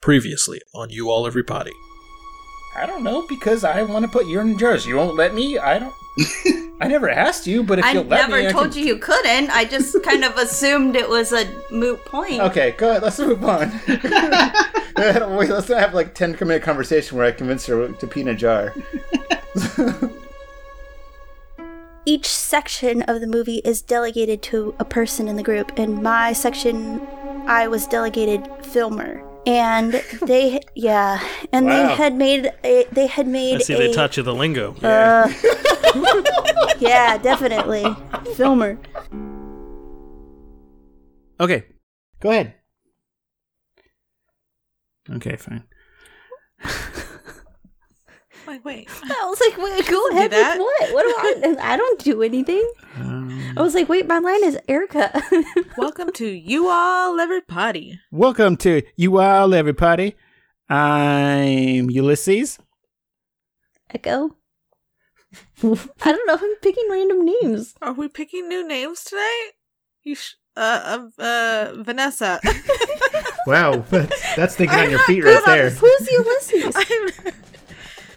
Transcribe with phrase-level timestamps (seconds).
[0.00, 1.72] Previously on You All Everybody.
[2.74, 4.86] I don't know because I want to put urine in jars.
[4.86, 5.58] You won't let me.
[5.58, 5.94] I don't.
[6.80, 8.80] I never asked you, but if I you'll let never me, I never told can-
[8.80, 9.50] you you couldn't.
[9.50, 12.40] I just kind of assumed it was a moot point.
[12.40, 13.02] Okay, good.
[13.02, 13.70] Let's move on.
[13.86, 18.28] Wait, let's not have like 10 minute conversation where I convince her to pee in
[18.28, 18.74] a jar.
[22.06, 25.78] each section of the movie is delegated to a person in the group.
[25.78, 27.06] In my section,
[27.46, 31.20] I was delegated filmer, and they yeah,
[31.52, 31.88] and Wow.
[31.88, 34.74] they had made a, they had made I see a, they taught you the lingo.
[34.82, 35.28] uh,
[36.78, 37.84] yeah, definitely
[38.36, 38.78] filmer.
[41.40, 41.64] Okay.
[42.20, 42.54] Go ahead.
[45.10, 45.64] Okay, fine.
[48.50, 48.88] Like, wait.
[49.04, 50.92] I was like, wait, go do ahead with what?
[50.92, 51.56] What do I?
[51.72, 52.68] I don't do anything.
[52.96, 55.22] Um, I was like, wait, my line is Erica.
[55.78, 58.00] Welcome to You All Everybody.
[58.10, 60.16] welcome to you all, everybody.
[60.68, 62.58] I'm Ulysses.
[63.88, 64.34] Echo.
[65.62, 66.34] I don't know.
[66.34, 67.76] If I'm picking random names.
[67.80, 69.40] Are we picking new names today?
[70.02, 72.40] You sh- uh, uh, uh, Vanessa.
[73.46, 73.84] Wow,
[74.36, 75.70] that's thinking I'm on your feet right there.
[75.70, 76.74] Who's Ulysses?
[76.74, 77.32] I'm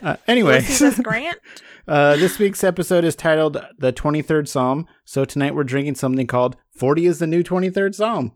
[0.03, 1.39] Uh, anyway, Ulysses Grant.
[1.87, 6.57] uh, this week's episode is titled "The 23rd Psalm." So tonight we're drinking something called
[6.75, 8.33] "40 is the new 23rd Psalm."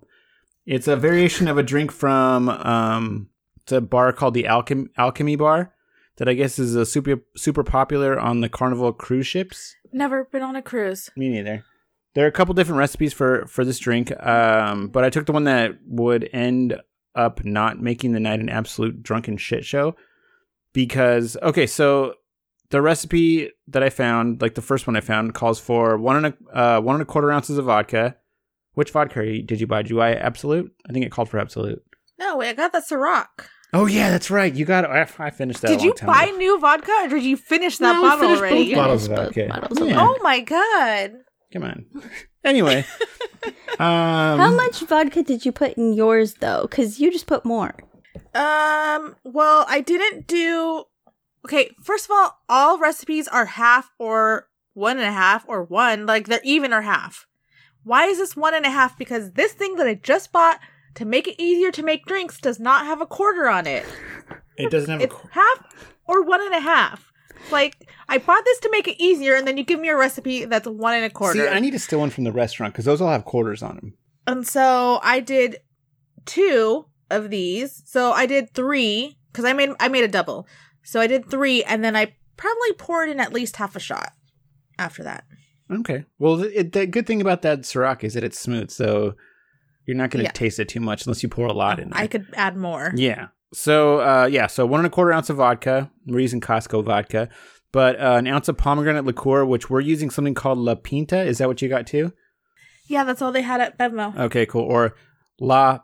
[0.66, 3.30] It's a variation of a drink from um,
[3.62, 5.74] it's a bar called the Alchem- Alchemy Bar
[6.18, 9.76] that I guess is a super super popular on the Carnival cruise ships.
[9.92, 11.10] Never been on a cruise.
[11.18, 11.66] Me neither.
[12.14, 15.34] There are a couple different recipes for for this drink, um, but I took the
[15.34, 16.80] one that would end
[17.14, 19.96] up not making the night an absolute drunken shit show.
[20.78, 22.14] Because okay, so
[22.70, 26.26] the recipe that I found, like the first one I found, calls for one and
[26.28, 28.16] a uh, one and a quarter ounces of vodka.
[28.76, 29.82] Which vodka did you buy?
[29.82, 30.72] Did you buy Absolut?
[30.88, 31.82] I think it called for Absolut.
[32.20, 33.26] No, wait, I got the Ciroc.
[33.74, 34.54] Oh yeah, that's right.
[34.54, 34.86] You got.
[34.86, 35.72] I, I finished that.
[35.72, 36.38] a Did you time buy ago.
[36.38, 38.66] new vodka or did you finish that No, we bottle finished already?
[38.68, 39.48] both bottles of vodka.
[39.50, 39.96] bottles Yeah.
[40.00, 41.14] Oh my god.
[41.52, 41.86] Come on.
[42.44, 42.86] Anyway,
[43.80, 46.62] um, How much vodka did you put in yours though?
[46.70, 47.74] Because you just put more.
[48.34, 50.86] Um, well, I didn't do
[51.48, 56.06] Okay, first of all, all recipes are half or one and a half or one,
[56.06, 57.26] like they're even or half.
[57.86, 58.98] Why is this one and a half?
[58.98, 60.60] Because this thing that I just bought
[60.96, 63.86] to make it easier to make drinks does not have a quarter on it.
[64.58, 65.04] It doesn't have a.
[65.06, 67.14] It's half or one and a half.
[67.50, 70.44] Like I bought this to make it easier, and then you give me a recipe
[70.44, 71.40] that's one and a quarter.
[71.40, 73.78] See, I need to steal one from the restaurant because those all have quarters on
[73.78, 73.94] them.
[74.26, 75.60] And so I did
[76.26, 77.84] two of these.
[77.86, 80.48] So I did three because I made I made a double.
[80.84, 84.14] So I did three, and then I probably poured in at least half a shot
[84.80, 85.26] after that.
[85.70, 86.06] Okay.
[86.18, 89.16] Well, it, the good thing about that Ciroc is that it's smooth, so
[89.86, 90.32] you're not going to Yeah.
[90.32, 91.90] taste it too much unless you pour a lot in.
[91.90, 92.00] There.
[92.02, 92.94] I could add more.
[92.96, 93.28] Yeah.
[93.54, 94.48] So, uh, yeah.
[94.48, 95.92] So one and a quarter ounce of vodka.
[96.06, 97.28] We're using Costco vodka,
[97.74, 101.22] but uh, an ounce of pomegranate liqueur, which we're using something called La Pinta.
[101.22, 102.14] Is that what you got too?
[102.88, 104.18] Yeah, that's all they had at Bevmo.
[104.18, 104.64] Okay, cool.
[104.64, 104.96] Or
[105.40, 105.80] La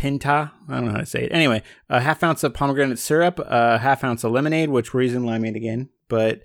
[0.00, 0.50] Pinta.
[0.66, 1.32] I don't know how to say it.
[1.32, 5.20] Anyway, a half ounce of pomegranate syrup, a half ounce of lemonade, which we're using
[5.22, 6.40] limeade again, but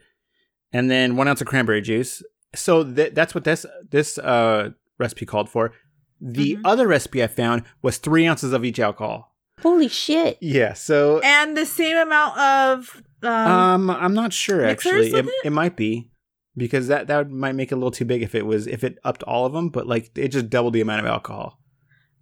[0.73, 2.21] and then one ounce of cranberry juice.
[2.53, 5.71] So th- that's what this this uh, recipe called for.
[6.19, 6.61] The Mhm.
[6.65, 9.33] other recipe I found was three ounces of each alcohol.
[9.61, 10.37] Holy shit!
[10.41, 10.73] Yeah.
[10.73, 15.13] So and the same amount of um, um, I'm not sure actually.
[15.13, 15.49] It, it it?
[15.51, 16.11] might be
[16.57, 18.97] because that that might make it a little too big if it was if it
[19.05, 21.57] upped all of them, but like it just doubled the amount of alcohol.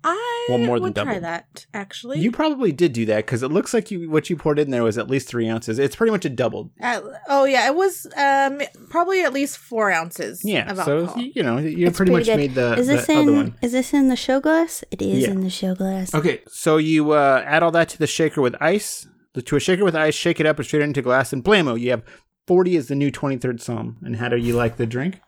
[0.04, 2.20] I well, more than would try that actually.
[2.20, 4.84] You probably did do that because it looks like you what you poured in there
[4.84, 5.80] was at least three ounces.
[5.80, 6.72] It's pretty much a doubled.
[6.80, 10.42] At- oh yeah, it was um probably at least four ounces.
[10.44, 11.22] Yeah, of so alcohol.
[11.24, 12.56] you know you It's pretty much pretty good.
[12.56, 13.36] made the, is this the other in?
[13.36, 13.56] one.
[13.62, 14.84] Is this in the show glass?
[14.92, 15.32] It is Yeah.
[15.32, 16.14] in the show glass.
[16.14, 19.08] Okay, so you uh, add all that to the shaker with ice.
[19.36, 21.90] To a shaker with ice, shake it up and straight into glass, and blammo, you
[21.90, 22.04] have
[22.46, 23.98] forty is the new twenty third psalm.
[24.04, 25.20] And how do you like the drink?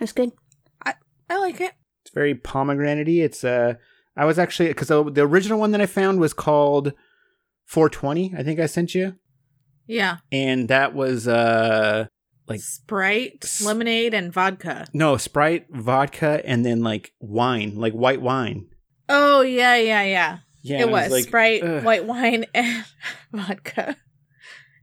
[0.00, 0.32] It's good.
[0.84, 0.94] I
[1.30, 1.74] I like it.
[2.04, 3.14] It's very pomegranate-y.
[3.24, 3.74] It's uh,
[4.16, 6.92] I was actually because the, the original one that I found was called
[7.64, 8.32] four twenty.
[8.36, 9.14] I think I sent you,
[9.86, 10.18] Yeah.
[10.30, 12.06] and that was uh,
[12.46, 14.86] like Sprite, S- lemonade, and vodka.
[14.92, 18.66] no Sprite, vodka, and then like wine, like white wine.
[19.08, 20.38] Oh yeah, yeah, yeah.
[20.62, 21.84] Yeah, it and was like, Sprite, ugh.
[21.84, 22.84] white wine, and
[23.32, 23.96] vodka.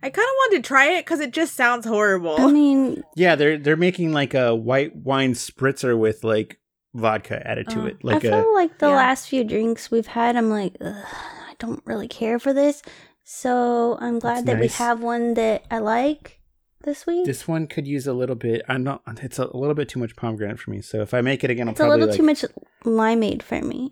[0.04, 2.36] I kind of wanted to try it because it just sounds horrible.
[2.40, 6.58] I mean, Yeah, they're they're making like a white wine spritzer with like
[6.94, 7.86] vodka added to Oh.
[7.86, 8.04] it.
[8.04, 8.96] Like I a feel like the yeah.
[8.96, 12.82] last few drinks we've had, I'm like, I don't really care for this.
[13.24, 16.40] So I'm glad That's that we have one that I like
[16.84, 17.26] this week.
[17.26, 18.62] this one could use a little bit.
[18.68, 19.02] I'm not.
[19.22, 20.82] It's a little bit too much pomegranate for me.
[20.82, 22.44] So if I make it again, I'll it's a little like, too much
[22.84, 23.92] limeade for me,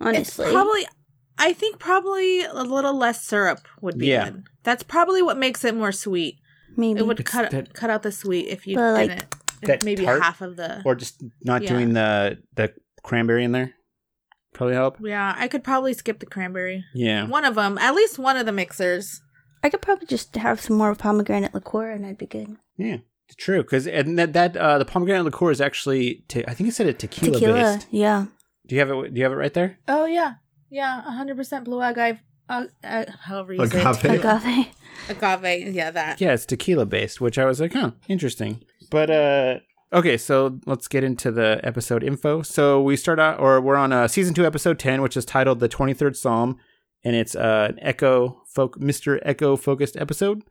[0.00, 0.44] honestly.
[0.46, 0.86] It's probably
[1.38, 4.30] I think probably a little less syrup would be Yeah.
[4.30, 4.44] good.
[4.62, 6.36] That's probably what makes it more sweet.
[6.76, 7.00] Maybe.
[7.00, 9.24] It would It's cut that- cut out the sweet if you But, didn't.
[9.62, 10.82] That maybe tart- half of the.
[10.84, 11.68] Or just not Yeah.
[11.70, 12.72] doing the the
[13.02, 13.74] cranberry in there.
[14.52, 14.96] Probably help.
[15.00, 16.84] yeah, I could probably skip the cranberry.
[16.92, 17.26] Yeah.
[17.28, 19.20] One of them, at least one of the mixers.
[19.62, 22.56] I could probably just have some more pomegranate liqueur and I'd be good.
[22.76, 22.96] Yeah.
[23.28, 26.68] It's true because and that that uh, the pomegranate liqueur is actually te- I think
[26.68, 27.86] it said it tequila, Tequila, based.
[27.92, 28.26] yeah.
[28.66, 29.14] Do you have it?
[29.14, 29.78] Do you have it right there?
[29.86, 30.34] Oh yeah,
[30.68, 32.18] yeah, hundred percent blue agave.
[32.48, 34.04] Uh, uh, however you say it.
[34.04, 34.66] Agave.
[35.08, 35.72] Agave.
[35.72, 36.20] Yeah, that.
[36.20, 38.64] Yeah, it's tequila based, which I was like, huh, interesting.
[38.90, 39.58] But uh
[39.92, 42.42] okay, so let's get into the episode info.
[42.42, 45.60] So we start out or we're on uh season 2 episode 10, which is titled
[45.60, 46.58] The 23rd Psalm,
[47.04, 49.18] and it's uh an Echo folk Mr.
[49.22, 50.42] Echo focused episode.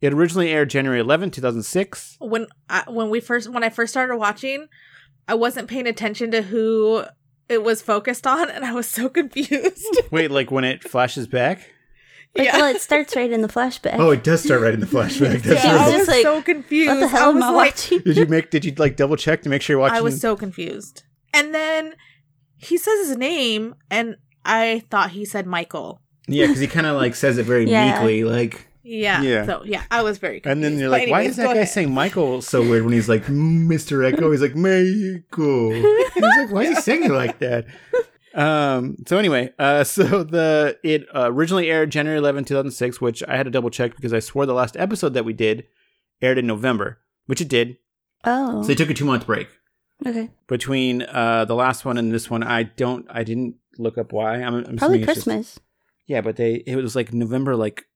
[0.00, 2.16] It originally aired January 11, 2006.
[2.20, 4.66] When I, when we first when I first started watching,
[5.28, 7.04] I wasn't paying attention to who
[7.48, 10.00] it was focused on, and I was so confused.
[10.10, 11.72] Wait, like when it flashes back?
[12.36, 12.56] Like, yeah.
[12.58, 13.96] Well, it starts right in the flashback.
[13.98, 15.42] Oh, it does start right in the flashback.
[15.42, 16.88] That's yeah, I I was just like, so confused.
[16.88, 17.98] what the hell I was am I like, watching?
[18.00, 20.20] Did you make did you like double check to make sure you're watching I was
[20.20, 21.02] so confused.
[21.34, 21.94] And then
[22.56, 26.00] he says his name, and I thought he said Michael.
[26.28, 27.94] Yeah, because he kind of like says it very Yeah.
[27.94, 28.66] meekly, like.
[28.82, 29.22] Yeah.
[29.22, 29.44] Yeah.
[29.46, 30.40] So yeah, I was very.
[30.40, 30.52] Confused.
[30.52, 31.68] And then you're But like, why is that guy ahead.
[31.68, 34.10] saying Michael So weird when he's like mm, Mr.
[34.10, 34.30] Echo.
[34.30, 35.70] He's like Michael.
[36.14, 37.66] He's like, why is he singing like that?
[38.34, 38.96] Um.
[39.06, 43.44] So anyway, uh, so the it uh, originally aired January 11, 2006, which I had
[43.44, 45.66] to double check because I swore the last episode that we did
[46.22, 47.76] aired in November, which it did.
[48.24, 49.48] Oh, So they took a two month break.
[50.06, 50.30] okay.
[50.46, 54.34] Between uh the last one and this one, I don't, I didn't look up why.
[54.42, 55.58] I'm, I'm Probably it's just- Christmas.
[56.06, 57.86] yeah, but they it was like November, like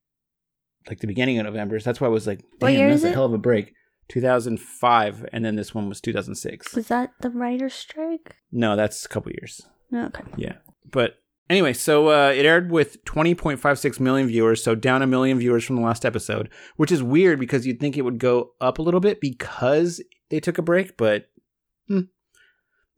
[0.88, 1.78] like the beginning of November.
[1.80, 3.72] So that's why I was like, damn, that's is a hell of a break.
[4.08, 6.74] 2005, and then this one was 2006.
[6.74, 8.36] Was that the writer's strike?
[8.52, 9.62] No, that's a couple years.
[9.94, 10.24] Okay.
[10.36, 10.54] Yeah.
[10.90, 11.14] But
[11.50, 15.76] anyway, so uh, it aired with 20.56 million viewers, so down a million viewers from
[15.76, 19.00] the last episode, which is weird because you'd think it would go up a little
[19.00, 21.26] bit because they took a break, but.
[21.88, 22.00] Hmm.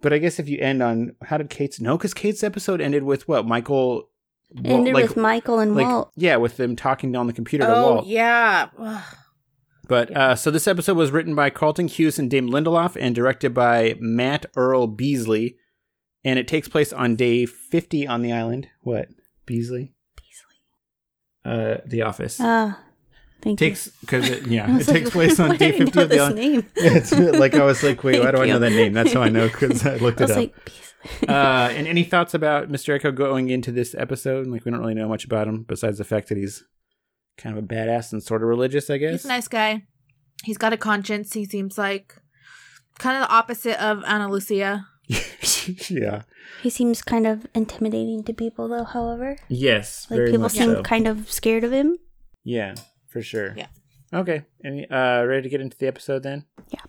[0.03, 3.03] But I guess if you end on how did Kate's no, because Kate's episode ended
[3.03, 4.11] with what Michael
[4.51, 6.13] Wa- Ended like- with Michael and like Walt.
[6.17, 8.07] yeah, with them talking on the computer to Oh Walt.
[8.07, 8.69] yeah.
[8.79, 9.03] Ugh.
[9.89, 13.55] But uh, so this episode was written by Carlton Cuse and Damon Lindelof and directed
[13.55, 15.57] by Matt Earl Beesley,
[16.27, 18.69] and it takes place on day fifty on the island.
[18.83, 19.09] What
[19.47, 19.93] Beesley?
[20.19, 20.59] Beesley.
[21.45, 22.81] Uh, The Office Ah,
[23.43, 26.09] thank takes because it, yeah, it was like, takes place on day fifty know of
[26.11, 26.37] the island.
[26.37, 26.67] name?
[26.77, 28.93] it's like I was like, wait, why do I know that name?
[28.93, 30.37] That's how I know because I looked I it up.
[30.37, 30.55] like,
[31.29, 32.95] uh, and any thoughts about Mr.
[32.95, 34.47] Echo going into this episode?
[34.49, 36.65] Like we don't really know much about him besides the fact that he's
[37.39, 39.13] kind of a badass and sort of religious, I guess.
[39.13, 39.85] He's a nice guy.
[40.45, 41.33] He's got a conscience.
[41.35, 42.17] He seems like
[42.99, 44.87] kind of the opposite of Ana Lucia.
[45.89, 46.23] yeah.
[46.63, 48.85] he seems kind of intimidating to people, though.
[48.85, 50.07] However, Yes.
[50.11, 50.83] like very people much seem so.
[50.83, 51.97] kind of scared of him.
[52.45, 52.75] Yeah,
[53.09, 53.55] for sure.
[53.57, 53.67] Yeah.
[54.15, 54.45] Okay.
[54.65, 56.45] Any uh ready to get into the episode then?
[56.71, 56.81] Yeah.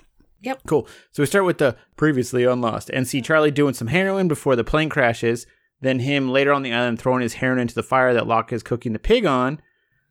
[0.42, 0.62] Yep.
[0.68, 0.88] Cool.
[1.12, 4.56] So we start with the previously on Lost and see Charlie doing some heroin before
[4.56, 5.48] the plane crashes,
[5.82, 8.62] then him later on the island throwing his heroin into the fire that Locke is
[8.62, 9.60] cooking the pig on,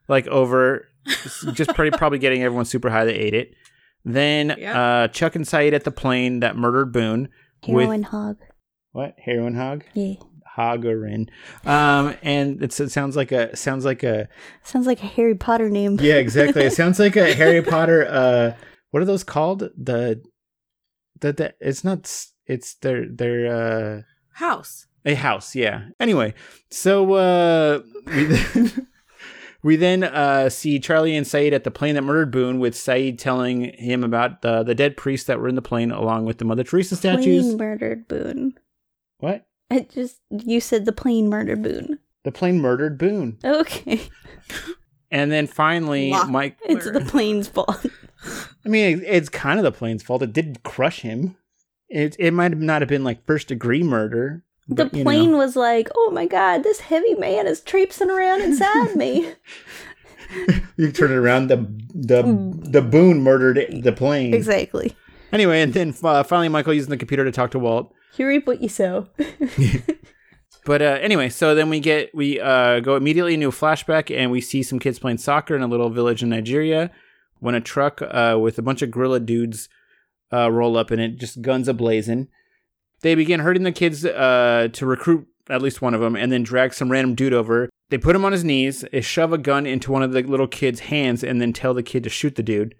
[0.09, 0.89] like over
[1.53, 3.55] just pretty probably getting everyone super high that ate it.
[4.05, 4.77] Then Yep.
[4.77, 7.29] uh Chuck and Sayid at the plane that murdered Boone.
[7.65, 8.37] Heroin With hog.
[8.93, 9.15] what?
[9.19, 9.85] Heroin hog?
[9.95, 10.15] Yeah,
[10.57, 11.29] Hoggerin.
[11.65, 14.29] Um and it's, it sounds like a sounds like a
[14.63, 15.99] sounds like a Harry Potter name.
[16.01, 16.65] Yeah, exactly.
[16.65, 18.07] It sounds like a Harry Potter.
[18.09, 18.57] Uh,
[18.91, 19.61] what are those called?
[19.77, 20.23] The
[21.21, 22.11] the, the it's not.
[22.47, 23.47] It's their their
[23.99, 24.03] uh
[24.35, 24.87] House.
[25.05, 25.55] a house.
[25.55, 25.89] Yeah.
[25.99, 26.35] Anyway,
[26.71, 27.81] so uh,
[29.63, 33.19] we then, uh see Charlie and Sayid at the plane that murdered Boone, with Sayid
[33.19, 36.45] telling him about the the dead priests that were in the plane, along with the
[36.45, 37.45] Mother Teresa statues.
[37.47, 38.55] Plane murdered Boone.
[39.19, 39.47] What?
[39.71, 41.99] I just you said the plane murdered Boone.
[42.25, 44.01] The plane murdered Boone, Okay,
[45.11, 46.29] and then finally, Lock.
[46.29, 46.59] Mike.
[46.65, 47.87] it's the plane's fault.
[48.65, 50.23] I mean, it, it's kind of the plane's fault.
[50.23, 51.37] It did crush him.
[51.89, 54.43] It it might not have been like first degree murder.
[54.69, 55.11] The but, you know.
[55.11, 59.33] plane was like, "Oh my god, this heavy man is traipsing around inside me."
[60.77, 61.47] You turn it around.
[61.47, 61.59] The
[61.95, 62.25] the
[62.69, 64.35] the Boone murdered the plane.
[64.35, 64.97] exactly.
[65.31, 67.95] Anyway, and then uh, finally, Michael using the computer to talk to Walt.
[68.17, 69.07] You reap what you sow.
[70.67, 74.33] But uh, anyway, so then we get we uh, go immediately into a flashback, and
[74.33, 76.91] we see some kids playing soccer in a little village in Nigeria.
[77.39, 79.69] When a truck uh, with a bunch of guerrilla dudes
[80.33, 82.27] uh, roll up in it, just guns ablazing.
[83.07, 86.43] They begin hurting the kids uh, to recruit at least one of them, and then
[86.43, 87.71] drag some random dude over.
[87.89, 90.49] They put him on his knees, they shove a gun into one of the little
[90.49, 92.75] kid's hands, and then tell the kid to shoot the dude.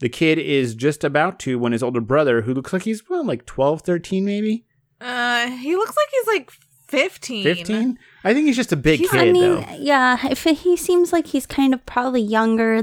[0.00, 3.26] The kid is just about to when his older brother, who looks like he's well,
[3.26, 4.64] like 12, 13 maybe,
[5.02, 6.50] Uh, he looks like he's like
[6.88, 7.44] fifteen.
[7.44, 9.76] 15 I think he's just a big He's- kid I mean, though.
[9.78, 12.80] yeah, if he seems like he's kind of probably younger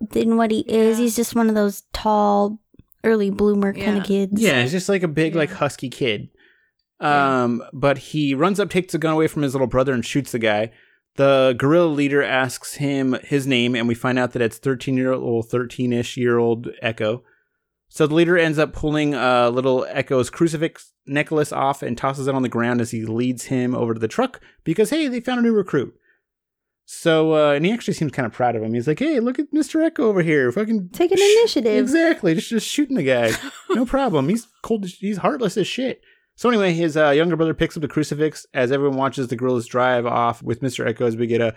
[0.00, 0.98] than what he is.
[0.98, 2.60] He's just one of those tall,
[3.04, 4.40] early bloomer kind of kids.
[4.40, 6.30] Yeah, he's just like a big, like husky kid.
[7.00, 10.32] Um, but he runs up, takes the gun away from his little brother, and shoots
[10.32, 10.70] the guy.
[11.16, 15.12] The guerrilla leader asks him his name, and we find out that it's thirteen year
[15.12, 17.22] old, thirteen ish year old Echo.
[17.88, 22.34] So the leader ends up pulling uh, little Echo's crucifix necklace off and tosses it
[22.34, 25.38] on the ground as he leads him over to the truck because hey, they found
[25.38, 25.94] a new recruit.
[26.86, 28.74] So uh, and he actually seems kind of proud of him.
[28.74, 31.82] He's like, "Hey, look at Mister Echo over here, fucking Taking sh- initiative.
[31.82, 33.32] Exactly, just just shooting the guy,
[33.70, 34.28] no problem.
[34.28, 34.84] He's cold.
[34.86, 36.02] He's heartless as shit."
[36.36, 39.66] So anyway, his uh, younger brother picks up the crucifix as everyone watches the guerrillas
[39.66, 41.54] drive off with Mister Echo as we get a.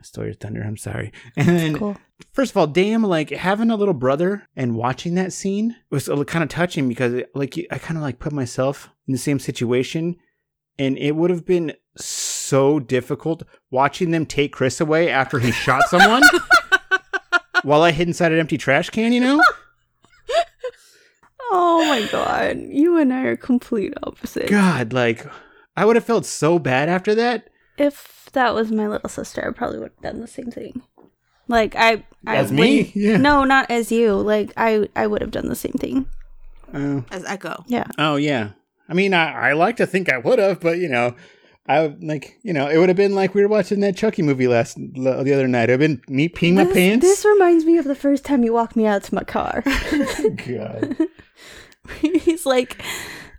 [0.00, 0.62] I stole your thunder.
[0.62, 1.12] I'm sorry.
[1.36, 1.96] And then Cool.
[2.32, 6.42] First of all, damn, like having a little brother and watching that scene was kind
[6.42, 10.16] of touching because, like, I kind of like put myself in the same situation,
[10.78, 12.27] and it would have been so
[12.80, 16.22] difficult watching them take Chris away after he shot someone
[17.62, 19.12] while I hid inside an empty trash can.
[19.12, 19.42] You know?
[21.50, 24.50] Oh my god, you and I are complete opposites.
[24.50, 25.26] God, like,
[25.76, 27.48] I would have felt so bad after that.
[27.78, 30.82] If that was my little sister, I probably would have done the same thing.
[31.46, 32.78] Like I, I As me?
[32.78, 33.16] wouldn't- Yeah.
[33.16, 34.14] No, not as you.
[34.14, 36.06] Like I, I would have done the same thing.
[36.74, 37.64] Oh, As Echo.
[37.66, 37.86] Yeah.
[37.96, 38.50] oh yeah.
[38.86, 41.14] I mean, I, I like to think I would have, but you know.
[41.68, 44.48] I like, you know, it would have been like we were watching that Chucky movie
[44.48, 45.68] last the other night.
[45.68, 47.06] Have been me peeing my This, pants.
[47.06, 49.62] this reminds me of the first time you walked me out to my car.
[50.46, 50.96] God.
[52.00, 52.82] He's like,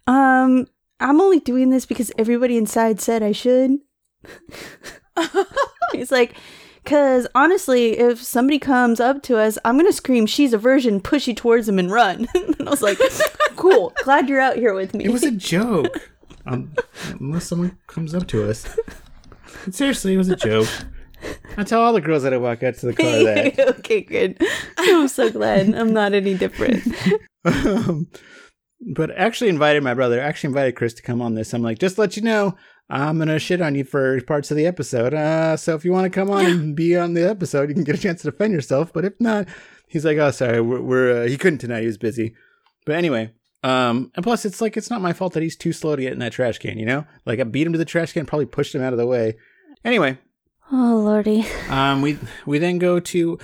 [0.05, 0.67] um,
[0.99, 3.77] I'm only doing this because everybody inside said I should.
[5.91, 6.35] He's like,
[6.83, 11.27] because honestly, if somebody comes up to us, I'm gonna scream, "She's a virgin!" Push
[11.27, 12.27] you towards him and run.
[12.33, 12.99] and I was like,
[13.55, 16.09] "Cool, glad you're out here with me." It was a joke.
[16.45, 16.73] Um,
[17.19, 18.77] unless someone comes up to us.
[19.71, 20.67] Seriously, it was a joke.
[21.57, 23.59] I tell all the girls that I walk out to the car that.
[23.79, 24.41] okay, good.
[24.77, 26.87] I'm so glad I'm not any different.
[27.45, 28.07] Um,
[28.93, 31.53] but actually invited my brother, actually invited Chris to come on this.
[31.53, 32.55] I'm like, just to let you know,
[32.89, 35.13] I'm going to shit on you for parts of the episode.
[35.13, 37.83] Uh, so if you want to come on and be on the episode, you can
[37.83, 38.91] get a chance to defend yourself.
[38.93, 39.47] But if not,
[39.87, 41.81] he's like, oh, sorry, we're, we're uh, he couldn't tonight.
[41.81, 42.35] He was busy.
[42.85, 45.95] But anyway, um, and plus, it's like it's not my fault that he's too slow
[45.95, 46.77] to get in that trash can.
[46.79, 48.99] You know, like I beat him to the trash can, probably pushed him out of
[48.99, 49.35] the way.
[49.85, 50.17] Anyway,
[50.71, 51.45] Oh lordy.
[51.69, 53.37] um, we we then go to.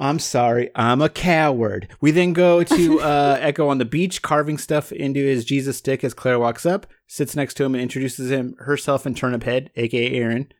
[0.00, 1.88] I'm sorry, I'm a coward.
[2.00, 6.04] We then go to uh, Echo on the beach, carving stuff into his Jesus stick
[6.04, 9.70] as Claire walks up, sits next to him, and introduces him herself and Turnip Head,
[9.76, 10.52] aka Aaron.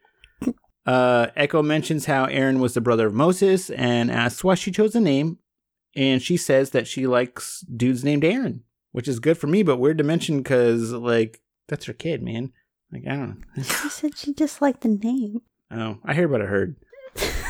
[0.87, 4.95] Uh, Echo mentions how Aaron was the brother of Moses and asks why she chose
[4.95, 5.37] the name,
[5.95, 9.79] and she says that she likes dudes named Aaron, which is good for me, but
[9.79, 12.53] weird to mention because like that's her kid, man.
[12.93, 13.63] Like I don't know.
[13.63, 15.41] She said she disliked the name.
[15.71, 16.77] Oh, I hear what I heard.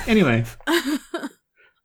[0.07, 0.97] Anyway, uh,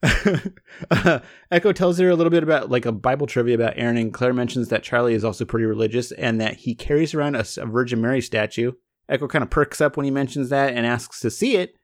[1.52, 4.34] Echo tells her a little bit about like a Bible trivia about Aaron, and Claire
[4.34, 8.22] mentions that Charlie is also pretty religious and that he carries around a Virgin Mary
[8.22, 8.74] statue.
[9.10, 11.76] Echo kind of perks up when he mentions that and asks to see it.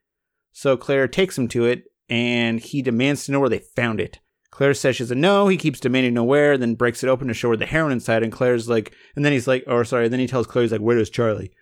[0.51, 4.19] So Claire takes him to it, and he demands to know where they found it.
[4.59, 5.47] Claire says she's a no.
[5.47, 7.93] He keeps demanding to know where, then breaks it open to show her the heroin
[7.93, 8.23] inside.
[8.23, 10.81] And Claire's like, and then he's like, or sorry, then he tells Claire, he's like,
[10.81, 11.53] where is Charlie?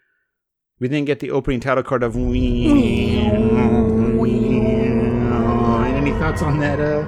[0.80, 3.22] We then get the opening title card of Any
[6.13, 7.08] thoughts on that uh,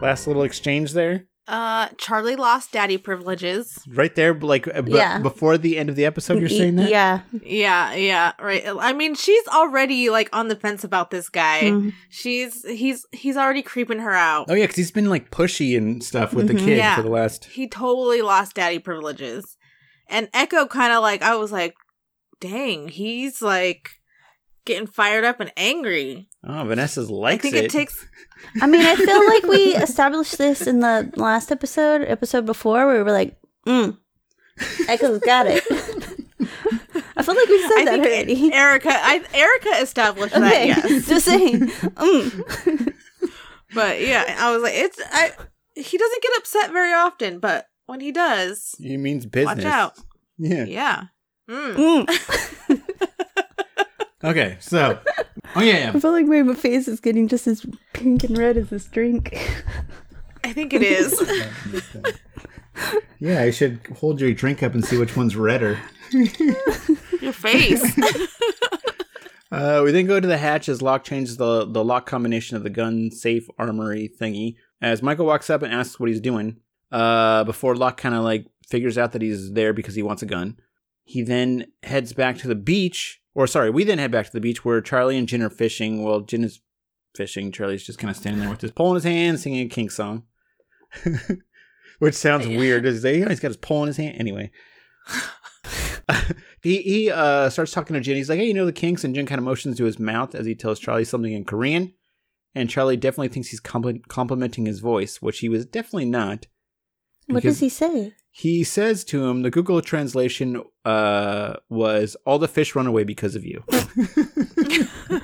[0.00, 1.26] last little exchange there?
[1.46, 3.78] Uh, Charlie lost daddy privileges.
[3.86, 5.18] Right there, like uh, b- Yeah.
[5.18, 6.88] before the end of the episode, you're saying that?
[6.88, 7.20] Yeah.
[7.42, 8.64] Yeah, yeah, right.
[8.66, 11.64] I mean, she's already like on the fence about this guy.
[11.64, 11.92] Mhm.
[12.08, 14.46] She's he's he's already creeping her out.
[14.48, 16.64] Oh yeah, because he's been like pushy and stuff with the Mhm.
[16.64, 16.96] kid Yeah.
[16.96, 17.44] for the last.
[17.44, 19.58] He totally lost daddy privileges.
[20.08, 21.74] And Echo kind of like I was like,
[22.40, 23.90] dang, he's like
[24.64, 26.28] getting fired up and angry.
[26.46, 27.64] Oh, Vanessa's likes I think it.
[27.66, 28.06] it takes
[28.62, 32.96] I mean, I feel like we established this in the last episode, episode before, where
[32.98, 33.96] we were like, mm,
[34.88, 35.62] Echo's got it.
[37.16, 38.52] I feel like we said I that think already.
[38.52, 41.06] Erica I Erica established that, Okay, yes.
[41.08, 41.60] just saying.
[41.68, 42.92] Mm.
[43.74, 45.32] But yeah, I was like, it's I
[45.74, 49.56] he doesn't get upset very often, but when he does, He means business.
[49.56, 49.92] watch out.
[50.38, 50.64] Yeah.
[50.64, 51.02] Yeah.
[51.48, 52.06] Mm.
[52.06, 52.82] Mm.
[54.24, 54.98] Okay, so.
[55.54, 55.92] Oh yeah, yeah.
[55.94, 59.38] I feel like my face is getting just as pink and red as this drink.
[60.42, 61.20] I think it is.
[63.20, 65.78] Yeah, I should hold your drink up and see which one's redder.
[66.12, 67.98] Your face.
[69.52, 72.64] Uh, we then go to the hatch as Locke changes the, the lock combination of
[72.64, 74.56] the gun safe armory thingy.
[74.82, 76.56] As Michael walks up and asks what he's doing,
[76.90, 80.26] uh, before Locke kind of like figures out that he's there because he wants a
[80.26, 80.56] gun.
[81.04, 84.40] He then heads back to the beach, or sorry, we then head back to the
[84.40, 86.02] beach where Charlie and Jin are fishing.
[86.02, 86.60] Well, Jin is
[87.14, 87.52] fishing.
[87.52, 89.90] Charlie's just kind of standing there with his pole in his hand, singing a kink
[89.90, 90.24] song,
[91.98, 92.86] which sounds weird.
[92.86, 94.50] Is they, he's got his pole in his hand anyway.
[96.62, 98.16] he he uh, starts talking to Jin.
[98.16, 100.34] He's like, "Hey, you know the kinks," and Jin kind of motions to his mouth
[100.34, 101.92] as he tells Charlie something in Korean.
[102.56, 106.46] And Charlie definitely thinks he's compli- complimenting his voice, which he was definitely not.
[107.26, 108.14] What does he say?
[108.36, 113.36] He says to him, the Google translation uh, was, "All the fish run away because
[113.36, 113.62] of you."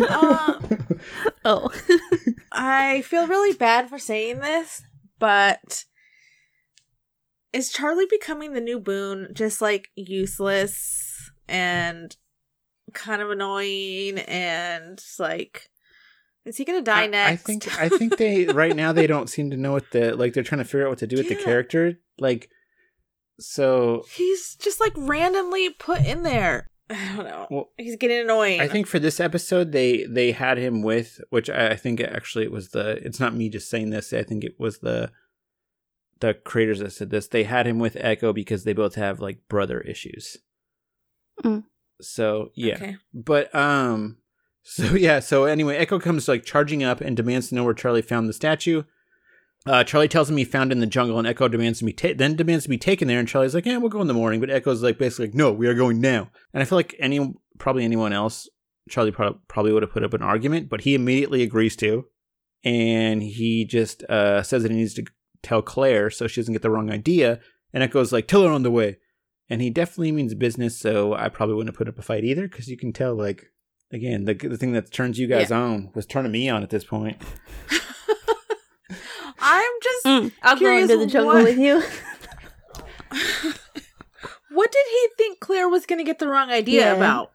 [0.00, 0.60] Uh,
[1.44, 1.70] Oh.
[2.52, 4.82] I feel really bad for saying this,
[5.18, 5.84] but
[7.52, 12.16] is Charlie becoming the new Boone just like useless and
[12.92, 15.68] kind of annoying and like
[16.44, 17.32] is he gonna die I- next?
[17.32, 20.32] I think I think they right now they don't seem to know what the like
[20.34, 21.98] they're trying to figure out what to do with the character.
[22.18, 22.50] Like
[23.38, 26.68] so he's just like randomly put in there.
[26.90, 27.46] I don't know.
[27.50, 28.60] Well, he's getting annoying.
[28.60, 32.44] I think for this episode they they had him with which I, I think actually
[32.44, 34.12] it was the it's not me just saying this.
[34.12, 35.10] I think it was the
[36.20, 37.26] the creators that said this.
[37.28, 40.36] They had him with Echo because they both have like brother issues.
[41.42, 41.64] Mm.
[42.00, 42.74] So yeah.
[42.74, 42.96] Okay.
[43.12, 44.18] But um
[44.62, 48.02] so yeah, so anyway, Echo comes like charging up and demands to know where Charlie
[48.02, 48.82] found the statue.
[49.64, 51.92] Uh, Charlie tells him he found it in the jungle, and Echo demands to be
[51.92, 53.20] ta- then demands to be taken there.
[53.20, 55.52] And Charlie's like, "Yeah, we'll go in the morning." But Echo's like, basically, like, "No,
[55.52, 58.48] we are going now." And I feel like any probably anyone else,
[58.88, 62.06] Charlie pro- probably would have put up an argument, but he immediately agrees to,
[62.64, 65.04] and he just uh, says that he needs to
[65.42, 67.40] tell Claire so she doesn't get the wrong idea.
[67.72, 68.98] And Echo's like, "Tell her on the way."
[69.48, 72.48] And he definitely means business, so I probably wouldn't have put up a fight either,
[72.48, 73.51] because you can tell, like,
[73.92, 76.84] again, the the thing that turns you guys on was turning me on at this
[76.84, 77.20] point.
[79.44, 81.82] I'm just Mm, I'll go Curious into the jungle what- with you.
[84.54, 86.92] What did he think Claire was going to get the wrong idea Yeah.
[86.94, 87.32] about?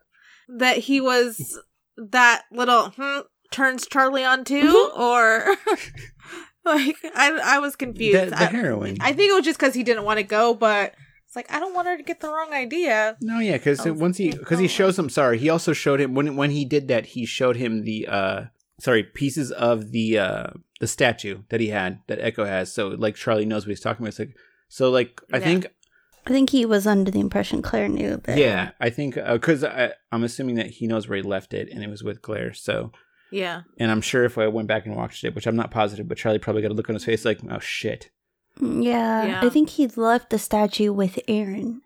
[0.48, 1.60] That he was
[1.98, 3.22] that little hmm,
[3.52, 5.02] turns Charlie on too, Mm-hmm.
[5.02, 5.56] or
[6.66, 8.28] like I I was confused.
[8.28, 8.98] The, the I, heroin.
[9.02, 10.96] I think it was just because he didn't want to go, but it's
[11.38, 13.16] like I don't want her to get the wrong idea.
[13.22, 15.10] No, yeah, because Oh, once he because he shows him.
[15.10, 17.06] Sorry, he also showed him when when he did that.
[17.16, 18.42] He showed him the uh
[18.80, 20.48] sorry pieces of the uh
[20.80, 22.74] the statue that he had that Echo has.
[22.74, 24.10] So like Charlie knows what he's talking about.
[24.10, 24.36] It's like
[24.68, 25.44] so like I Yeah.
[25.46, 25.68] think
[26.26, 28.38] I think he was under the impression Claire knew that.
[28.38, 31.84] yeah I think because I I'm assuming that he knows where he left it and
[31.84, 32.54] it was with Claire.
[32.54, 32.92] So
[33.32, 36.08] Yeah, and I'm sure if I went back and watched it, which I'm not positive,
[36.08, 38.10] but Charlie probably got a look on his face like oh shit.
[38.60, 39.42] Mm, Yeah, Yeah.
[39.44, 41.82] I think he left the statue with Aaron.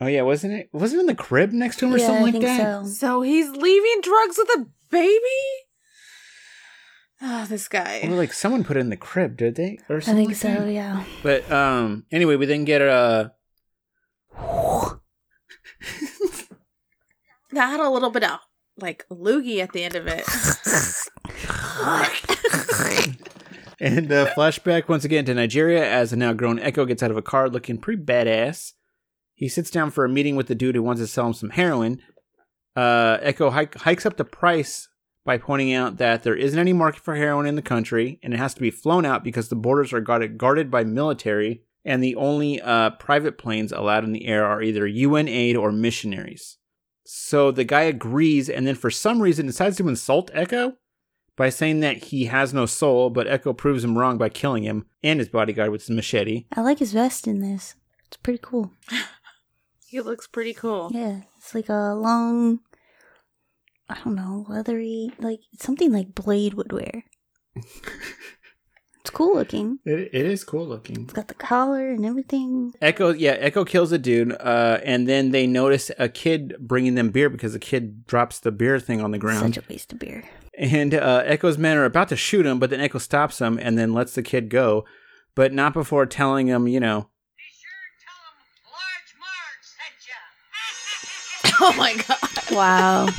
[0.00, 0.68] Oh yeah, wasn't it?
[0.72, 2.86] Wasn't it in the crib next to him or yeah, something I like think that?
[2.86, 2.92] so.
[2.92, 5.18] so he's leaving drugs with a baby.
[7.20, 8.06] Oh, this Or guy.
[8.06, 9.78] like someone put it in the crib, did they?
[9.88, 10.64] Or something I think like so.
[10.66, 10.72] that?
[10.72, 11.02] Yeah.
[11.24, 13.30] But um, anyway, we then get uh,
[14.36, 14.98] a.
[17.52, 18.38] That had a little bit of
[18.76, 20.24] like loogie at the end of it.
[23.80, 27.16] and uh, flashback once again to Nigeria as a now grown Echo gets out of
[27.16, 28.72] a car looking pretty badass.
[29.34, 31.50] He sits down for a meeting with the dude who wants to sell him some
[31.50, 32.02] heroin.
[32.74, 34.88] Uh, Echo hike, hikes up the price
[35.24, 38.38] by pointing out that there isn't any market for heroin in the country and it
[38.38, 42.16] has to be flown out because the borders are guarded, guarded by military and the
[42.16, 46.58] only uh, private planes allowed in the air are either UN aid or missionaries.
[47.04, 50.74] So the guy agrees and then for some reason decides to insult Echo
[51.38, 54.84] by saying that he has no soul, but Echo proves him wrong by killing him
[55.04, 56.46] and his bodyguard with his machete.
[56.54, 57.76] I like his vest in this.
[58.08, 58.72] It's pretty cool.
[59.86, 60.90] he looks pretty cool.
[60.92, 62.58] Yeah, it's like a long,
[63.88, 67.04] I don't know, leathery, like something like Blade would wear.
[67.54, 69.78] it's cool looking.
[69.86, 71.04] It, it is cool looking.
[71.04, 72.72] It's got the collar and everything.
[72.82, 77.10] Echo, yeah, Echo kills a dude, uh, and then they notice a kid bringing them
[77.10, 79.54] beer because the kid drops the beer thing on the ground.
[79.54, 80.24] Such a waste of beer.
[80.60, 83.78] And uh, Echo's men are about to shoot him, but then Echo stops him and
[83.78, 84.84] then lets the kid go,
[85.36, 87.08] but not before telling him, you know,
[91.60, 92.50] Oh my god.
[92.52, 93.06] Wow.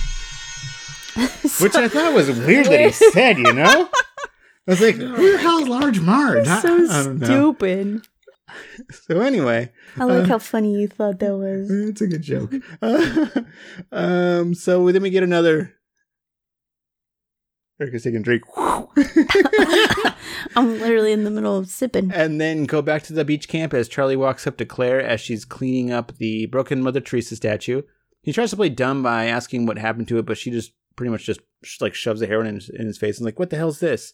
[1.62, 3.90] which I thought was weird that he said, you know?
[4.68, 6.48] I was like, who the hell's Large Marge?
[6.48, 7.26] I, so I don't know.
[7.26, 8.08] stupid.
[8.92, 11.70] So anyway, I like Uh, how funny you thought that was.
[11.70, 12.54] It's a good joke.
[13.92, 15.74] um, so then we get another.
[17.80, 18.44] Erica's taking a drink.
[20.56, 22.12] I'm literally in the middle of sipping.
[22.14, 25.22] and then go back to the beach camp as Charlie walks up to Claire as
[25.22, 27.82] she's cleaning up the broken Mother Teresa statue.
[28.22, 31.10] He tries to play dumb by asking what happened to it, but she just pretty
[31.12, 31.40] much just
[31.80, 34.14] like shoves the heroin in his, in his face and like, what the hell's this?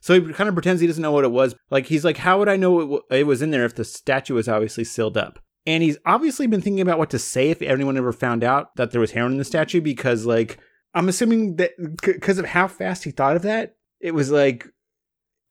[0.00, 1.54] So he kind of pretends he doesn't know what it was.
[1.70, 3.84] Like he's like, how would I know it, w- it was in there if the
[3.84, 5.38] statue was obviously sealed up?
[5.66, 8.90] and he's obviously been thinking about what to say if anyone ever found out that
[8.90, 10.58] there was heroin in the statue because like
[10.98, 11.70] I'm assuming that
[12.02, 14.66] because of how fast he thought of that, it was like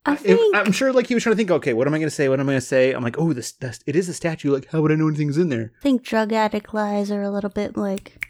[0.05, 0.53] I think...
[0.53, 2.27] I'm sure like he was trying to think, okay, what am I going to say?
[2.27, 2.91] What am I going to say?
[2.91, 4.51] I'm like, oh, this, this it is a statue.
[4.51, 5.71] Like, how would I know anything's in there?
[5.79, 8.27] I think drug addict lies are a little bit like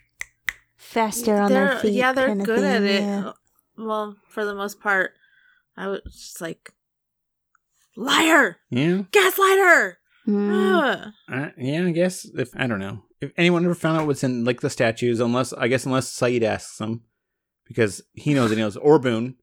[0.76, 1.94] faster on their feet.
[1.94, 3.02] Yeah, they're kinda good at it.
[3.02, 3.32] yeah.
[3.80, 5.14] Well, for the most part,
[5.76, 6.72] I was just like,
[7.96, 9.96] liar, Yeah, gaslighter.
[10.28, 11.14] Mm.
[11.32, 11.84] Uh, yeah.
[11.84, 14.70] I guess if I don't know if anyone ever found out what's in like the
[14.70, 17.02] statues, unless I guess unless Sayid asks them
[17.68, 19.36] because he knows he knows or Boone.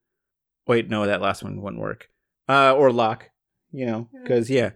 [0.67, 2.09] Wait, no, that last one wouldn't work.
[2.49, 3.31] Uh, or Locke,
[3.71, 4.71] you know, because yeah.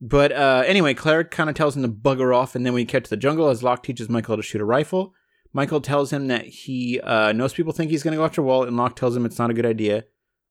[0.00, 3.08] But uh, anyway, Claire kind of tells him to bugger off, and then we catch
[3.08, 5.14] the jungle as Locke teaches Michael to shoot a rifle.
[5.52, 8.66] Michael tells him that he uh, knows people think he's going to go after Walt,
[8.66, 10.04] and Locke tells him it's not a good idea,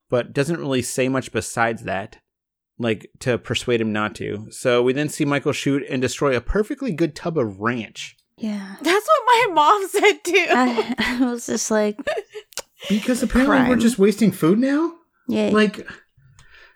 [0.10, 2.20] but doesn't really say much besides that,
[2.79, 4.47] like to persuade him not to.
[4.51, 8.17] So we then see Michael shoot and destroy a perfectly good tub of ranch.
[8.38, 8.75] Yeah.
[8.81, 10.45] That's what my mom said too.
[10.49, 11.97] I, I was just like,
[12.89, 14.93] Because apparently we're just wasting food now?
[15.27, 15.49] yeah.
[15.53, 15.88] Like,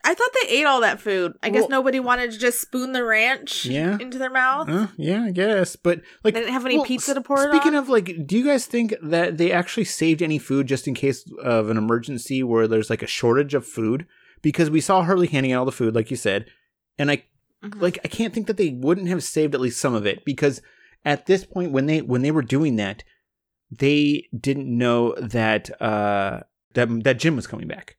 [0.06, 1.34] I thought they ate all that food.
[1.44, 3.98] I guess nobody wanted to just spoon the ranch Yeah.
[4.00, 4.70] into their mouth.
[4.70, 5.76] uh, yeah, I guess.
[5.76, 7.84] But, like, They didn't have any pizza to pour it Speaking on?
[7.84, 11.30] of, like, do you guys think that they actually saved any food just in case
[11.44, 14.06] of an emergency where there's, like, a shortage of food?
[14.48, 16.46] Because we saw Hurley handing out all the food, like you said,
[16.98, 17.24] and I
[17.64, 17.82] Mhm.
[17.82, 20.62] like I can't think that they wouldn't have saved at least some of it because
[21.04, 23.04] at this point when they when they were doing that,
[23.72, 26.42] they didn't know that uh
[26.76, 27.98] that that Jin was coming back.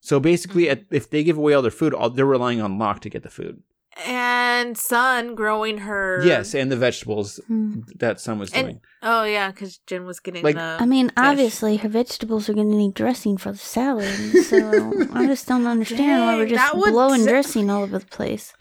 [0.00, 3.00] So basically, at, if they give away all their food, all, they're relying on Locke
[3.02, 3.62] to get the food.
[4.06, 6.20] And Sun growing her.
[6.24, 7.80] Yes, and the vegetables Hmm.
[8.00, 8.80] that Sun was And- doing.
[9.02, 10.76] Oh yeah, because Jin was getting Like- the.
[10.80, 11.14] I mean, fish.
[11.18, 14.12] obviously, her vegetables are going to need dressing for the salad,
[14.44, 18.52] so I just don't understand why we're just blowing t- dressing all over the place.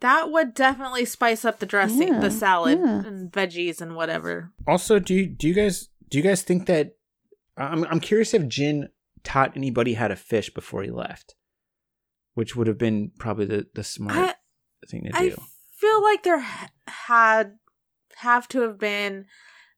[0.00, 3.04] that would definitely spice up the dressing, Yeah, the salad yeah.
[3.06, 4.50] and veggies and whatever.
[4.66, 6.96] Also, do you, do you guys do you guys think that
[7.56, 8.88] I'm I'm curious if Jin
[9.22, 11.34] taught anybody how to fish before he left,
[12.34, 14.34] which would have been probably the the smart I,
[14.88, 15.36] thing to I do.
[15.76, 16.38] feel like there
[16.86, 17.58] had
[18.16, 19.26] have to have been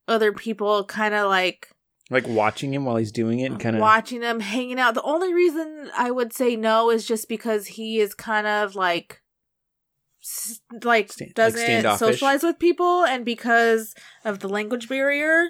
[0.08, 1.68] other people kind of like
[2.10, 4.94] like watching him while he's doing it and kind of watching him hanging out.
[4.94, 9.22] The only reason I would say no is just because he is kind of like
[10.82, 11.98] like Sta- like doesn't standoffish.
[11.98, 15.48] socialize with people and because of the language barrier.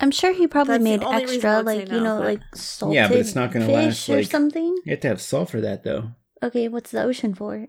[0.00, 2.24] I'm sure he probably That's made only reason I extra, like no, you know, but-
[2.24, 4.76] like salted Yeah, but it's not gonna fish last, or like- something.
[4.84, 6.10] You have to have salt for that, though.
[6.42, 7.66] Okay, what's the ocean for?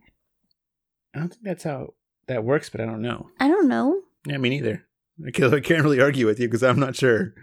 [1.14, 1.94] I don't think that's how
[2.28, 3.30] that works, but I don't know.
[3.40, 4.02] I don't know.
[4.26, 4.86] Yeah, me neither.
[5.26, 7.34] I can't, I can't really argue with you because I'm not sure.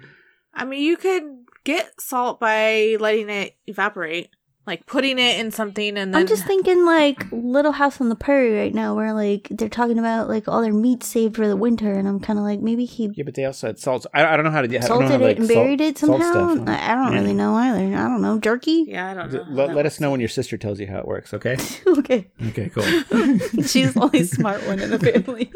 [0.55, 1.25] I mean, you could
[1.65, 4.31] get salt by letting it evaporate,
[4.67, 8.17] like putting it in something and then I'm just thinking like Little House on the
[8.17, 11.57] Prairie right now, where like they're talking about like all their meat saved for the
[11.57, 14.07] winter, and I'm kind of like maybe he Yeah, but they also had salt.
[14.13, 14.77] I, I don't know how to do.
[14.77, 16.55] I don't know salted how, it like, and salt- buried it somehow.
[16.55, 16.69] stuff.
[16.69, 17.21] I, I don't Yeah.
[17.21, 17.97] really know either.
[17.97, 18.85] I don't know jerky.
[18.89, 19.45] yeah, I don't know.
[19.51, 21.57] Let, let us know when your sister tells you how it works, okay?
[21.87, 22.83] okay, Okay, cool.
[23.65, 25.51] she's the only smart one in the family.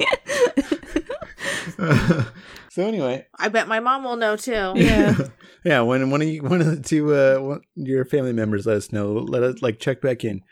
[2.70, 4.53] so anyway, I bet my mom will know too.
[4.76, 5.16] yeah.
[5.64, 5.81] yeah.
[5.81, 8.92] When one of you, one of the two, uh, one, your family members, let us
[8.92, 9.12] know.
[9.12, 10.42] Let us like check back in.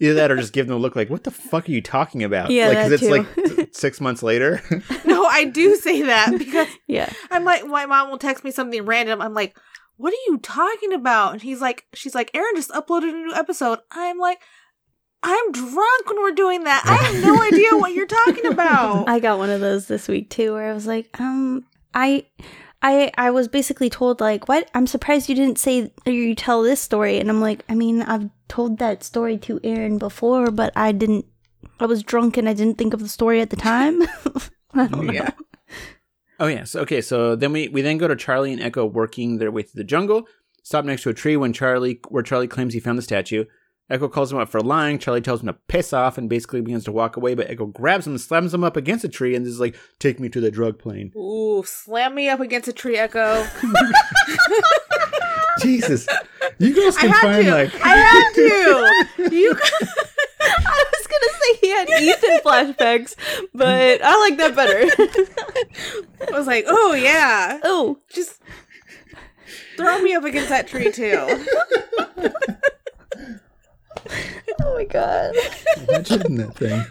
[0.00, 0.94] Either that, or just give them a look.
[0.94, 2.50] Like, what the fuck are you talking about?
[2.50, 4.62] Yeah, like, that it's like s- six months later.
[5.04, 7.10] No, I do say that because yeah.
[7.30, 9.20] I'm like, my mom will text me something random.
[9.20, 9.56] I'm like,
[9.96, 11.32] what are you talking about?
[11.32, 13.80] And he's like, she's like, Aaron just uploaded a new episode.
[13.90, 14.38] I'm like,
[15.22, 16.82] I'm drunk when we're doing that.
[16.86, 19.08] I have no idea what you're talking about.
[19.08, 22.26] I got one of those this week too, where I was like, um, I,
[22.82, 24.70] I, I was basically told like, what?
[24.74, 28.02] I'm surprised you didn't say or you tell this story, and I'm like, I mean,
[28.02, 31.26] I've told that story to Aaron before, but I didn't.
[31.80, 34.02] I was drunk and I didn't think of the story at the time.
[34.74, 35.12] I don't know.
[35.12, 35.30] Yeah.
[36.40, 36.76] Oh yes.
[36.76, 37.00] Okay.
[37.00, 39.84] So then we we then go to Charlie and Echo working their way through the
[39.84, 40.28] jungle.
[40.62, 43.44] Stop next to a tree when Charlie where Charlie claims he found the statue.
[43.90, 44.98] Echo calls him up for lying.
[44.98, 47.34] Charlie tells him to piss off and basically begins to walk away.
[47.34, 50.20] But Echo grabs him and slams him up against a tree and is like, "Take
[50.20, 53.46] me to the drug plane." Ooh, slam me up against a tree, Echo.
[55.60, 56.06] Jesus,
[56.58, 57.50] you guys can find to.
[57.52, 59.34] like I had to.
[59.34, 59.56] You.
[60.40, 63.14] I was gonna say he had Ethan flashbacks,
[63.54, 66.28] but I like that better.
[66.32, 68.40] I was like, oh yeah, oh, just
[69.76, 71.44] throw me up against that tree too.
[74.62, 75.34] oh my god,
[75.88, 76.84] imagine that thing.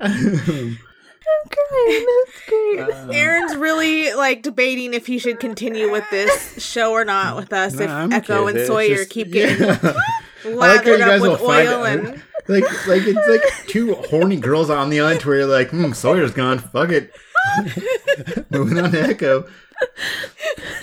[0.00, 2.06] I'm crying.
[2.06, 3.16] That's great.
[3.16, 7.74] Aaron's really like debating if he should continue with this show or not with us.
[7.74, 9.78] Nah, I'm if Echo okay and Sawyer just- keep getting Yeah.
[10.44, 11.98] I like lathered up with oil it.
[11.98, 15.90] and like like it's like two horny girls on the island where you're like, hmm,
[15.92, 16.58] Sawyer's gone.
[16.58, 17.12] Fuck it.
[18.50, 19.48] Moving on to Echo.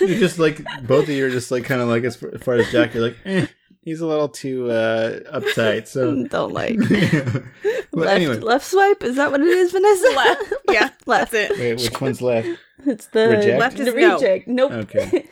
[0.00, 2.42] You're just like both of you are just like kind of like as far, as
[2.42, 3.46] far as Jack, you're like, eh,
[3.84, 5.86] he's a little too uh uptight.
[5.86, 6.76] So Don't like.
[6.78, 7.44] but
[7.92, 9.02] left, anyway, left swipe.
[9.04, 10.08] Is that what it is, Vanessa?
[10.16, 10.52] Left.
[10.70, 11.32] Yeah, left.
[11.32, 11.58] that's it.
[11.58, 12.48] wait, which one's left?
[12.86, 13.60] It's the Reject?
[13.60, 14.14] Left is the no.
[14.14, 14.48] reject.
[14.48, 14.72] Nope.
[14.72, 15.28] Okay.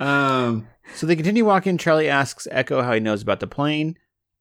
[0.00, 1.76] Um, So they continue walking.
[1.76, 3.98] Charlie asks Echo how he knows about the plane.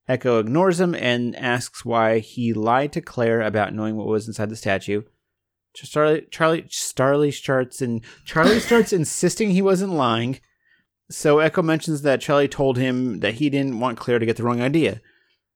[0.07, 4.49] Echo ignores him and asks why he lied to Claire about knowing what was inside
[4.49, 5.01] the statue.
[5.73, 10.39] Charlie, Charlie, Starly starts and Charlie starts insisting he wasn't lying.
[11.09, 14.43] So Echo mentions that Charlie told him that he didn't want Claire to get the
[14.43, 15.01] wrong idea.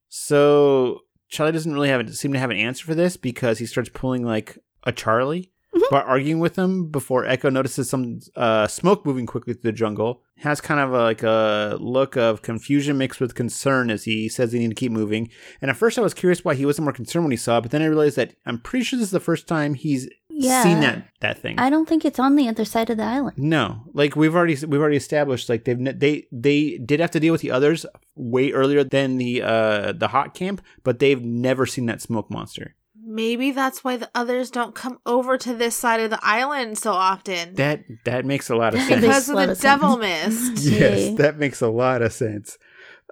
[0.07, 3.89] So Charlie doesn't really have seem to have an answer for this because he starts
[3.93, 5.50] pulling like a Charlie
[5.89, 10.21] by arguing with him before Echo notices some uh, smoke moving quickly through the jungle.
[10.37, 14.51] Has kind of a, like a look of confusion mixed with concern as he says
[14.51, 15.29] they need to keep moving.
[15.61, 17.61] And at first, I was curious why he wasn't more concerned when he saw it,
[17.61, 20.63] but then I realized that I'm pretty sure this is the first time he's Yeah.
[20.63, 21.59] seen that that thing.
[21.59, 23.37] I don't think it's on the other side of the island.
[23.37, 27.31] No, like we've already we've already established, like they've they they did have to deal
[27.33, 31.85] with the others way earlier than the uh the hot camp, but they've never seen
[31.85, 32.73] that smoke monster.
[33.13, 36.93] Maybe that's why the others don't come over to this side of the island so
[36.93, 37.55] often.
[37.55, 39.01] That that makes a lot of sense.
[39.01, 39.61] because of the of sense.
[39.61, 40.57] devil mist.
[40.63, 42.57] yes, that makes a lot of sense.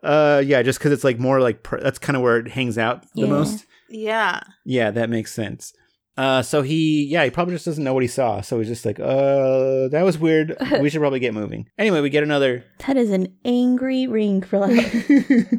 [0.02, 2.78] Uh, yeah, just because it's like more like pr- that's kind of where it hangs
[2.78, 3.28] out the Yeah.
[3.28, 3.66] most.
[3.90, 4.40] Yeah.
[4.66, 5.74] Yeah, that makes sense.
[6.16, 8.42] Uh, so he, yeah, he probably just doesn't know what he saw.
[8.42, 10.56] So he's just like, uh, that was weird.
[10.82, 11.70] We should probably get moving.
[11.78, 12.66] Anyway, we get another.
[12.88, 15.50] That is an angry ring for like.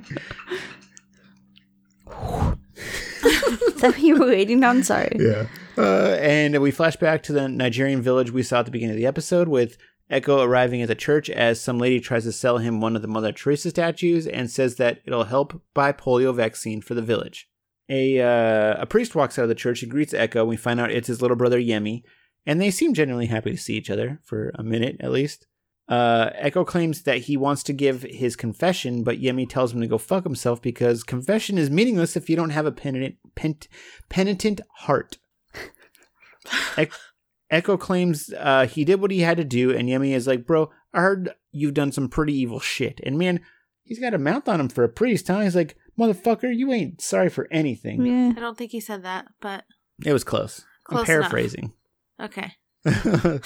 [3.80, 4.82] That you were waiting on?
[4.82, 5.16] Sorry.
[5.18, 5.46] Yeah.
[5.78, 8.98] Uh, and we flash back to the Nigerian village we saw at the beginning of
[8.98, 9.78] the episode with
[10.10, 13.08] Echo arriving at the church as some lady tries to sell him one of the
[13.08, 17.48] Mother Teresa statues and says that it'll help buy polio vaccine for the village.
[17.88, 20.44] A uh, a priest walks out of the church and greets Echo.
[20.44, 22.02] We find out it's his little brother Yemi,
[22.44, 25.46] and they seem genuinely happy to see each other for a minute at least.
[25.90, 29.88] Uh, Echo claims that he wants to give his confession, but Yemi tells him to
[29.88, 33.66] go fuck himself because confession is meaningless if you don't have a penitent, pent,
[34.08, 35.18] penitent heart.
[36.78, 36.92] Ec-
[37.50, 40.70] Echo claims uh, he did what he had to do, and Yemi is like, "Bro,
[40.94, 43.40] I heard you've done some pretty evil shit." And man,
[43.82, 45.40] he's got a mouth on him for a priest, huh?
[45.40, 48.32] He's like, "Motherfucker, you ain't sorry for anything." Yeah.
[48.36, 49.64] I don't think he said that, but
[50.06, 50.64] It was close.
[50.84, 51.30] Close I'm enough.
[51.30, 51.72] paraphrasing.
[52.22, 52.52] okay.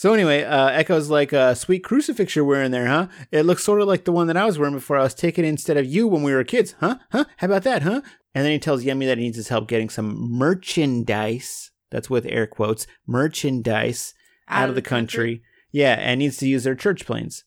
[0.00, 3.08] so anyway, uh, Echo's like a sweet crucifix you're wearing there, huh?
[3.30, 5.44] It looks sort of like the one that I was wearing before I was taken
[5.44, 6.96] instead of you when we were kids, huh?
[7.12, 7.26] Huh?
[7.36, 8.00] How about that, huh?
[8.34, 11.70] And then he tells Yemi that he needs his help getting some merchandise.
[11.90, 14.14] That's with air quotes, merchandise
[14.48, 15.42] out, of the country.
[15.70, 17.44] Yeah, and needs to use their church planes.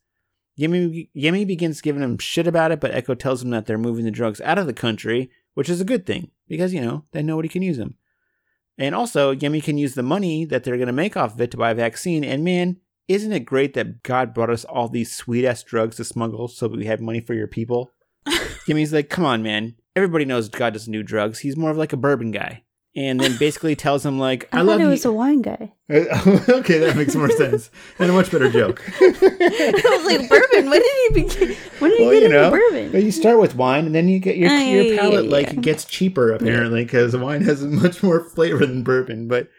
[0.56, 4.06] Yemi, Yemi begins giving him shit about it, but Echo tells him that they're moving
[4.06, 7.26] the drugs out of the country, which is a good thing because, you know, then
[7.26, 7.96] nobody can use them.
[8.78, 11.52] And also, Yemi can use the money that they're going to make off of it
[11.52, 12.24] to buy a vaccine.
[12.24, 16.04] And man, isn't it great that God brought us all these sweet ass drugs to
[16.04, 17.92] smuggle so we have money for your people?
[18.68, 19.76] Yemi's like, come on, man.
[19.96, 21.40] Everybody knows God doesn't do drugs.
[21.40, 22.64] He's more of like a bourbon guy.
[22.96, 24.90] And then basically tells him like, I, I, love thought it you.
[24.92, 25.72] was a wine guy.
[25.90, 28.84] okay, that makes more sense and a much better joke.
[29.02, 30.70] I was like, bourbon.
[30.70, 31.58] When did he begin?
[31.80, 33.02] When did he well, get you into know, bourbon?
[33.06, 35.48] you start with wine, and then you get your yeah, your yeah, palate yeah, like
[35.48, 35.54] yeah.
[35.54, 39.28] it gets cheaper apparently because wine has much more flavor than bourbon.
[39.28, 39.50] But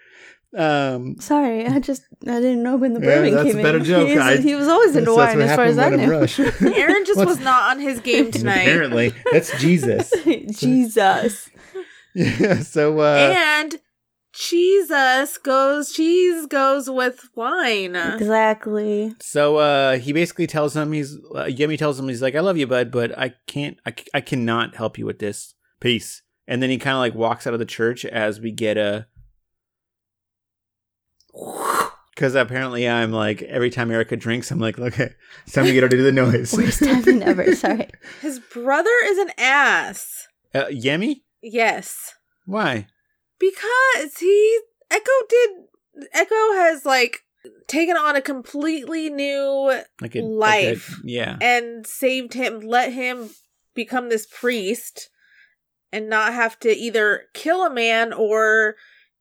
[0.56, 3.78] um, Sorry, I just I didn't know when the Yeah, bourbon that's came a better
[3.78, 3.84] in.
[3.84, 4.08] joke.
[4.08, 6.72] He, I- was, he was always into wine, as far as I knew.
[6.72, 8.60] Aaron just was not on his game tonight.
[8.62, 10.12] apparently that's Jesus.
[10.58, 11.50] Jesus.
[12.40, 12.60] yeah.
[12.60, 13.80] So uh, and
[14.32, 17.94] Jesus goes cheese goes with wine.
[17.96, 19.14] Exactly.
[19.20, 22.56] So uh, he basically tells him he's uh, Yemi tells him he's like I love
[22.56, 26.70] you bud but I can't I, I cannot help you with this peace and then
[26.70, 29.06] he kind of like walks out of the church as we get a
[32.14, 35.10] because apparently I'm like every time Erica drinks I'm like okay
[35.44, 37.54] it's time to get her to do the noise Worst timing ever.
[37.54, 37.88] Sorry.
[38.20, 40.28] His brother is an ass.
[40.54, 42.14] uh, Yemi Yes.
[42.46, 42.86] why
[43.38, 45.50] Because he Echo did
[46.12, 47.20] Echo has like
[47.68, 50.90] taken on a completely new like a, Life.
[50.90, 53.30] like a- yeah and saved him, let him
[53.74, 55.10] become this priest
[55.92, 58.76] and not have to either kill a man or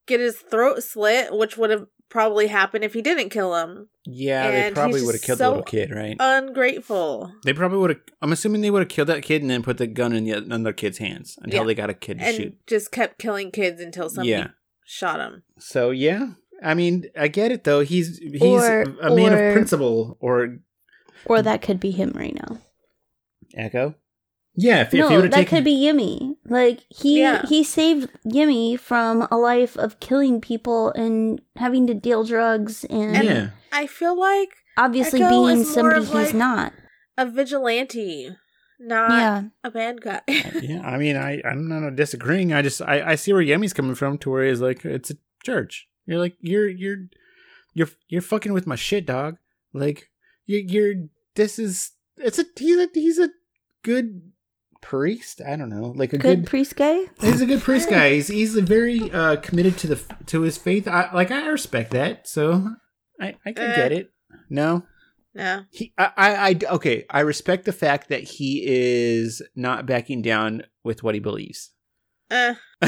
[0.07, 3.89] get his throat slit, which would have probably happen if he didn't kill him.
[4.05, 7.33] yeah they probably would have killed so the little kid right Ungrateful.
[7.43, 9.79] they probably would have I'm assuming they would have killed that kid and then put
[9.79, 11.65] the gun in the another kid's hands until Yeah.
[11.67, 14.49] they got a kid to And shoot just kept killing kids until somebody Yeah.
[14.85, 15.41] shot him.
[15.57, 17.81] So yeah, I mean, I get it though.
[17.81, 20.17] He's he's Or- a man or- of principle.
[20.19, 20.59] Or
[21.25, 22.59] Or that could be him right now.
[23.55, 23.95] Echo.
[24.55, 25.57] Yeah, if, if no, you would have that taken.
[25.57, 26.35] could be Yimmy.
[26.45, 27.43] Like he Yeah.
[27.47, 33.23] he saved Yimmy from a life of killing people and having to deal drugs and
[33.23, 33.49] yeah.
[33.71, 36.73] I feel like obviously Echo being is more somebody of, he's like- not.
[37.17, 38.29] a vigilante,
[38.79, 39.43] not yeah.
[39.63, 40.21] a bad guy.
[40.27, 42.53] yeah, I mean, I I'm not disagreeing.
[42.53, 45.15] I just I, I see where Yemi's coming from to where he's like it's a
[45.43, 45.87] church.
[46.05, 47.07] You're like you're you're
[47.73, 49.37] you're you're fucking with my shit, dog.
[49.73, 50.09] Like
[50.45, 50.93] you you're
[51.35, 53.29] this is it's a he's a he's a
[53.83, 54.32] good
[54.83, 55.41] priest.
[55.41, 56.47] I don't know, like a Good, good.
[56.47, 57.05] priest guy.
[57.19, 58.11] He's a good priest guy.
[58.13, 60.87] He's he's very uh, committed to the to his faith.
[60.87, 62.27] I like I respect that.
[62.27, 62.67] So
[63.19, 63.75] I I can Eh.
[63.75, 64.11] get it.
[64.49, 64.83] No,
[65.33, 65.63] no.
[65.71, 67.05] he I, I I okay.
[67.09, 71.71] I respect the fact that he is not backing down with what he believes.
[72.29, 72.53] Uh,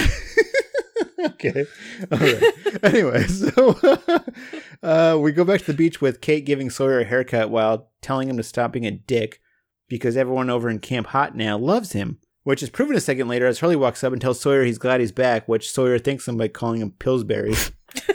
[1.26, 1.66] okay.
[2.12, 2.44] All right.
[2.84, 3.78] anyway, so
[4.84, 8.30] uh, we go back to the beach with Kate giving Sawyer a haircut while telling
[8.30, 9.40] him to stop being a dick
[9.88, 13.48] because everyone over in Camp Hot now loves him, which is proven a second later
[13.48, 16.38] as Hurley walks up and tells Sawyer he's glad he's back, which Sawyer thanks him
[16.38, 17.54] by calling him Pillsbury.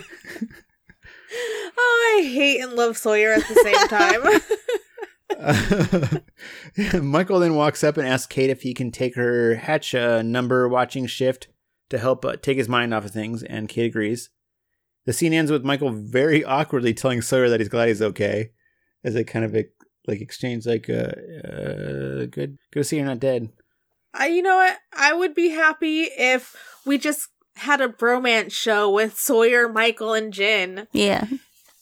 [1.78, 4.40] oh, I hate and love Sawyer at the same time.
[7.02, 10.68] Michael then walks up and asks Kate if he can take her hatch uh, number
[10.68, 11.48] watching shift
[11.88, 14.30] to help uh, take his mind off of things, and Kate agrees.
[15.06, 18.50] The scene ends with Michael very awkwardly telling Sawyer that he's glad he's okay,
[19.02, 19.54] as they kind of
[20.10, 21.12] like exchange like, uh,
[21.48, 23.48] uh, "Good, good to see you're not dead."
[24.12, 24.76] I, you know what?
[24.92, 30.32] I would be happy if we just had a bromance show with Sawyer, Michael, and
[30.32, 30.88] Jin.
[30.92, 31.26] Yeah.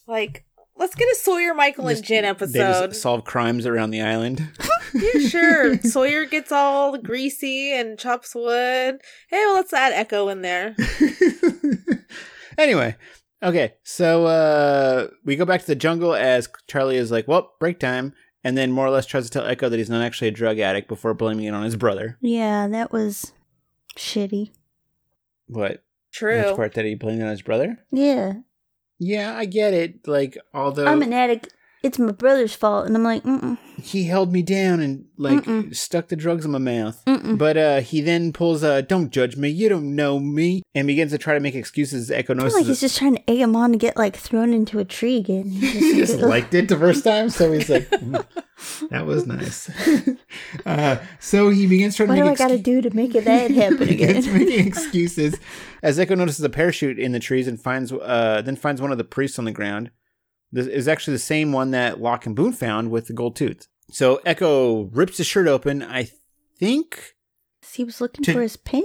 [0.07, 0.45] Like,
[0.77, 2.87] let's get a Sawyer, Michael, and Just- Jin They episode.
[2.89, 4.47] just solve crimes around the island.
[4.93, 5.79] yeah, sure.
[5.81, 8.99] Sawyer gets all greasy and chops wood.
[9.29, 10.75] Hey, well, let's add Eko in there.
[12.57, 12.95] anyway,
[13.43, 17.79] okay, so uh, we go back to the jungle as Charlie is like, "Well, break
[17.79, 20.31] time," and then more or less tries to tell Eko that he's not actually a
[20.31, 22.17] drug addict before blaming it on his brother.
[22.21, 23.33] Yeah, that was
[23.95, 24.51] shitty.
[25.47, 25.83] What?
[26.11, 26.43] True.
[26.47, 27.77] Which part that he blamed on his brother?
[27.91, 28.33] Yeah.
[28.99, 30.07] Yeah, I get it.
[30.07, 31.53] Like, although I'm an addict.
[31.81, 32.87] It's my brother's fault.
[32.87, 35.75] And I'm like, mm-mm, he held me down and like Mm-mm.
[35.75, 37.01] stuck the drugs in my mouth.
[37.05, 37.37] mm-mm.
[37.37, 41.11] But uh, he then pulls a "Don't judge me, you don't know me," and begins
[41.11, 42.09] to try to make excuses.
[42.09, 44.85] Eko like he's just trying to egg him on to get like thrown into a
[44.85, 45.49] tree again.
[45.69, 48.25] He just just liked it the first time, so he's like, "Mm,
[48.89, 49.69] "That was nice."
[50.65, 53.25] uh, so he begins trying what to do I got to do to make it
[53.25, 54.15] that happen again?
[54.33, 55.37] making excuses.
[55.81, 58.97] As Eko notices a parachute in the trees and finds, uh, then finds one of
[58.97, 59.91] the priests on the ground.
[60.51, 63.67] This is actually the same one that Locke and Boone found with the gold tooth.
[63.91, 65.81] So Eko rips his shirt open.
[65.83, 66.09] I
[66.59, 67.15] think.
[67.73, 68.83] he was looking To- for his pin.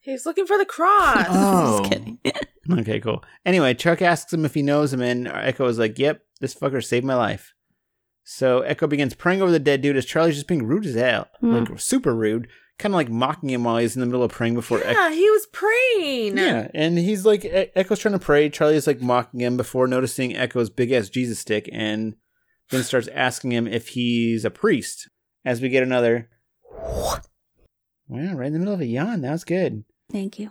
[0.00, 1.26] He's looking for the cross.
[1.30, 1.78] Oh.
[1.80, 2.18] Just kidding.
[2.80, 3.22] Okay, cool.
[3.44, 6.82] Anyway, Chuck asks him if he knows him, and Eko is like, "Yep, this fucker
[6.82, 7.52] saved my life."
[8.24, 11.28] So Eko begins praying over the dead dude as Charlie's just being rude as hell,
[11.40, 11.52] Hmm.
[11.56, 14.54] like super rude, kind of like mocking him while he's in the middle of praying
[14.54, 14.92] before Eko.
[14.92, 16.36] yeah, he was praying.
[16.38, 18.48] Yeah, and he's like E- Eko's trying to pray.
[18.50, 22.16] Charlie's like mocking him before noticing Eko's big ass Jesus stick, and
[22.70, 25.08] then starts asking him if he's a priest.
[25.44, 26.30] As we get another,
[28.08, 29.20] well, right in the middle of a yawn.
[29.22, 29.84] That was good.
[30.10, 30.50] Thank you.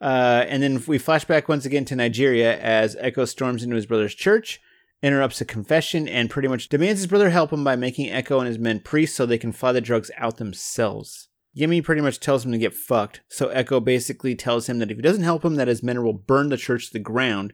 [0.00, 3.86] Uh, and then we flash back once again to Nigeria as Eko storms into his
[3.86, 4.60] brother's church,
[5.02, 8.48] interrupts a confession, and pretty much demands his brother help him by making Eko and
[8.48, 11.28] his men priests so they can fly the drugs out themselves.
[11.56, 14.96] Yemi pretty much tells him to get fucked, so Eko basically tells him that if
[14.96, 17.52] he doesn't help him, that his men will burn the church to the ground.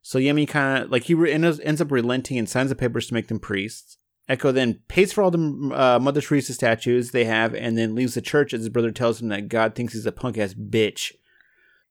[0.00, 3.08] So Yemi kind of like he re- ends ends up relenting and signs the papers
[3.08, 3.98] to make them priests.
[4.28, 8.14] Eko then pays for all the uh, Mother Teresa statues they have, and then leaves
[8.14, 11.12] the church as his brother tells him that God thinks he's a punk ass bitch.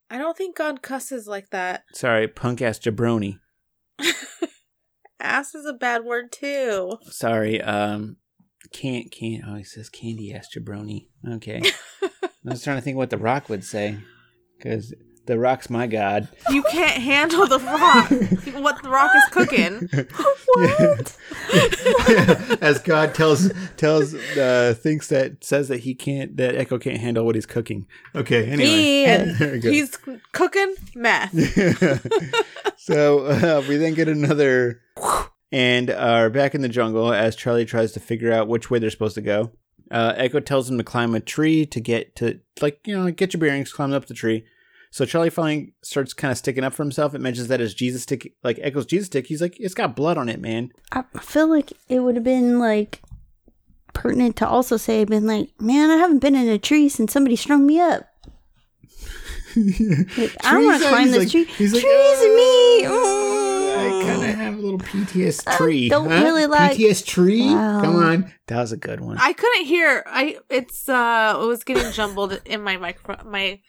[0.10, 1.84] I don't think God cusses like that.
[1.93, 3.39] Sorry, punk ass jabroni.
[5.21, 6.97] Ass is a bad word too.
[7.04, 8.17] Sorry, um,
[8.71, 9.43] can't can't.
[9.47, 11.07] Oh, he says candy ass jabroni.
[11.27, 11.62] Okay,
[12.03, 12.10] I
[12.43, 13.97] was trying to think what the Rock would say,
[14.57, 14.93] because
[15.27, 16.27] the Rock's my god.
[16.49, 18.10] You can't handle the rock.
[18.62, 19.89] what the rock is cooking.
[20.53, 21.17] What?
[22.62, 27.25] As God tells tells Uh, thinks that says that he can't that Eko can't handle
[27.25, 27.88] what he's cooking.
[28.13, 29.04] Okay, anyway.
[29.04, 29.71] Yeah.
[29.71, 29.98] He's
[30.33, 31.31] cooking meth.
[32.77, 34.81] so uh, we then get another
[35.52, 38.89] and are back in the jungle as Charlie tries to figure out which way they're
[38.89, 39.52] supposed to go.
[39.89, 43.33] Uh, Eko tells him to climb a tree to get to, like, you know, get
[43.33, 44.45] your bearings, climb up the tree.
[44.89, 47.13] So Charlie finally starts kind of sticking up for himself.
[47.13, 50.17] It mentions that his Jesus stick, like Eko's Jesus stick, he's like, it's got blood
[50.17, 50.69] on it, man.
[50.91, 53.02] I feel like it would have been like
[53.93, 57.35] pertinent to also say, been like, man, I haven't been in a tree since somebody
[57.35, 58.08] strung me up.
[59.54, 61.43] Like, I don't want to climb this like- tree.
[61.43, 62.85] he's like, Trees and me.
[62.85, 65.89] I kind of have a little PTS tree.
[65.89, 66.23] don't huh?
[66.23, 67.53] really like- PTS tree.
[67.53, 67.81] Wow.
[67.81, 68.33] Come on.
[68.47, 69.17] That was a good one.
[69.19, 70.03] I couldn't hear.
[70.07, 73.59] I it's uh it was getting jumbled in my microphone my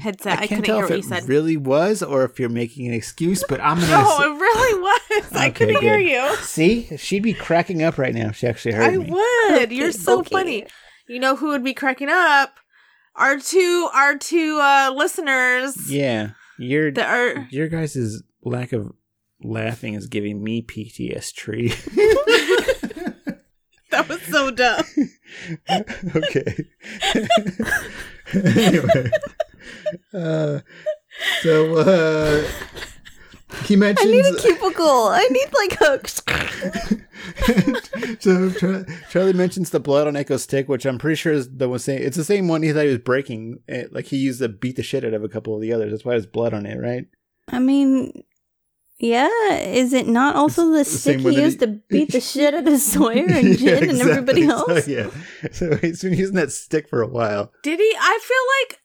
[0.00, 0.38] headset.
[0.38, 1.28] I, I can't couldn't tell hear if what it you said.
[1.28, 4.80] really was or if you're making an excuse, but I'm gonna no, s- it really
[4.80, 5.32] was.
[5.32, 6.36] I couldn't hear you.
[6.38, 6.96] see.
[6.96, 9.10] She'd be cracking up right now if she actually heard I me.
[9.10, 9.72] I would.
[9.72, 10.30] You're so okay.
[10.30, 10.66] funny.
[11.08, 12.54] You know who would be cracking up?
[13.14, 18.92] Our two our two uh listeners Yeah, your that are your guys' lack of
[19.44, 21.68] laughing is giving me PTS tree.
[23.90, 24.84] that was so dumb.
[26.16, 26.64] okay.
[28.34, 29.10] anyway.
[30.14, 30.60] Uh,
[31.42, 32.44] so uh,
[33.64, 34.08] he mentions.
[34.08, 35.08] I need a cubicle.
[35.08, 36.22] I need like hooks.
[38.20, 41.68] so Char- Charlie mentions the blood on Eko's stick, which I'm pretty sure is the
[41.68, 43.58] one saying it's the same one he thought he was breaking.
[43.68, 45.90] Eh, Like he used to beat the shit out of a couple of the others.
[45.92, 47.06] That's why there's blood on it, right?
[47.48, 48.22] I mean,
[49.02, 49.28] yeah.
[49.58, 52.54] Is it not also the It's the stick he used he- to beat the shit
[52.54, 54.84] out of Sawyer and Yeah, Jin and everybody else?
[54.86, 55.10] So, yeah.
[55.52, 57.52] So he's been using that stick for a while.
[57.62, 57.94] Did he?
[57.98, 58.78] I feel like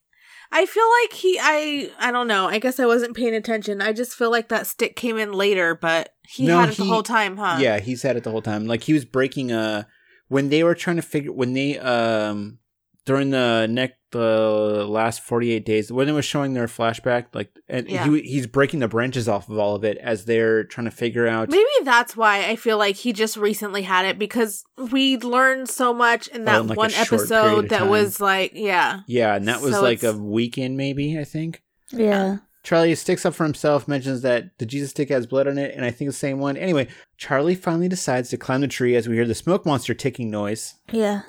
[0.50, 2.48] I feel like he I I don't know.
[2.48, 3.82] I guess I wasn't paying attention.
[3.82, 6.86] I just feel like that stick came in later, but he No, had it the
[6.86, 7.58] whole time, huh?
[7.60, 8.66] Yeah, he's had it the whole time.
[8.66, 9.88] Like he was breaking a
[10.30, 12.60] when they were trying to figure when they um
[13.08, 17.90] during the neck the last 48 days when they was showing their flashback like and
[17.90, 18.06] Yeah.
[18.10, 21.28] he he's breaking the branches off of all of it as they're trying to figure
[21.28, 25.68] out Maybe that's why I feel like he just recently had it because we learned
[25.70, 27.90] so much in Oh, that in, like, one episode that time.
[27.90, 29.02] was like, yeah.
[29.08, 32.38] yeah and that was So like a weekend maybe I think Yeah.
[32.64, 35.86] Charlie sticks up for himself, mentions that the Jesus stick has blood on it, and
[35.86, 36.58] I think the same one.
[36.58, 40.30] Anyway, Charlie finally decides to climb the tree as we hear the smoke monster ticking
[40.30, 40.76] noise.
[40.92, 41.22] Yeah.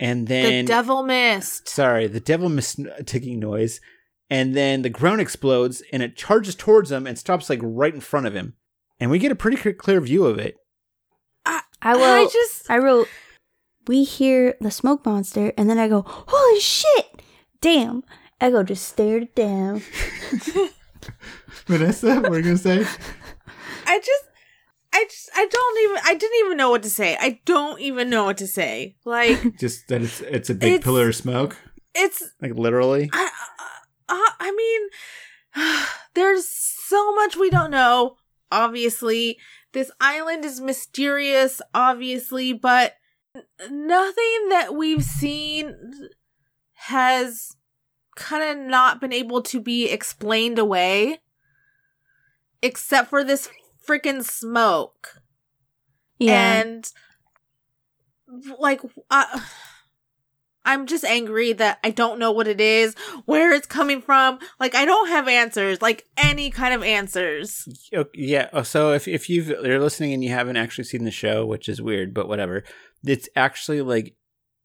[0.00, 1.68] And then the devil missed.
[1.68, 3.80] sorry, the devil missed ticking noise,
[4.30, 8.00] and then the ground explodes and it charges towards him and stops like right in
[8.00, 8.54] front of him,
[8.98, 10.56] and we get a pretty clear- clear view of it.
[11.82, 12.02] I will.
[12.04, 13.08] I just I wrote,
[13.86, 17.22] we hear the smoke monster, and then I go, holy shit!
[17.60, 18.02] Damn.
[18.40, 19.82] Eko just stared it down.
[21.66, 22.86] Vanessa, what are you going to say?
[23.86, 24.24] I just
[24.92, 27.16] I just I don't even I didn't even know what to say.
[27.20, 28.96] I don't even know what to say.
[29.04, 31.56] Like Just that it's it's a big It's- pillar of smoke.
[31.94, 33.08] it's Like literally.
[33.12, 33.30] I
[34.08, 35.84] uh, I mean
[36.14, 38.16] there's so much we don't know.
[38.52, 39.38] Obviously,
[39.72, 42.94] this island is mysterious obviously, but
[43.70, 46.08] nothing that we've seen
[46.74, 47.54] has
[48.16, 51.20] kind of not been able to be explained away
[52.62, 53.48] except for this
[53.86, 55.20] freaking smoke.
[56.18, 56.60] Yeah.
[56.60, 56.90] and
[58.58, 59.40] like uh,
[60.64, 64.74] i'm just angry that i don't know what it is where it's coming from like
[64.74, 67.66] i don't have answers like any kind of answers
[68.14, 68.48] Yeah.
[68.52, 71.68] oh, So if if you've, you're listening and you haven't actually seen the show, which
[71.68, 72.62] is weird, but whatever,
[73.04, 74.14] it's actually like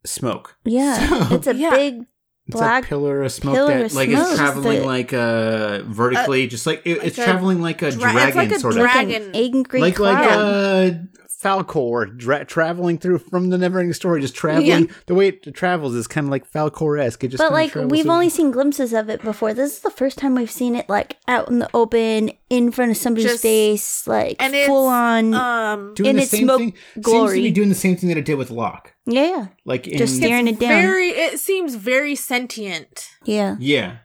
[0.05, 0.57] smoke.
[0.65, 0.97] yeah.
[1.29, 1.69] So- it's a Yeah.
[1.71, 2.05] big
[2.47, 2.85] It's black.
[2.85, 6.45] a pillar of smoke pillar that of like smoke is traveling that- like uh vertically,
[6.47, 8.73] just like it, like it's a traveling like a dra- it's dragon like a sort
[8.75, 8.89] dra- of.
[8.95, 9.23] like dragon.
[9.29, 10.13] an angry like cloud.
[10.13, 14.65] like uh Falkor dra- traveling through from the Neverending Story, just traveling.
[14.87, 14.93] Yeah.
[15.05, 17.23] The way it travels is kind of like Falkor esque.
[17.23, 19.53] It just but like we've through- only seen glimpses of it before.
[19.53, 22.91] This is the first time we've seen it like out in the open, in front
[22.91, 25.33] of somebody's Just- face, like and it's full on.
[25.33, 26.73] um doing in the its same smoke thing.
[27.03, 28.93] Seems to be doing the same thing that it did with Locke.
[29.05, 30.81] yeah, Like in, Just staring it down.
[30.81, 33.55] very it seems very sentient yeah.
[33.59, 33.97] Yeah.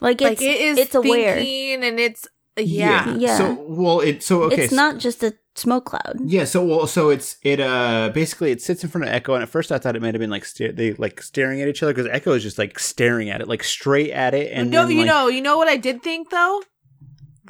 [0.00, 1.36] Like like it's it is it's aware.
[1.36, 3.36] thinking and it's yeah, Yeah.
[3.36, 4.64] So well, it so okay.
[4.64, 6.18] it's not just a smoke cloud.
[6.24, 6.44] Yeah.
[6.44, 9.48] So well, so it's it uh basically it sits in front of Eko, and at
[9.48, 11.92] first I thought it might have been like sta- they like staring at each other
[11.92, 14.92] because Eko is just like staring at it, like straight at it, and no then,
[14.92, 16.62] you like, know you know what i did think though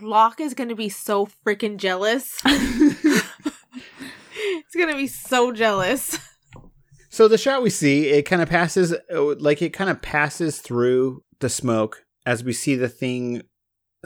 [0.01, 3.23] locke is gonna be so freaking jealous he's
[4.77, 6.19] gonna be so jealous
[7.11, 10.59] So the shot we see, it kind of passes, uh, like it kind of passes
[10.59, 13.43] through the smoke as we see the thing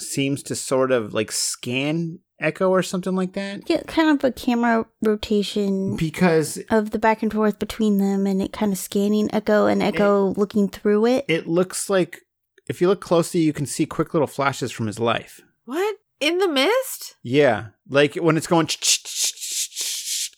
[0.02, 3.68] seems to sort of like scan Eko or something like that.
[3.68, 8.40] Yeah, kind of a camera rotation because of the back and forth between them, and
[8.40, 11.24] it kind of scanning Eko and Eko looking through it.
[11.28, 12.20] It looks like
[12.68, 15.40] if you look closely, you can see quick little flashes from his life.
[15.64, 18.66] what in the mist Yeah, like when it's going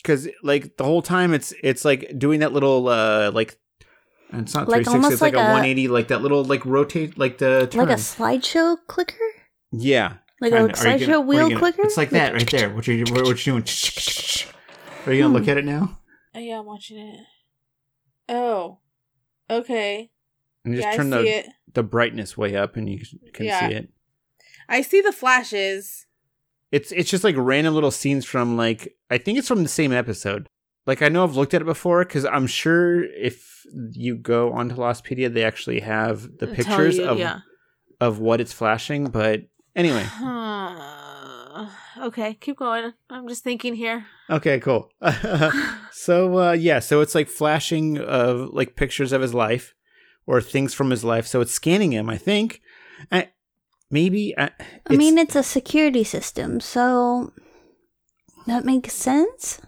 [0.02, 3.58] because like the whole time it's it's like doing that little uh like
[4.32, 4.94] and it's not Like 360.
[4.96, 7.86] almost It's like, like a, a- 180, like that little like rotate, like the turn.
[7.88, 9.16] like a slideshow clicker,
[9.72, 11.82] yeah like a Are slideshow gonna- what are wheel gonna- clicker.
[11.82, 12.70] It's like that right there.
[12.74, 13.64] What you what, what you doing?
[15.06, 15.98] Are you gonna look at it now?
[16.34, 17.20] oh yeah i'm watching it
[18.28, 18.78] oh
[19.48, 20.10] okay
[20.64, 23.00] and just yeah turn i see the it the brightness way up and you
[23.32, 23.68] can Yeah.
[23.68, 23.88] see it.
[24.68, 26.06] i see the flashes
[26.70, 29.92] It's it's just like random little scenes from like I think it's from the same
[29.92, 30.46] episode.
[30.86, 34.76] Like I know I've looked at it before because I'm sure if you go onto
[34.76, 37.40] Lostpedia, they actually have the Tell pictures you, of yeah.
[38.00, 39.06] of what it's flashing.
[39.10, 40.06] But anyway,
[42.02, 42.92] okay, keep going.
[43.08, 44.06] I'm just thinking here.
[44.28, 44.90] okay, cool.
[45.92, 49.74] so uh, yeah, so it's like flashing of like pictures of his life
[50.26, 51.26] or things from his life.
[51.26, 52.08] So it's scanning him.
[52.08, 52.60] I think.
[53.10, 53.30] I,
[53.90, 54.34] maybe.
[54.38, 54.50] I,
[54.88, 57.32] I mean, it's a security system, so
[58.46, 59.60] that makes sense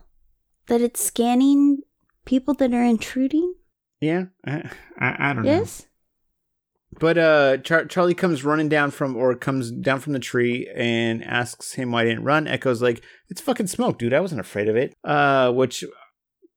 [0.66, 1.78] that it's scanning
[2.24, 3.54] people that are intruding.
[4.00, 4.24] yeah.
[4.46, 5.50] I, I, I don't know.
[5.50, 5.86] Yes.
[6.98, 11.24] But uh, Char- Charlie comes running down from, or comes down from the tree and
[11.24, 12.46] asks him why he didn't run.
[12.46, 14.12] Eko's like, "It's fucking smoke, dude.
[14.12, 15.84] I wasn't afraid of it." Uh, which,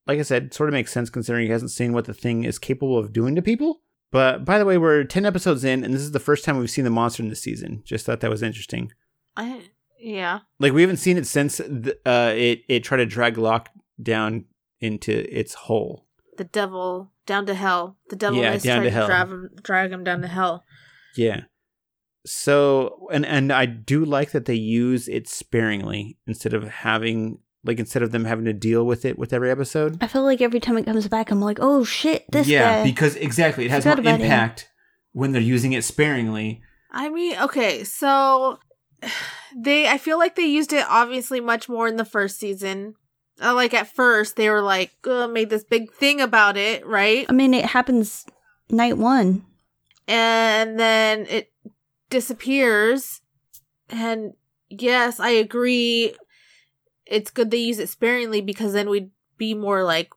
[0.05, 2.59] like I said, sort of makes sense considering he hasn't seen what the thing is
[2.59, 3.81] capable of doing to people.
[4.11, 6.69] But by the way, we're ten episodes in, and this is the first time we've
[6.69, 7.81] seen the monster in this season.
[7.85, 8.91] Just thought that was interesting.
[9.35, 9.61] I
[9.99, 10.41] yeah.
[10.59, 13.69] Like we haven't seen it since the, uh, it it tried to drag Locke
[14.01, 14.45] down
[14.79, 16.05] into its hole.
[16.37, 17.97] The devil down to hell.
[18.09, 19.07] The devil Yeah, is down trying to to, hell.
[19.07, 20.63] drag him drag him down to hell.
[21.15, 21.41] Yeah.
[22.25, 27.79] So and and I do like that they use it sparingly instead of having like
[27.79, 29.97] instead of them having to deal with it with every episode.
[30.01, 32.83] I feel like every time it comes back, I'm like, oh shit, this yeah, guy.
[32.83, 34.21] because exactly it has more about him.
[34.21, 34.69] impact
[35.13, 36.61] when they're using it sparingly.
[36.91, 38.59] I mean, okay, so
[39.55, 42.95] they I feel like they used it obviously much more in the first season.
[43.41, 47.25] Uh, like at first they were like uh, made this big thing about it, right?
[47.27, 48.25] I mean, it happens
[48.69, 49.45] night one.
[50.07, 51.51] And then it
[52.09, 53.21] disappears.
[53.89, 54.33] And
[54.69, 56.15] yes, I agree.
[57.05, 60.09] It's good they use it sparingly because then we'd be more like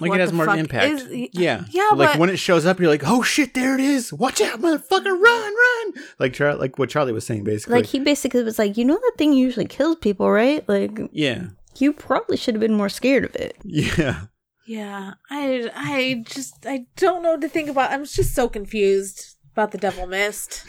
[0.00, 0.86] Like it has more impact.
[1.00, 1.64] is- yeah.
[1.70, 4.12] Yeah, Like but when it shows up you're like, "Oh shit, there it is.
[4.12, 5.06] Watch out, motherfucker.
[5.18, 7.76] Run, run." Like Char- like what Charlie was saying basically.
[7.76, 10.66] Like he basically was like, you know that thing usually kills people, right?
[10.68, 11.46] Like yeah.
[11.80, 13.56] You probably should have been more scared of it.
[13.64, 14.26] Yeah.
[14.66, 17.90] Yeah, I I just I don't know what to think about.
[17.92, 20.64] I'm just so confused about the Devil Mist.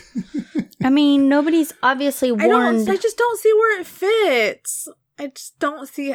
[0.84, 2.86] I mean, nobody's obviously I warned.
[2.86, 2.89] don't.
[2.89, 4.89] I just don't see where it fits.
[5.18, 6.14] I just don't see.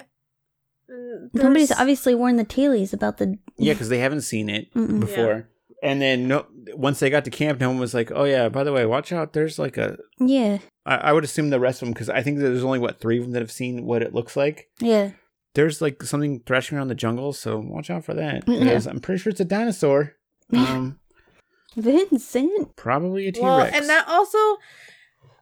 [0.90, 3.38] mm, Nobody's obviously warned the tailies about the.
[3.56, 5.00] Yeah, because they haven't seen it Mm-mm.
[5.00, 5.48] before.
[5.82, 8.64] And then no, once they got to camp, no one was like, "Oh yeah, by
[8.64, 9.32] the way, watch out.
[9.32, 12.38] There's like a." Yeah, I, I would assume the rest of them because I think
[12.38, 14.68] there's only what three of them that have seen what it looks like.
[14.80, 15.12] yeah.
[15.54, 18.44] There's like something thrashing around the jungle, so watch out for that.
[18.46, 18.58] Yeah.
[18.60, 20.14] Because I'm pretty sure it's a dinosaur.
[20.52, 20.98] Um,
[21.76, 22.76] Vincent.
[22.76, 23.42] probably a T Rex.
[23.42, 24.38] well, and that also,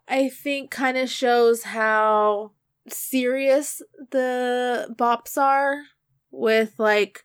[0.06, 2.52] I think, kind of shows how
[2.88, 5.82] serious the bops are
[6.30, 7.24] with like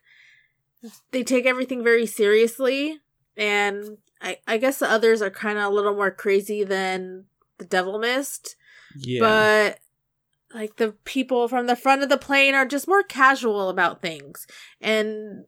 [1.10, 2.98] they take everything very seriously,
[3.36, 7.24] and I I guess the others are kind of a little more crazy than
[7.58, 8.56] the Devil Mist.
[8.96, 9.78] yeah, but
[10.58, 14.46] like the people from the front of the plane are just more casual about things
[14.80, 15.44] and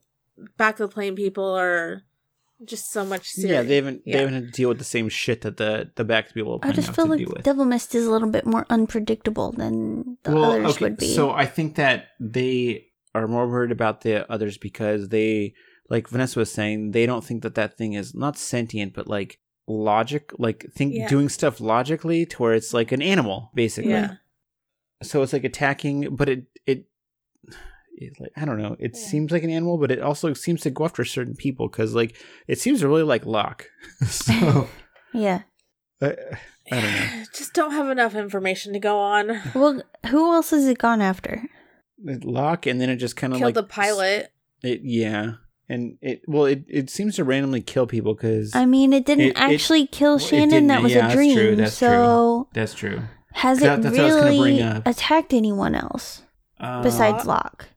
[0.57, 2.03] back of the plane people are
[2.65, 3.53] just so much serious.
[3.53, 4.15] yeah, they haven't Yeah.
[4.15, 6.59] they haven't had to deal with the same shit that the the back people.
[6.63, 7.27] I just feel like.
[7.43, 11.15] Devil Mist is a little bit more unpredictable than the others would be.
[11.15, 15.55] So I think that they are more worried about the others because they,
[15.89, 19.39] like Vanessa was saying, they don't think that that thing is not sentient, but like
[19.69, 21.09] logic, like think Yeah.
[21.09, 23.93] doing stuff logically to where it's like an animal, basically.
[23.93, 24.15] Yeah.
[25.03, 26.87] So it's like attacking, but it it.
[27.99, 28.77] it, like, I don't know.
[28.79, 29.01] It Yeah.
[29.09, 32.15] seems like an animal, but it also seems to go after certain people because, like,
[32.47, 33.69] it seems really like Locke.
[34.07, 34.69] so
[35.15, 35.43] yeah.
[36.03, 36.15] I,
[36.71, 37.25] I don't know.
[37.35, 39.41] Just don't have enough information to go on.
[39.55, 41.43] Well, who else has it gone after?
[42.05, 44.31] It Locke, and then it just kind of Killed like the pilot.
[44.63, 45.35] It yeah,
[45.69, 49.25] and it well it, it seems to randomly kill people because I mean, it didn't
[49.25, 50.67] It- it- actually kill Shannon.
[50.69, 51.37] that was yeah, a that's dream.
[51.37, 53.01] true, that's so that's true.
[53.33, 56.23] has That- it that's what I was gonna bring really attacked anyone else
[56.61, 57.69] Uh, besides Locke?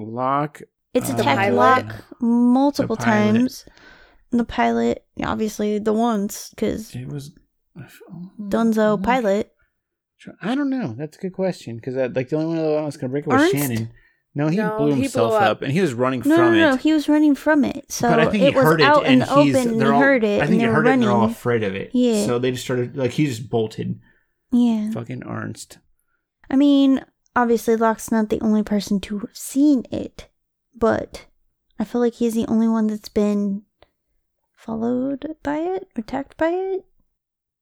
[0.00, 0.62] Locke,
[0.94, 1.54] It's uh, attacked.
[1.54, 3.64] Locke multiple The times.
[4.32, 7.32] The pilot, obviously, the once because It was
[8.40, 9.52] Dunzo pilot.
[10.40, 10.94] I don't know.
[10.96, 13.42] That's a good question because like the only one I was gonna break it was
[13.42, 13.54] Arzt?
[13.54, 13.90] Shannon.
[14.34, 15.42] No, he No, blew he himself blew up.
[15.42, 15.62] up.
[15.62, 16.80] and he was running No, no, from no, it.
[16.80, 17.92] he was running from it.
[17.92, 19.70] So but I think it he was heard it, out in and the he's open,
[19.72, 21.00] and they're all, heard it, I think he heard it, and running.
[21.00, 21.90] they're all afraid of it.
[21.92, 22.24] Yeah.
[22.24, 24.00] So they just started like he just bolted.
[24.50, 24.90] yeah.
[24.92, 25.78] Fucking Arzt.
[26.50, 27.04] I mean,
[27.36, 30.28] obviously, Locke's not the only person to have seen it,
[30.74, 31.26] but
[31.78, 33.62] I feel like he's the only one that's been
[34.56, 36.84] followed by it, attacked by it.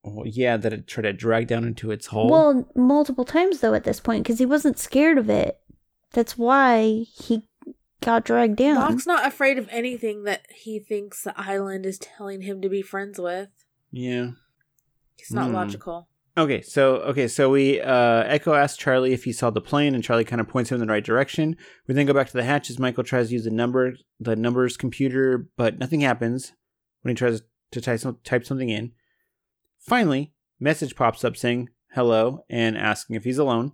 [0.03, 2.31] Well, yeah, that it tried to drag down into its hole.
[2.31, 5.60] Well, multiple times though at this point because he wasn't scared of it.
[6.13, 7.45] That's why he
[8.01, 8.77] got dragged down.
[8.77, 12.83] Locke's not afraid of anything that he thinks the island is telling him to be
[12.83, 13.49] friends with.
[13.91, 14.31] yeah.
[15.17, 15.55] He's not Hmm.
[15.55, 16.09] logical.
[16.39, 20.03] Okay, so okay, so we uh, Eko asks Charlie if he saw the plane, and
[20.03, 21.57] Charlie kind of points him in the right direction.
[21.87, 22.79] We then go back to the hatches.
[22.79, 26.55] Michael tries to use the number the numbers computer, but nothing happens
[27.03, 27.43] when he tries
[27.73, 28.93] to type, some, type something in.
[29.79, 33.73] Finally, message pops up saying hello and asking if he's alone,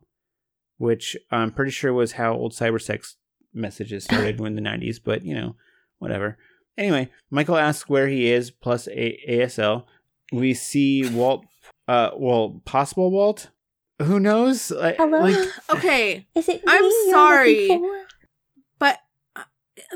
[0.79, 3.15] which I'm pretty sure was how old cybersex
[3.55, 5.57] messages started in the 90s, but you know,
[5.99, 6.39] whatever.
[6.79, 9.85] Anyway, Michael asks where he is plus a- ASL.
[10.33, 11.45] We see Walt
[11.89, 13.51] uh, well, possible Walt.
[14.03, 14.73] Who knows?
[14.73, 15.21] I- Hello?
[15.21, 16.63] Like, Okay, Is it?
[16.67, 17.81] I'm sorry.
[18.79, 18.99] but
[19.35, 19.43] uh,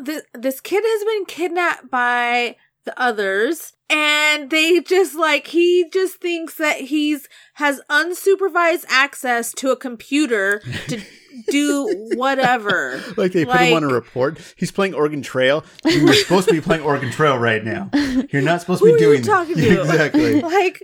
[0.05, 6.16] th- this kid has been kidnapped by the others and they just like he just
[6.16, 11.01] thinks that he's has unsupervised access to a computer to
[11.49, 14.38] do whatever Like they put him on a report.
[14.57, 15.64] He's playing Oregon Trail.
[15.84, 17.91] You're supposed to be playing Oregon Trail right now.
[18.30, 19.62] You're not supposed to be doing talking that.
[19.62, 19.80] to?
[19.80, 20.41] exactly.
[20.41, 20.82] like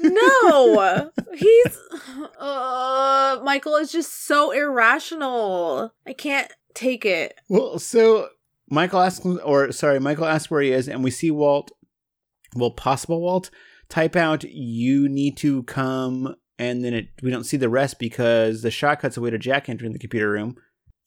[0.00, 1.78] no he's
[2.38, 8.28] uh michael is just so irrational i can't take it well, so
[8.70, 11.70] Michael asks, or sorry, Michael asks where he is, and we see Walt.
[12.54, 13.50] Well, possible Walt.
[13.88, 18.62] Type out, "You need to come," and then it we don't see the rest because
[18.62, 20.56] the shot cuts away to Jack entering the computer room.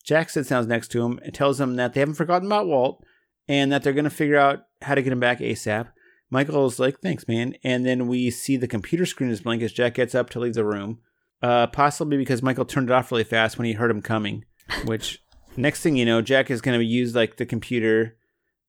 [0.04, 3.04] Jack sits down next to him and tells him that they haven't forgotten about Walt
[3.48, 5.90] and that they're going to figure out how to get him back ASAP.
[6.30, 7.56] Michael's like, thanks, man.
[7.64, 10.54] And then we see the computer screen is blank as Jack gets up to leave
[10.54, 11.00] the room.
[11.42, 14.44] Uh, possibly because Michael turned it off really fast when he heard him coming.
[14.86, 15.24] Which,
[15.56, 18.18] next thing you know, Jack is going to use like the computer.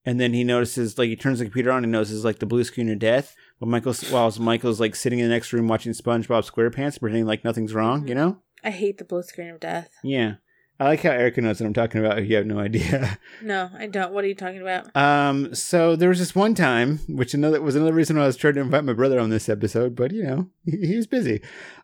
[0.09, 2.65] And then he notices, like, he turns the computer on and notices, like, the blue
[2.65, 3.37] screen of death.
[3.59, 7.45] While Michael's, while Michael's, like, sitting in the next room watching SpongeBob SquarePants, pretending like
[7.45, 8.39] nothing's wrong, you know?
[8.65, 10.37] i hate the blue screen of death Yeah.
[10.81, 13.19] I like how Erica knows what I'm talking about if you have no idea.
[13.43, 17.01] no i don't what are you talking about Um, so there was this one time,
[17.07, 19.49] which another was another reason why I was trying to invite my brother on this
[19.51, 21.43] episode, but you know, he, he was busy.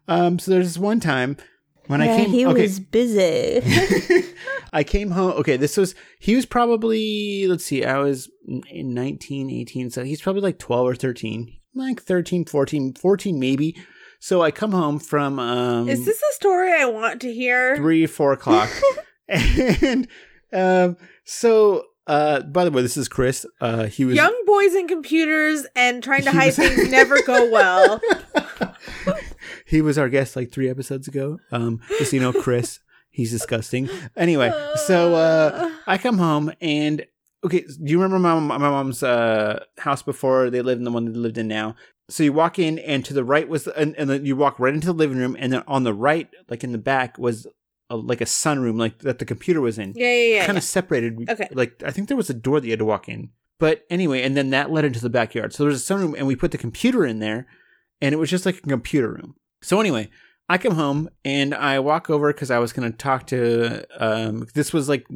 [0.08, 1.36] Um, so there's this one time
[1.86, 3.60] when I Yeah, came he okay, was busy.
[4.72, 5.32] I came home.
[5.32, 8.30] Okay, this was he was probably let's see, I was
[8.70, 11.52] in 19, 18, so he's probably like 12 or 13.
[11.74, 13.76] Like 13, 14, 14 maybe.
[14.20, 18.06] So I come home from um is this a story i want to hear three,
[18.06, 18.70] four o'clock.
[19.28, 20.08] and
[20.52, 23.44] um so uh by the way, this is Chris.
[23.60, 27.20] Uh he was young boys and computers and trying to He hide was- things never
[27.22, 28.00] go well
[29.74, 31.38] he was our guest like three episodes ago.
[31.52, 33.88] Um, just you know, Chris, he's disgusting.
[34.16, 34.52] Anyway,
[34.86, 37.04] so uh, I come home and
[37.44, 41.04] okay, do you remember my my mom's uh house before they lived in the one
[41.06, 41.76] they lived in now?
[42.08, 44.74] So you walk in, and to the right was, and, and then you walk right
[44.74, 47.46] into the living room, and then on the right, like in the back, was
[47.88, 50.64] a, like a sunroom, like that the computer was in, yeah yeah yeah, kind of
[50.64, 51.28] separated.
[51.30, 51.48] Okay.
[51.52, 53.30] like I think there was a door that you had to walk in.
[53.58, 55.54] But anyway, and then that led into the backyard.
[55.54, 57.46] So there was a sunroom, and we put the computer in there,
[58.02, 59.36] and it was just like a computer room.
[59.64, 60.10] So anyway,
[60.48, 63.84] I come home and I walk over because I was going to talk to.
[63.98, 65.06] Um, this was like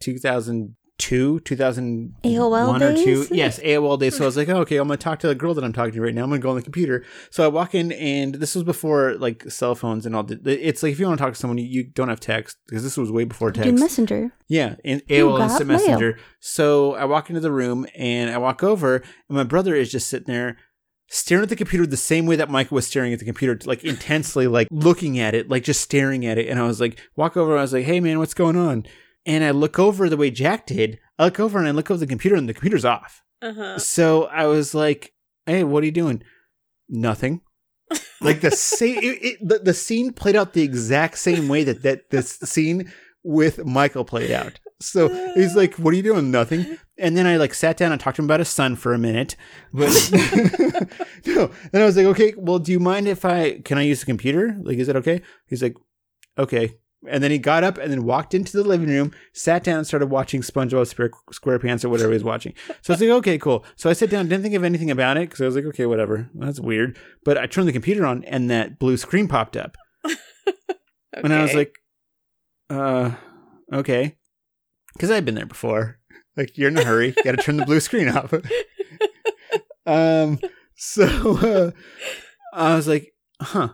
[0.00, 3.26] 2002, 2001 AOL or two.
[3.34, 4.16] Yes, AOL days.
[4.16, 5.74] So I was like, oh, okay, I'm going to talk to the girl that I'm
[5.74, 6.22] talking to right now.
[6.22, 7.04] I'm going to go on the computer.
[7.30, 10.22] So I walk in, and this was before like cell phones and all.
[10.22, 12.56] The, it's like if you want to talk to someone, you, you don't have text
[12.66, 13.74] because this was way before text.
[13.74, 14.32] Do messenger.
[14.48, 15.78] Yeah, You AOL Instant mail.
[15.78, 16.18] Messenger.
[16.40, 20.08] So I walk into the room and I walk over, and my brother is just
[20.08, 20.56] sitting there
[21.12, 23.84] staring at the computer the same way that Michael was staring at the computer, like
[23.84, 26.48] intensely, like looking at it, like just staring at it.
[26.48, 28.86] And I was like, walk over, I was like, hey man, what's going on?
[29.26, 30.98] And I look over the way Jack did.
[31.18, 33.22] I look over and I look over the computer, and the computer's off.
[33.40, 35.12] uh-huh So I was like,
[35.46, 36.24] "Hey, what are you doing?"
[36.88, 37.42] Nothing.
[38.20, 41.82] Like the same, it, it, the, the scene played out the exact same way that
[41.82, 42.90] that this scene
[43.24, 44.58] with Michael played out.
[44.80, 46.78] So he's like, "What are you doing?" Nothing.
[46.98, 48.98] And then I like sat down and talked to him about his son for a
[48.98, 49.36] minute.
[49.72, 49.88] But
[51.26, 54.00] no, then I was like, "Okay, well, do you mind if I can I use
[54.00, 54.56] the computer?
[54.60, 55.76] Like, is it okay?" He's like,
[56.38, 59.78] "Okay." And then he got up and then walked into the living room, sat down,
[59.78, 62.54] and started watching SpongeBob Square, SquarePants or whatever he was watching.
[62.80, 63.64] So I was like, okay, cool.
[63.74, 65.84] So I sat down, didn't think of anything about it because I was like, okay,
[65.84, 66.30] whatever.
[66.32, 66.96] That's weird.
[67.24, 69.76] But I turned the computer on and that blue screen popped up.
[71.14, 71.78] And I was like,
[72.72, 73.14] uh,
[73.72, 74.16] okay.
[74.94, 75.98] Because I've been there before.
[76.36, 77.14] Like, you're in a hurry.
[77.16, 78.32] you Got to turn the blue screen off.
[79.86, 80.38] um,
[80.76, 81.04] so
[81.38, 81.70] uh,
[82.52, 83.70] I was like, huh.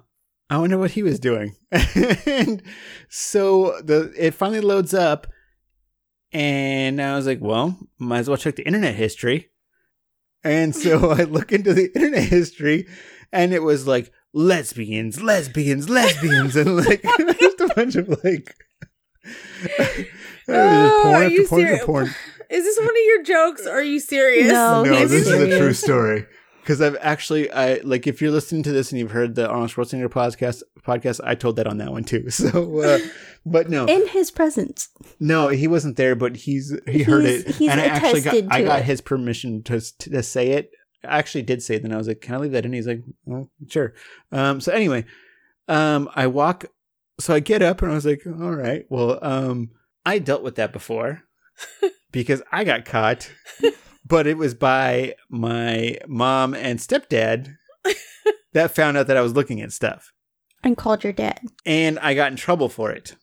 [0.50, 1.56] I wonder what he was doing.
[1.70, 2.62] and
[3.10, 5.26] so the it finally loads up,
[6.32, 9.50] and I was like, well, might as well check the internet history.
[10.42, 12.86] And so I look into the internet history,
[13.30, 18.54] and it was like lesbians, lesbians, lesbians, and like just a bunch of like
[20.50, 22.06] Oh, porn are after you porn seri- porn.
[22.50, 23.66] Is this one of your jokes?
[23.66, 24.48] Or are you serious?
[24.50, 26.24] No, no, he's this is a true story.
[26.62, 29.68] because I've actually I like if you're listening to this and you've heard the Arnold
[29.70, 32.30] Schwarzenegger podcast podcast, I told that on that one too.
[32.30, 32.98] So, uh,
[33.44, 34.88] but no, In his presence.
[35.20, 38.34] no, he wasn't there, but he's he heard He's- it, he's and I actually got
[38.50, 38.84] I got it.
[38.86, 40.70] his permission to to say it.
[41.04, 41.82] I actually did say it.
[41.82, 43.92] Then I was like, "Can I leave that in?" He's like, "Well, sure."
[44.32, 45.04] Um, so anyway,
[45.68, 46.64] um, I walk.
[47.20, 49.70] So I get up and I was like, "All right, well, um,
[50.06, 51.22] I dealt with that before
[52.12, 53.30] because I got caught,
[54.06, 57.56] but it was by my mom and stepdad
[58.52, 60.12] that found out that I was looking at stuff."
[60.64, 61.40] And called your dad.
[61.64, 63.14] and I got in trouble for it.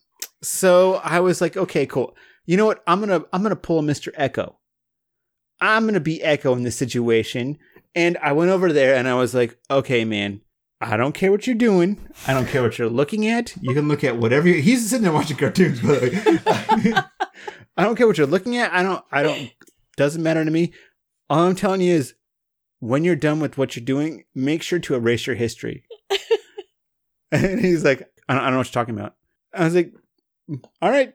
[0.42, 2.16] So I was like, okay, cool.
[2.46, 2.82] You know what?
[2.86, 4.14] I'm gonna I'm gonna pull a Mr.
[4.14, 4.54] Eko.
[5.60, 7.58] I'm gonna be Eko in this situation.
[7.94, 10.40] And I went over there and I was like, okay, man,
[10.80, 11.98] I don't care what you're doing.
[12.26, 13.56] I don't care what you're looking at.
[13.60, 16.92] You can look at whatever you he's sitting there watching cartoons, by the way.
[17.76, 18.72] I don't care what you're looking at.
[18.72, 19.50] I don't I don't
[19.96, 20.72] doesn't matter to me.
[21.30, 22.14] All I'm telling you is
[22.80, 25.84] when you're done with what you're doing, make sure to erase your history.
[27.32, 29.16] And he's like, I don't, I don't know what you're talking about.
[29.52, 29.92] I was like,
[30.80, 31.14] all right,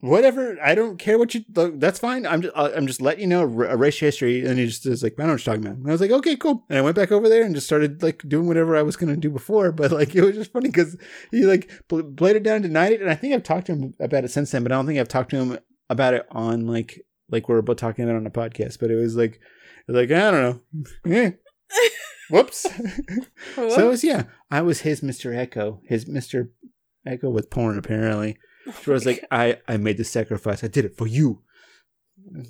[0.00, 0.56] whatever.
[0.62, 1.44] I don't care what you.
[1.48, 2.26] That's fine.
[2.26, 3.42] I'm just, I'm just letting you know.
[3.42, 4.44] er- Erase history.
[4.44, 5.78] And he just was like, I don't know what you're talking about.
[5.78, 6.64] And I was like, okay, cool.
[6.68, 9.16] And I went back over there and just started like doing whatever I was gonna
[9.16, 9.72] do before.
[9.72, 10.96] But like, it was just funny because
[11.30, 13.94] he like bl- played it down, denied it, and I think I've talked to him
[14.00, 14.62] about it since then.
[14.62, 15.58] But I don't think I've talked to him
[15.90, 18.78] about it on like like we're both talking about it on a podcast.
[18.80, 19.40] But it was like,
[19.88, 20.60] like I don't know.
[21.12, 21.30] Eh.
[22.30, 22.66] Whoops.
[23.56, 25.34] So it was, yeah, I was his Mr.
[25.34, 26.50] Eko, his Mr.
[27.06, 28.36] Eko with porn apparently.
[28.82, 30.62] She was like, I I made the sacrifice.
[30.64, 31.42] I did it for you.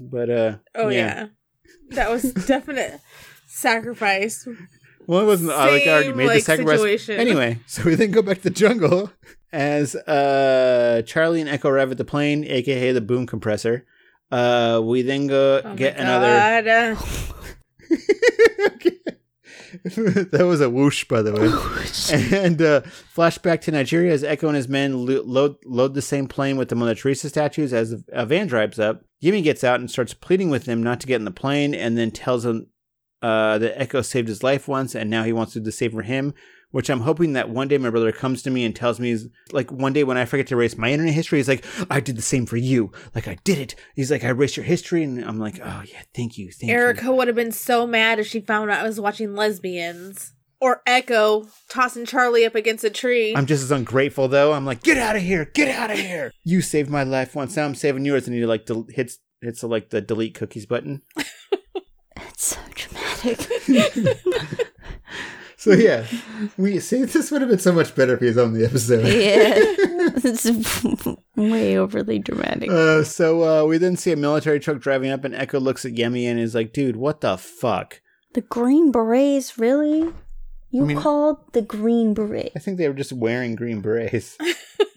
[0.00, 1.26] But uh, oh yeah.
[1.90, 3.00] that was definite
[3.46, 4.46] sacrifice.
[5.06, 5.52] Well, it wasn't.
[5.52, 6.76] I like I already Same, made the like, sacrifice.
[6.78, 7.20] situation.
[7.20, 9.10] Anyway, so we then go back to the jungle
[9.52, 13.86] as uh Charlie and Eko arrive at the plane, aka the boom compressor.
[14.30, 16.62] Uh, we then go Oh my get another.
[16.62, 16.98] God.
[19.84, 22.38] that was a whoosh, by the way.
[22.38, 22.80] and uh,
[23.14, 26.68] flashback to Nigeria as Eko and his men lo- load load the same plane with
[26.68, 27.72] the Mother Teresa statues.
[27.72, 31.06] As a van drives up, Yemi gets out and starts pleading with them not to
[31.06, 32.68] get in the plane, and then tells him
[33.22, 35.90] uh, that Eko saved his life once, and now he wants to do the same
[35.90, 36.34] for him.
[36.70, 39.16] Which I'm hoping that one day my brother comes to me and tells me,
[39.52, 42.16] like one day when I forget to erase my internet history, he's like, "I did
[42.16, 42.92] the same for you.
[43.14, 46.02] Like I did it." He's like, "I erased your history," and I'm like, "Oh yeah,
[46.14, 48.84] thank you, thank you." Erica would have been so mad if she found out I
[48.84, 50.34] was watching lesbians.
[50.60, 53.32] Or Eko tossing Charlie up against a tree.
[53.36, 54.52] I'm just as ungrateful though.
[54.52, 56.32] I'm like, get out of here, get out of here.
[56.44, 59.62] You saved my life once, now I'm saving yours, and he like del- hits hits
[59.62, 61.02] like the delete cookies button.
[62.30, 63.48] It's so dramatic.
[65.60, 66.06] So yeah,
[66.56, 69.06] we see this would have been so much better if he was on the episode.
[69.06, 69.74] yeah.
[70.20, 71.06] It's
[71.36, 72.70] way overly dramatic.
[72.70, 75.92] Uh, so uh, we then see a military truck driving up, and Eko looks at
[75.94, 78.00] Yemi and is like, "Dude, what the fuck?"
[78.34, 80.12] The Green Berets, really?
[80.70, 82.52] You I mean- called the Green Beret.
[82.56, 84.36] I think they were just wearing green berets,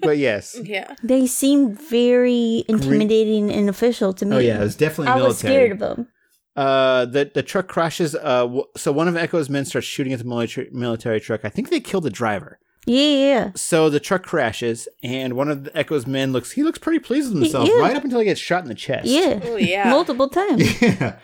[0.02, 0.58] but yes.
[0.64, 0.96] yeah.
[1.04, 4.36] They seemed very intimidating and official to me.
[4.36, 5.28] Oh yeah, it was definitely I military.
[5.28, 6.08] was scared of them.
[6.56, 8.14] Uh, the the truck crashes.
[8.16, 11.42] Uh, w- so one of Eko's men starts shooting at the military military truck.
[11.46, 12.60] I think they kill the driver.
[12.86, 13.52] Yeah, yeah.
[13.56, 16.52] So the truck crashes, and one of the Eko's men looks.
[16.52, 17.76] He looks pretty pleased with himself, Yeah.
[17.80, 19.08] right up until he gets shot in the chest.
[19.08, 19.40] Yeah.
[19.44, 19.90] Oh yeah.
[19.90, 20.82] Multiple times.
[20.82, 21.20] yeah.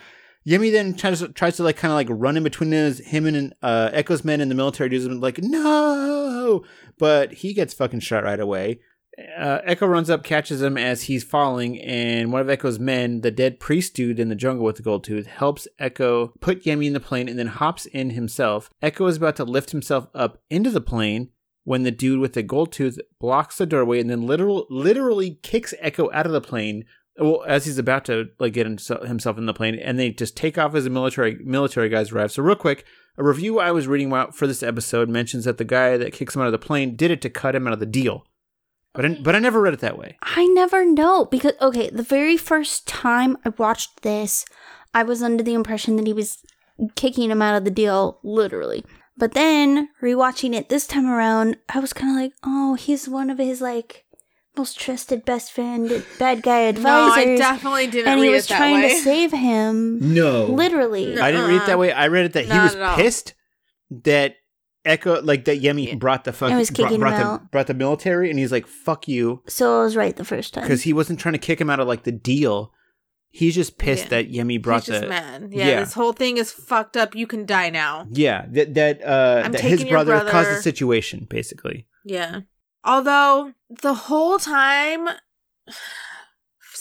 [0.46, 3.52] Yemi then tries tries to like kind of like run in between his, him and
[3.60, 6.64] uh, Eko's men and the military dudes, and like no,
[6.98, 8.80] but he gets fucking shot right away.
[9.36, 13.32] Uh, Eko runs up, catches him as he's falling, and one of Eko's men, the
[13.32, 16.92] dead priest dude in the jungle with the gold tooth, helps Eko put Yemi in
[16.92, 18.70] the plane and then hops in himself.
[18.82, 21.30] Eko is about to lift himself up into the plane
[21.64, 25.74] when the dude with the gold tooth blocks the doorway and then literal literally kicks
[25.82, 26.84] Eko out of the plane.
[27.18, 30.36] Well, as he's about to like get himself himself in the plane, and they just
[30.36, 32.30] take off as the military military guys arrive.
[32.30, 32.84] So real quick,
[33.16, 36.42] a review I was reading for this episode mentions that the guy that kicks him
[36.42, 38.24] out of the plane did it to cut him out of the deal,
[38.94, 40.16] but I, but I never read it that way.
[40.22, 44.44] I never know because okay, the very first time I watched this,
[44.94, 46.38] I was under the impression that he was
[46.96, 48.84] kicking him out of the deal, literally.
[49.16, 53.30] But then rewatching it this time around, I was kind of like, oh, he's one
[53.30, 54.04] of his like
[54.56, 58.88] most trusted best friend, bad guy No, I definitely didn't and he was trying way.
[58.90, 60.14] to save him.
[60.14, 61.22] No, Literally, No.
[61.22, 61.92] I didn't read it that way.
[61.92, 63.34] I read it that he was pissed
[63.90, 64.36] that
[64.88, 67.50] Eko, like that Yemi brought the fuck, And was brought, kicking brought him the out.
[67.50, 70.64] brought the military, and he's like, "Fuck you," so I was right the first time.
[70.64, 72.72] because he wasn't trying to kick him out of like the deal.
[73.30, 74.08] He's just pissed Yeah.
[74.22, 75.50] that Yemi brought He's just the mad.
[75.52, 75.80] Yeah, Yeah.
[75.80, 77.14] this whole thing is fucked up.
[77.14, 78.06] You can die now.
[78.10, 81.86] yeah that that uh I'm that his taking your brother, caused the situation basically.
[82.04, 82.40] Yeah.
[82.84, 85.08] Although the whole time,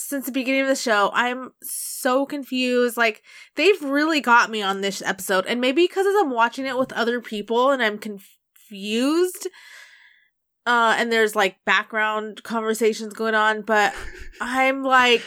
[0.07, 1.11] since the beginning of the show.
[1.13, 2.95] I'm so confused.
[2.95, 3.23] Like
[3.55, 7.19] they've really got me on this episode, and maybe because I'm watching it with other
[7.19, 9.47] people and I'm confused.
[10.65, 13.93] Uh, and there's like background conversations going on, but
[14.41, 15.23] I'm like,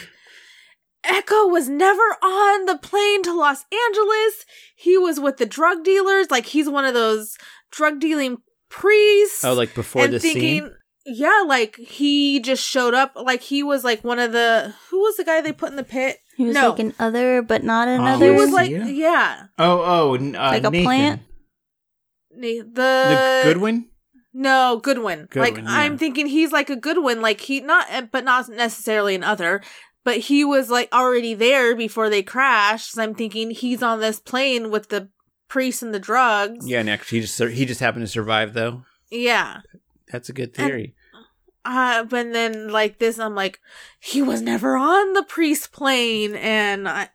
[1.07, 4.47] Eko was never on the plane to Los Angeles.
[4.76, 6.31] He was with the drug dealers.
[6.31, 7.37] Like he's one of those
[7.70, 8.39] drug dealing
[8.70, 9.45] priests.
[9.45, 10.74] Oh, like before the thinking, scene.
[11.07, 13.12] Yeah, like he just showed up.
[13.16, 15.82] Like he was like one of the who was the guy they put in the
[15.84, 16.18] pit?
[16.36, 16.70] He was No.
[16.70, 18.24] like an other, but not Oh, another.
[18.32, 18.86] He was like Yeah.
[18.86, 20.84] yeah, Oh, oh, uh, Like a Nathan.
[20.84, 21.22] plant?
[22.30, 23.86] the, the The Goodwin.
[24.32, 25.28] No, Goodwin.
[25.34, 29.24] like Goodwin, I'm thinking he's like a Goodwin, like he not, but not necessarily an
[29.24, 29.61] other.
[30.05, 32.92] But he was like already there before they crashed.
[32.92, 35.11] So I'm thinking he's on this plane with the
[35.48, 36.66] priest and the drugs.
[36.66, 38.84] Yeah, and actually, he just he just happened to survive though.
[39.11, 39.61] Yeah.
[40.11, 40.95] That's a good theory.
[41.65, 43.61] Uh, but then like this, I'm like,
[43.99, 47.11] he was never on the priest plane, and I,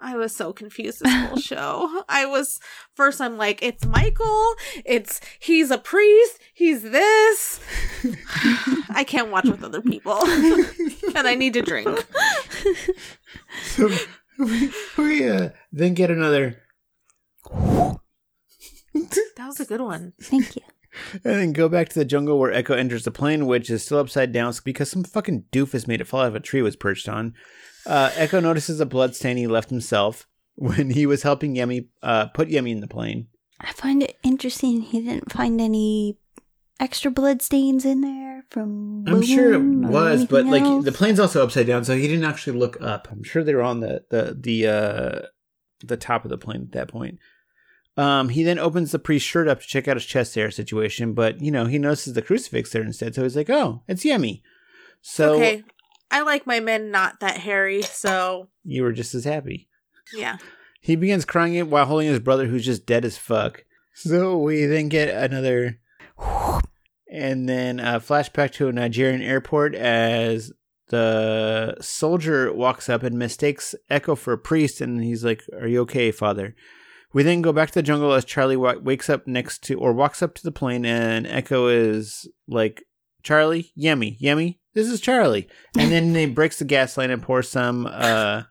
[0.00, 2.02] I was so confused this whole show.
[2.08, 2.58] I was
[2.94, 7.60] first, I'm like, it's Michael, it's he's a priest, he's this.
[8.90, 11.88] I can't watch with other people, and I need to drink.
[13.62, 13.88] So
[14.38, 16.60] we, we uh, then get another,
[19.36, 20.12] That was a good one.
[20.20, 20.62] Thank you.
[21.12, 23.98] And then go back to the jungle where Eko enters the plane, which is still
[23.98, 26.76] upside down because some fucking doofus made it fall out of a tree it was
[26.76, 27.34] perched on.
[27.84, 30.26] Uh, Eko notices a blood stain he left himself
[30.56, 33.28] when he was helping Yemi uh, put Yemi in the plane.
[33.60, 36.18] I find it interesting he didn't find any
[36.78, 39.04] extra blood stains in there from.
[39.06, 42.24] I'm sure it was, but anything like the plane's also upside down, so he didn't
[42.24, 43.08] actually look up.
[43.10, 45.26] I'm sure they were on the the the uh,
[45.84, 47.18] the top of the plane at that point.
[47.96, 51.14] Um, he then opens the priest's shirt up to check out his chest hair situation,
[51.14, 54.42] but you know he notices the crucifix there instead, so he's like, "Oh, it's Yemi."
[55.00, 55.64] So okay,
[56.10, 59.68] I like my men not that hairy, so you were just as happy.
[60.14, 60.36] yeah.
[60.80, 63.64] He begins crying it while holding his brother, who's just dead as fuck.
[63.94, 65.80] So we then get another,
[67.10, 70.52] and then a flashback to a Nigerian airport as
[70.90, 75.80] the soldier walks up and mistakes Eko for a priest, and he's like, "Are you
[75.80, 76.54] okay, father?"
[77.12, 79.92] We then go back to the jungle as Charlie wa- wakes up next to or
[79.92, 82.82] walks up to the plane, and Eko is like,
[83.22, 85.48] "Charlie, Yemi, Yemi, this is Charlie,"
[85.78, 87.86] and then he breaks the gas line and pours some.
[87.86, 88.42] uh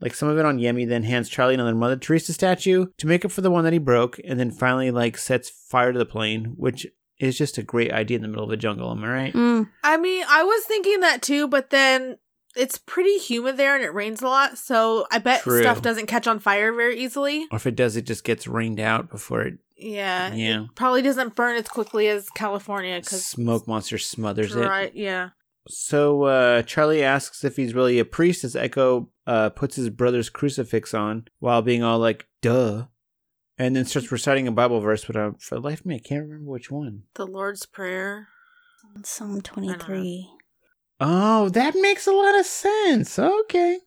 [0.00, 3.24] like some of it on Yemi, then hands Charlie another Mother Teresa statue to make
[3.24, 6.06] up for the one that he broke, and then finally like sets fire to the
[6.06, 6.86] plane, which
[7.18, 8.92] is just a great idea in the middle of the jungle.
[8.92, 9.34] Am I right?
[9.34, 12.16] Mm, I mean, I was thinking that too, but then
[12.56, 15.60] it's pretty humid there and it rains a lot, so I bet True.
[15.60, 17.46] stuff doesn't catch on fire very easily.
[17.50, 20.34] Or if it does, it just gets rained out before it Yeah.
[20.34, 20.64] Yeah.
[20.64, 24.66] It probably doesn't burn as quickly as California because smoke monster smothers it.
[24.66, 25.30] Right, yeah.
[25.68, 30.30] So uh, Charlie asks if he's really a priest as Eko uh, puts his brother's
[30.30, 32.86] crucifix on while being all like, duh.
[33.58, 35.98] And then starts reciting a Bible verse, but uh, for the life of me, I
[35.98, 37.02] can't remember which one.
[37.14, 38.28] The Lord's Prayer.
[39.04, 40.30] Psalm 23.
[41.00, 43.18] Oh, that makes a lot of sense.
[43.18, 43.78] Okay.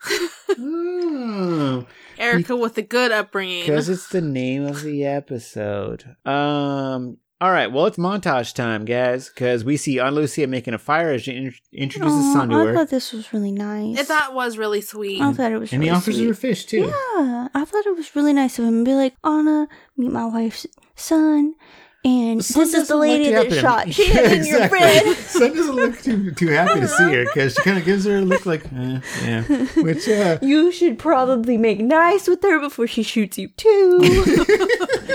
[0.57, 1.85] Oh.
[2.17, 3.61] Erica with a good upbringing.
[3.65, 6.15] Because it's the name of the episode.
[6.25, 7.17] Um.
[7.41, 7.71] All right.
[7.71, 9.29] Well, it's montage time, guys.
[9.29, 12.55] Because we see Ana Lucia making a fire as she in- introduces Aw, Sun to
[12.55, 12.73] I her.
[12.75, 13.99] thought this was really nice.
[13.99, 15.19] It, that was really sweet.
[15.19, 16.27] I thought it was And he offers sweet.
[16.27, 16.81] her fish too.
[17.17, 20.25] Yeah, I thought it was really nice of him to be like, Ana, meet my
[20.25, 21.55] wife's son,
[22.03, 24.63] and Sun this is the doesn't look lady too that happy to- shot Shannon, your
[24.63, 24.79] exactly.
[24.79, 25.17] friend.
[25.17, 28.17] Sun doesn't look too too happy to see her because she kind of gives her
[28.17, 29.41] a look like, eh, yeah.
[29.77, 33.99] Which, uh, You should probably make nice with her before she shoots you too.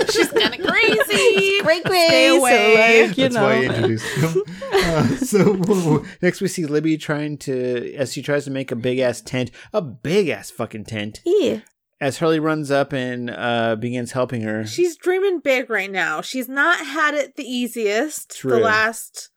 [0.09, 1.59] She's kind of crazy.
[1.61, 3.01] Great Stay way, away.
[3.01, 4.43] so like you that's why I introduced him.
[4.71, 8.99] Uh, so, Next, we see Libby trying to, as she tries to make a big
[8.99, 11.21] ass tent, a big ass fucking tent.
[11.25, 11.59] Yeah,
[11.99, 14.65] As Hurley runs up and uh, begins helping her.
[14.65, 16.21] She's dreaming big right now.
[16.21, 18.51] She's not had it the easiest True.
[18.51, 19.29] the last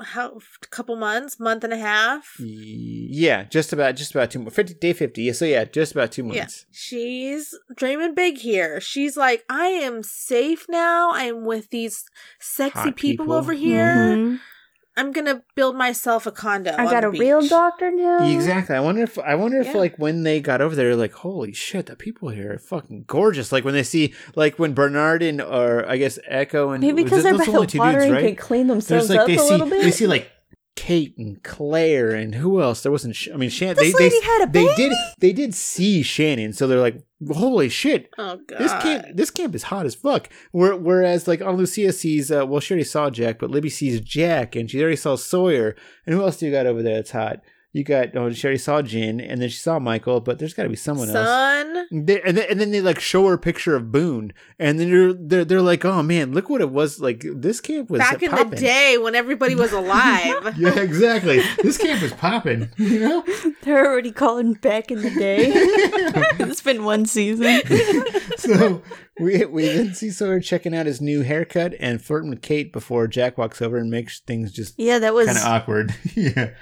[0.00, 0.38] how
[0.70, 2.36] couple months, month and a half.
[2.38, 4.50] Yeah, just about, just about two more.
[4.50, 5.22] 50, day 50.
[5.22, 6.36] Yeah, so yeah, just about two months.
[6.36, 6.66] Yeah, months.
[6.70, 8.80] she's dreaming big here.
[8.80, 11.10] She's like, I am safe now.
[11.12, 12.04] I'm with these
[12.38, 13.32] sexy people, people.
[13.32, 13.94] over here.
[14.16, 14.40] Mhm.
[14.98, 16.70] I'm gonna build myself a condo.
[16.72, 18.26] I on got the a real doctor now.
[18.28, 18.74] Exactly.
[18.74, 19.76] I wonder if I wonder if Yeah.
[19.76, 23.52] like when they got over there, like holy shit, the people here are fucking gorgeous.
[23.52, 27.22] Like when they see like when Bernard and or I guess Eko and Maybe because
[27.24, 28.24] they're those by only the two water dudes, and right?
[28.26, 29.82] can clean themselves There's like up they a see little bit.
[29.82, 30.30] they see like
[30.76, 32.82] Kate and Claire and who else?
[32.82, 33.16] There wasn't.
[33.16, 33.76] Sh- I mean, Shannon.
[33.76, 34.92] This they, lady they, had a They did.
[35.18, 38.10] They did see Shannon, so they're like, holy shit.
[38.18, 38.58] Oh god.
[38.58, 40.28] This camp, this camp is hot as fuck.
[40.52, 44.54] Whereas, like, Ana Lucia sees, uh, well, she already saw Jack, but Libby sees Jack,
[44.54, 45.74] and she already saw Sawyer.
[46.04, 47.40] And who else do you got over there that's hot?
[47.76, 50.62] You got oh she already saw Jin, and then she saw Michael, but there's got
[50.62, 51.28] to be someone else.
[51.28, 51.86] Sun.
[52.06, 54.90] They, and, then, and then they like show her a picture of Boone, and then
[54.90, 57.22] they're, they're they're like, oh man, look what it was like.
[57.34, 60.56] This camp was Back in poppin'." the day when everybody was alive.
[60.56, 61.42] Yeah, exactly.
[61.62, 62.70] This camp is popping.
[62.78, 63.24] You know.
[63.62, 65.50] They're already calling back in the day.
[66.48, 67.60] it's been one season.
[68.38, 68.80] so
[69.20, 73.06] we we then see Sawyer checking out his new haircut and flirting with Kate before
[73.06, 75.94] Jack walks over and makes things just Yeah, that was Kind of awkward.
[76.14, 76.52] yeah.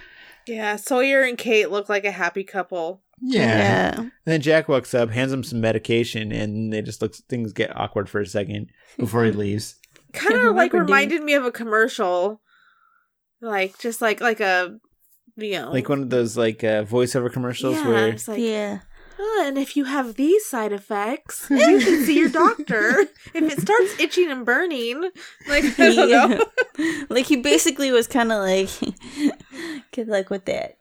[0.47, 3.03] Yeah, Sawyer and Kate look like a happy couple.
[3.21, 3.41] Yeah.
[3.41, 3.95] yeah.
[4.01, 7.77] And then Jack walks up, hands him some medication, and they just look things get
[7.77, 8.71] awkward for a second.
[8.99, 9.77] Before he leaves.
[10.13, 12.41] Kind of like reminded me of a commercial.
[13.41, 14.79] Like just like like a
[15.37, 18.81] you know Like one of those like uh, voiceover commercials yeah, where it's like yeah.
[19.19, 23.01] "Oh, and if you have these side effects, you should see your doctor.
[23.35, 25.11] if it starts itching and burning,
[25.49, 26.27] like I don't Yeah.
[26.27, 27.05] know.
[27.11, 28.69] like he basically was kind of like,
[29.93, 30.77] good luck with that.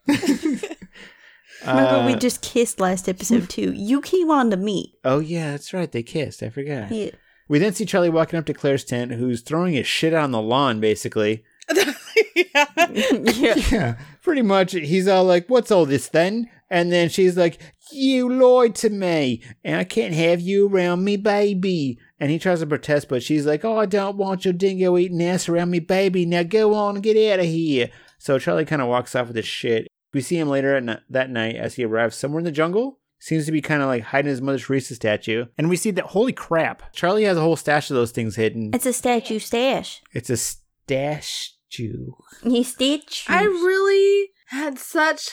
[1.65, 3.71] Remember, we uh, just kissed last episode too.
[3.73, 4.95] You came on to meet.
[5.05, 5.91] Oh yeah, that's right.
[5.91, 6.43] They kissed.
[6.43, 6.91] I forgot.
[6.91, 7.11] Yeah.
[7.47, 10.31] We then see Charlie walking up to Claire's tent, who's throwing his shit out on
[10.31, 11.43] the lawn, basically.
[11.73, 11.93] yeah.
[12.35, 13.55] yeah.
[13.71, 13.95] Yeah.
[14.21, 17.61] Pretty much, he's all like, "What's all this then?" And then she's like,
[17.91, 22.61] "You lied to me, and I can't have you around me, baby." And he tries
[22.61, 25.77] to protest, but she's like, "Oh, I don't want your dingo eating ass around me,
[25.79, 26.25] baby.
[26.25, 29.35] Now go on and get out of here." So Charlie kind of walks off with
[29.35, 29.87] his shit.
[30.13, 32.99] We see him later at n- that night as he arrives somewhere in the jungle.
[33.19, 35.45] Seems to be kind of like hiding his Mother Teresa statue.
[35.57, 38.71] And we see that, holy crap, Charlie has a whole stash of those things hidden.
[38.73, 40.01] It's a statue stash.
[40.11, 42.07] It's a statue.
[42.43, 43.25] He stitch.
[43.29, 45.31] I really had such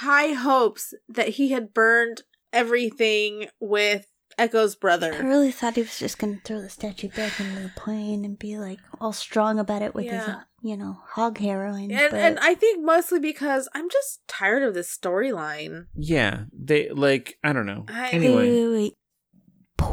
[0.00, 2.22] high hopes that he had burned
[2.52, 4.06] everything with
[4.38, 5.14] Eko's brother.
[5.14, 8.38] I really thought he was just gonna throw the statue back into the plane and
[8.38, 10.36] be like all strong about it with his, Yeah.
[10.36, 11.90] uh, you know, hog heroin.
[11.90, 15.86] And, but and I think mostly because I'm just tired of this storyline.
[15.94, 17.86] Yeah, they like I don't know.
[17.88, 18.92] I- anyway, wait,
[19.80, 19.88] wait.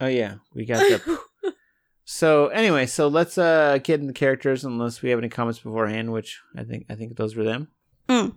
[0.00, 1.18] oh yeah, we got the.
[2.04, 6.40] so anyway, so let's uh get into characters unless we have any comments beforehand, which
[6.56, 7.68] I think I think those were them.
[8.08, 8.36] Mm.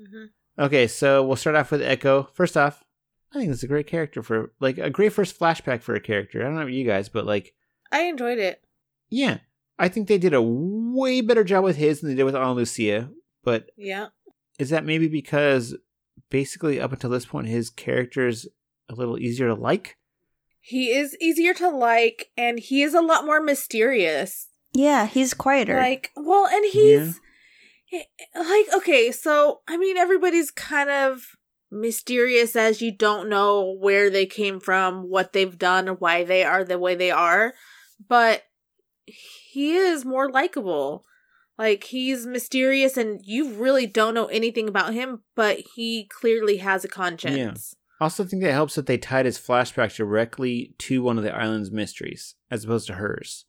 [0.00, 0.26] Mhm.
[0.58, 2.28] Okay, so we'll start off with Eko.
[2.32, 2.82] First off,
[3.34, 6.40] I think it's a great character for like a great first flashback for a character.
[6.40, 7.54] I don't know about you guys, but like
[7.92, 8.62] I enjoyed it.
[9.10, 9.38] yeah,
[9.78, 12.52] I think they did a way better job with his than they did with Ana
[12.54, 13.10] Lucia.
[13.44, 14.08] But Yeah.
[14.58, 15.76] is that maybe because
[16.30, 18.48] basically up until this point his character is
[18.88, 19.96] a little easier to like?
[20.60, 24.48] He is easier to like and he is a lot more mysterious.
[24.72, 25.76] Yeah, he's quieter.
[25.78, 27.20] Like, well, and he's
[28.34, 31.22] like, okay, so I mean, everybody's kind of
[31.70, 36.44] mysterious as you don't know where they came from, what they've done, or why they
[36.44, 37.54] are the way they are.
[38.08, 38.42] But
[39.06, 41.04] he is more likable.
[41.58, 46.84] Like, he's mysterious and you really don't know anything about him, but he clearly has
[46.84, 47.74] a conscience.
[47.98, 51.34] I also think that helps that they tied his flashback directly to one of the
[51.34, 53.46] island's mysteries as opposed to hers.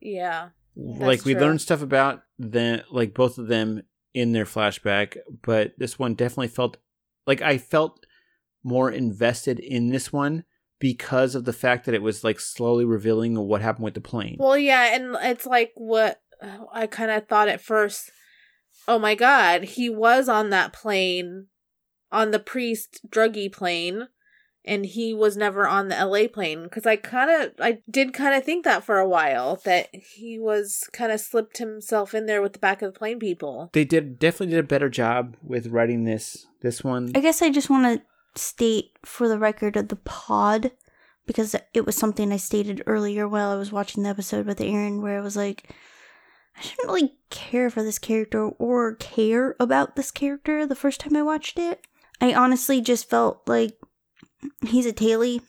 [0.00, 0.50] Yeah.
[0.74, 1.42] like we true.
[1.42, 3.82] learned stuff about the like both of them
[4.14, 6.76] in their flashback, but this one definitely felt
[7.26, 8.04] like I felt
[8.62, 10.44] more invested in this one
[10.78, 14.36] because of the fact that it was like slowly revealing what happened with the plane.
[14.38, 16.20] Well, yeah, and it's like what
[16.72, 18.10] I kind of thought at first.
[18.88, 21.46] Oh my god, he was on that plane,
[22.10, 24.08] on the priest druggy plane,
[24.64, 26.64] and he was never on the LA plane.
[26.64, 30.38] Because I kind of, I did kind of think that for a while that he
[30.38, 33.70] was kind of slipped himself in there with the back of the plane people.
[33.72, 37.12] they did definitely did a better job with writing this this one.
[37.14, 40.72] I guess I just want to state for the record of the pod
[41.26, 45.00] because it was something I stated earlier while I was watching the episode with Aaron
[45.00, 45.70] where I was like,
[46.56, 51.16] I didn't really care for this character or care about this character the first time
[51.16, 51.86] I watched it.
[52.20, 53.76] I honestly just felt like
[54.66, 55.42] he's a tailie.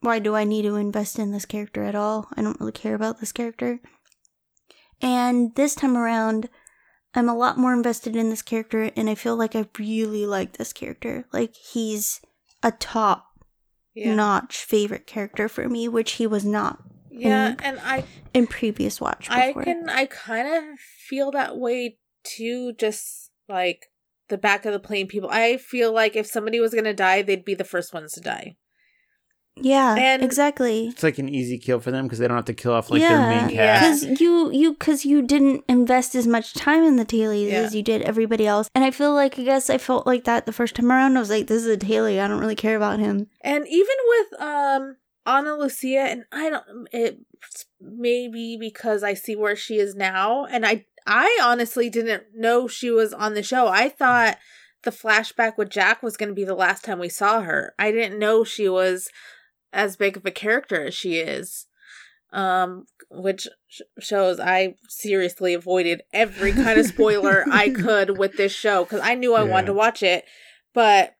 [0.00, 2.28] Why do I need to invest in this character at all?
[2.36, 3.80] I don't really care about this character.
[5.00, 6.48] And this time around,
[7.14, 10.56] I'm a lot more invested in this character, and I feel like I really like
[10.56, 11.26] this character.
[11.32, 12.20] Like, he's
[12.62, 13.26] a top
[13.94, 17.60] Yeah, notch favorite character for me, which he was not yeah, Mhm.
[17.62, 18.04] and I
[18.34, 23.86] in previous watch I can I kind of feel that way too just like
[24.28, 25.28] the back of the plane people.
[25.30, 28.20] I feel like if somebody was going to die, they'd be the first ones to
[28.20, 28.56] die.
[29.58, 30.88] yeah, and- exactly.
[30.88, 33.00] It's like an easy kill for them because they don't have to kill off like
[33.00, 33.78] yeah, their main Yeah.
[33.80, 34.02] cast.
[34.02, 37.60] because you you because you didn't invest as much time in the tailies Yeah.
[37.60, 40.44] as you did everybody else, and I feel like I guess I felt like that
[40.44, 41.16] the first time around.
[41.16, 42.20] I was like, this is a tailie.
[42.20, 43.28] I don't really care about him.
[43.40, 47.18] And even with um Ana Lucia and I don't it
[47.80, 52.90] maybe because I see where she is now and I I honestly didn't know she
[52.90, 53.68] was on the show.
[53.68, 54.38] I thought
[54.82, 57.74] the flashback with Jack was going to be the last time we saw her.
[57.78, 59.08] I didn't know she was
[59.72, 61.66] as big of a character as she is.
[62.32, 63.46] Um, which
[64.00, 69.14] shows I seriously avoided every kind of spoiler I could with this show because I
[69.14, 69.50] knew I Yeah.
[69.50, 70.24] wanted to watch it,
[70.74, 71.14] but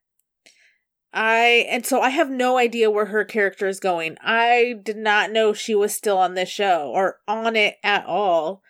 [1.13, 4.19] I and so I have no idea where her character is going.
[4.21, 8.63] I did not know she was still on this show or on it at all.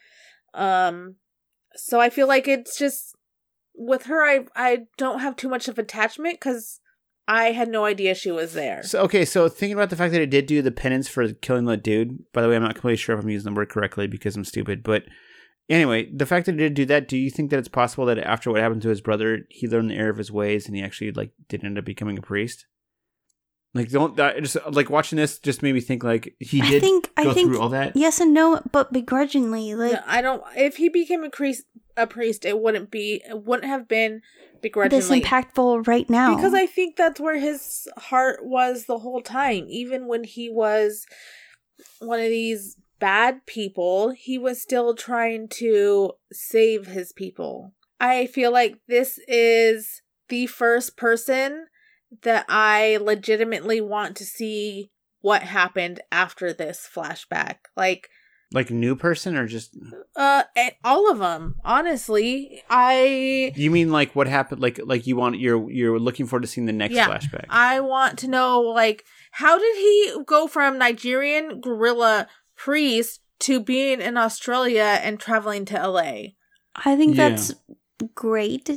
[0.56, 1.16] Um
[1.74, 3.14] so I feel like it's just
[3.74, 6.80] with her I I don't have too much of attachment cuz
[7.28, 8.82] I had no idea she was there.
[8.84, 11.64] So okay, so thinking about the fact that it did do the penance for killing
[11.64, 12.18] the dude.
[12.32, 14.44] By the way, I'm not completely sure if I'm using the word correctly because I'm
[14.44, 14.82] stupid.
[14.84, 15.04] But
[15.68, 18.18] anyway, the fact that it did do that, do you think that it's possible that
[18.18, 20.82] after what happened to his brother, he learned the error of his ways and he
[20.82, 22.66] actually like did end up becoming a priest?
[23.74, 26.80] Like don't that just like watching this just made me think like he I did
[26.82, 27.94] think- I go think- through all that.
[27.94, 29.74] Yes and no, but begrudgingly.
[29.74, 31.64] Like No, I don't if he became a priest
[31.96, 34.22] a priest it wouldn't be it wouldn't have been
[34.62, 36.34] begrudgingly this impactful right now.
[36.34, 39.66] Because I think that's where his heart was the whole time.
[39.68, 41.04] Even when he was
[41.98, 47.74] one of these bad people, he was still trying to save his people.
[48.00, 51.66] I feel like this is the first person
[52.22, 54.90] that I legitimately want to see
[55.20, 57.56] what happened after this flashback.
[57.76, 58.08] Like,
[58.52, 59.76] Like new person or just
[60.14, 61.56] uh, and all of them.
[61.64, 64.60] Honestly, I you mean like what happened?
[64.62, 67.08] Like like you want you're you're looking forward to seeing the next Yeah.
[67.08, 67.46] flashback.
[67.48, 74.00] I want to know, like, how did he go from Nigerian guerrilla priest to being
[74.00, 76.34] in Australia and traveling to LA?
[76.76, 77.28] I think Yeah.
[77.30, 77.52] that's
[78.14, 78.70] great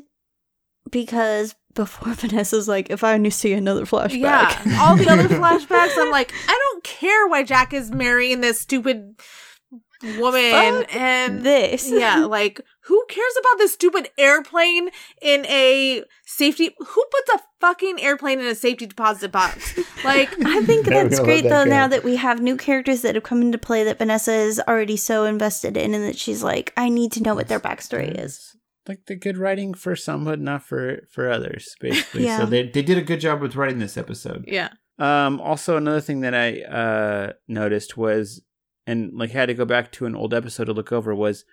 [0.91, 4.19] because before Vanessa's like, if I knew see another flashback.
[4.19, 8.59] Yeah, all the other flashbacks, I'm like, I don't care why Jack is marrying this
[8.59, 9.15] stupid
[10.17, 11.89] woman, Fuck and this.
[11.89, 14.89] yeah, like, who cares about this stupid airplane
[15.21, 16.75] in a safety?
[16.77, 19.79] Who puts a fucking airplane in a safety deposit box?
[20.03, 21.69] Like, I think that's great let that though.
[21.69, 24.97] Now that we have new characters that have come into play that Vanessa is already
[24.97, 28.57] so invested in, and that she's like, I need to know what their backstory is.
[28.89, 32.25] Like the good writing for some, but not for for others, basically.
[32.25, 32.39] Yeah.
[32.39, 34.45] So they they did a good job with writing this episode.
[34.47, 38.41] yeah, Um, also another thing that I uh noticed was,
[38.85, 41.45] and like had to go back to an old episode to look over was,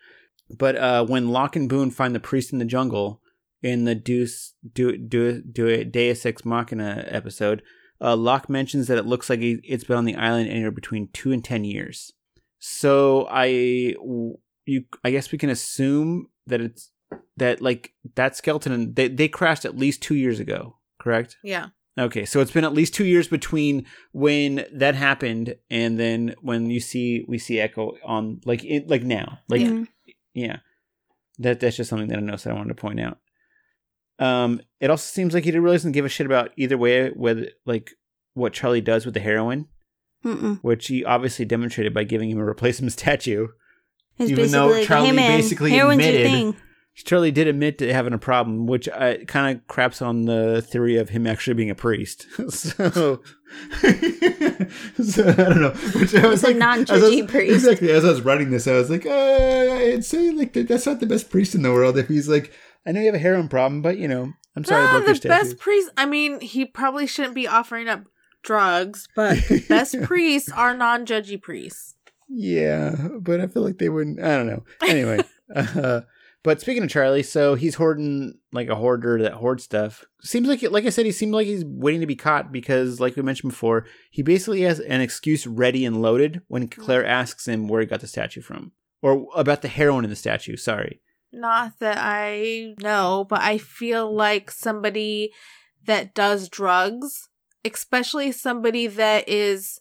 [0.50, 3.20] but uh when Locke and Boone find the priest in the jungle
[3.62, 7.62] in the Deus do do do Deus Ex Machina episode,
[8.00, 11.32] uh, Locke mentions that it looks like it's been on the island anywhere between two
[11.32, 12.12] and ten years.
[12.58, 13.44] So I
[14.66, 16.90] you I guess we can assume that it's
[17.36, 21.36] that like that skeleton they they crashed at least two years ago, correct?
[21.42, 21.66] yeah.
[21.98, 26.68] Okay, so it's been at least two years between when that happened and then when
[26.68, 30.56] you see we see Eko on like it, like now, like yeah.
[30.56, 30.60] Mhm.
[31.38, 33.18] That that's just something that I noticed that I wanted to point out.
[34.18, 37.10] Um, it also seems like he didn't really doesn't give a shit about either way
[37.10, 37.92] whether like
[38.34, 39.66] what Charlie does with the heroin,
[40.24, 40.58] Mm-mm.
[40.60, 43.48] which he obviously demonstrated by giving him a replacement statue.
[44.18, 46.54] It's Even though basically like, Charlie hey man, basically admitted-
[47.04, 50.96] Charlie did admit to having a problem, which uh, kind of craps on the theory
[50.96, 52.26] of him actually being a priest.
[52.50, 53.20] so,
[55.02, 55.70] so I don't know.
[55.94, 57.54] Which I was like, non-judgy as I was- priest.
[57.54, 57.90] Exactly.
[57.90, 61.06] As I was writing this, I was like, uh, I'd say like that's not the
[61.06, 61.98] best priest in the world.
[61.98, 62.52] If he's like,
[62.86, 65.28] I know you have a heroin problem, but you know, I'm sorry, I Ah, the
[65.28, 65.90] best priest.
[65.96, 68.04] I mean, he probably shouldn't be offering up
[68.42, 71.94] drugs, but the best priests are non-judgy priests.
[72.28, 74.20] Yeah, but I feel like they wouldn't.
[74.20, 74.64] I don't know.
[74.82, 75.20] Anyway,
[75.54, 76.00] uh,
[76.46, 80.04] but speaking of Charlie, so he's hoarding like a hoarder that hoards stuff.
[80.22, 83.16] Seems like, like I said, he seemed like he's waiting to be caught because, like
[83.16, 86.80] we mentioned before, he basically has an excuse ready and loaded when mm-hmm.
[86.80, 88.70] Claire asks him where he got the statue from
[89.02, 90.56] or about the heroin in the statue.
[90.56, 91.00] Sorry.
[91.32, 95.32] Not that I know, but I feel like somebody
[95.84, 97.28] that does drugs,
[97.64, 99.80] especially somebody that is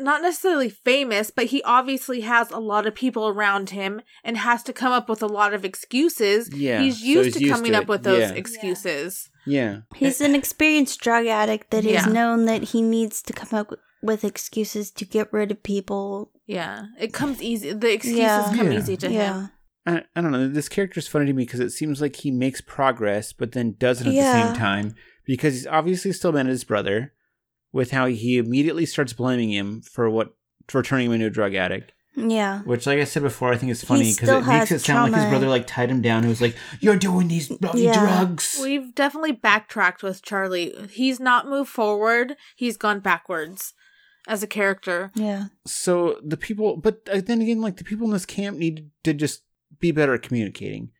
[0.00, 4.62] not necessarily famous, but he obviously has a lot of people around him and has
[4.64, 6.48] to come up with a lot of excuses.
[6.54, 8.32] Yeah, He's so used he's to used coming to up with those Yeah.
[8.32, 9.28] excuses.
[9.46, 9.80] Yeah.
[9.94, 12.12] He's an experienced drug addict that has Yeah.
[12.12, 13.72] known that he needs to come up
[14.02, 16.30] with excuses to get rid of people.
[16.46, 17.72] Yeah, it comes easy.
[17.72, 18.52] The excuses Yeah.
[18.56, 18.78] come Yeah.
[18.78, 19.34] easy to yeah.
[19.34, 19.50] him.
[19.84, 20.48] I, I don't know.
[20.48, 23.74] This character is funny to me because it seems like he makes progress, but then
[23.78, 24.94] doesn't at the same time
[25.26, 27.12] because he's obviously still mad at his brother
[27.72, 30.34] with how he immediately starts blaming him for what
[30.68, 31.92] for turning him into a drug addict.
[32.14, 32.60] Yeah.
[32.64, 35.20] Which, like I said before, I think is funny because it makes it sound like
[35.22, 36.24] his brother like tied him down.
[36.24, 37.98] He was like, "You're doing these bloody Yeah.
[37.98, 40.74] drugs." We've definitely backtracked with Charlie.
[40.90, 42.36] He's not moved forward.
[42.54, 43.72] He's gone backwards
[44.28, 45.10] as a character.
[45.14, 45.46] Yeah.
[45.66, 49.14] so the people, but uh, then again, like the people in this camp need to
[49.14, 49.42] just
[49.80, 50.90] be better at communicating.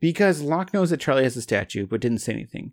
[0.00, 2.72] Because Locke knows that Charlie has a statue, but didn't say anything.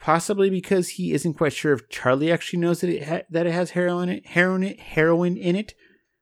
[0.00, 3.52] Possibly because he isn't quite sure if Charlie actually knows that it ha- that it
[3.52, 5.74] has heroin in- heroin heroin in it,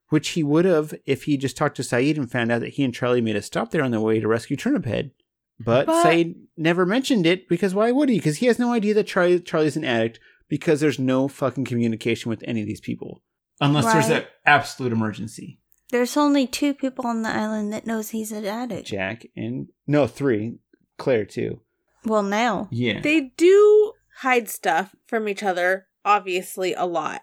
[0.08, 2.84] which he would have if he just talked to Sayid and found out that he
[2.84, 5.10] and Charlie made a stop there on their way to rescue Turnip Head.
[5.58, 8.16] But, But- Sayid never mentioned it because why would he?
[8.16, 12.30] Because he has no idea that Charlie Charlie's an addict because there's no fucking communication
[12.30, 13.22] with any of these people
[13.60, 15.60] unless there's an absolute emergency.
[15.90, 18.86] There's only two people on the island that knows he's an addict.
[18.88, 20.58] Jack and no three,
[20.98, 21.60] Claire too.
[22.06, 22.68] Well, now.
[22.70, 23.00] Yeah.
[23.00, 27.22] They do hide stuff from each other, obviously, a lot.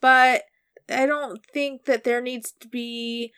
[0.00, 0.42] But
[0.88, 3.32] I don't think that there needs to be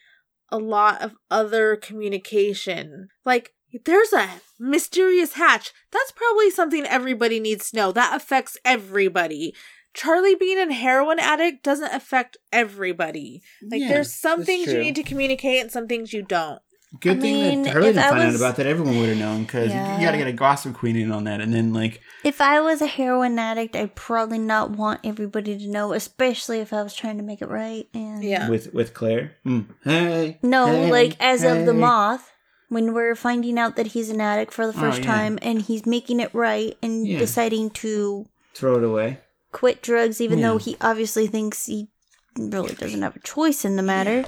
[0.50, 3.08] a lot of other communication.
[3.24, 3.52] Like,
[3.84, 4.28] there's a
[4.58, 5.72] mysterious hatch.
[5.92, 7.92] That's probably something everybody needs to know.
[7.92, 9.54] That affects everybody.
[9.94, 13.42] Charlie being a heroin addict doesn't affect everybody.
[13.62, 16.60] Like, Yeah, there's some things you need to communicate and some things you don't.
[17.00, 18.66] Good I thing mean, that Hurley if didn't I find out about that.
[18.66, 19.98] Everyone would have known because Yeah.
[19.98, 22.60] you got to get a gossip queen in on that, and then like If I
[22.60, 26.94] was a heroin addict, I'd probably not want everybody to know, especially if I was
[26.94, 27.88] trying to make it right.
[27.94, 28.48] And Yeah.
[28.48, 29.32] with with Claire.
[29.46, 29.66] Mm.
[29.84, 32.30] Hey, No, hey, like as of the moth,
[32.68, 35.06] when we're finding out that he's an addict for the Oh, first yeah.
[35.06, 37.18] time and he's making it right and Yeah.
[37.18, 39.20] deciding to Throw it away.
[39.52, 40.48] quit drugs, even Yeah.
[40.50, 41.88] though he obviously thinks he
[42.36, 44.24] really doesn't have a choice in the matter.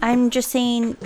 [0.00, 0.96] I'm just saying,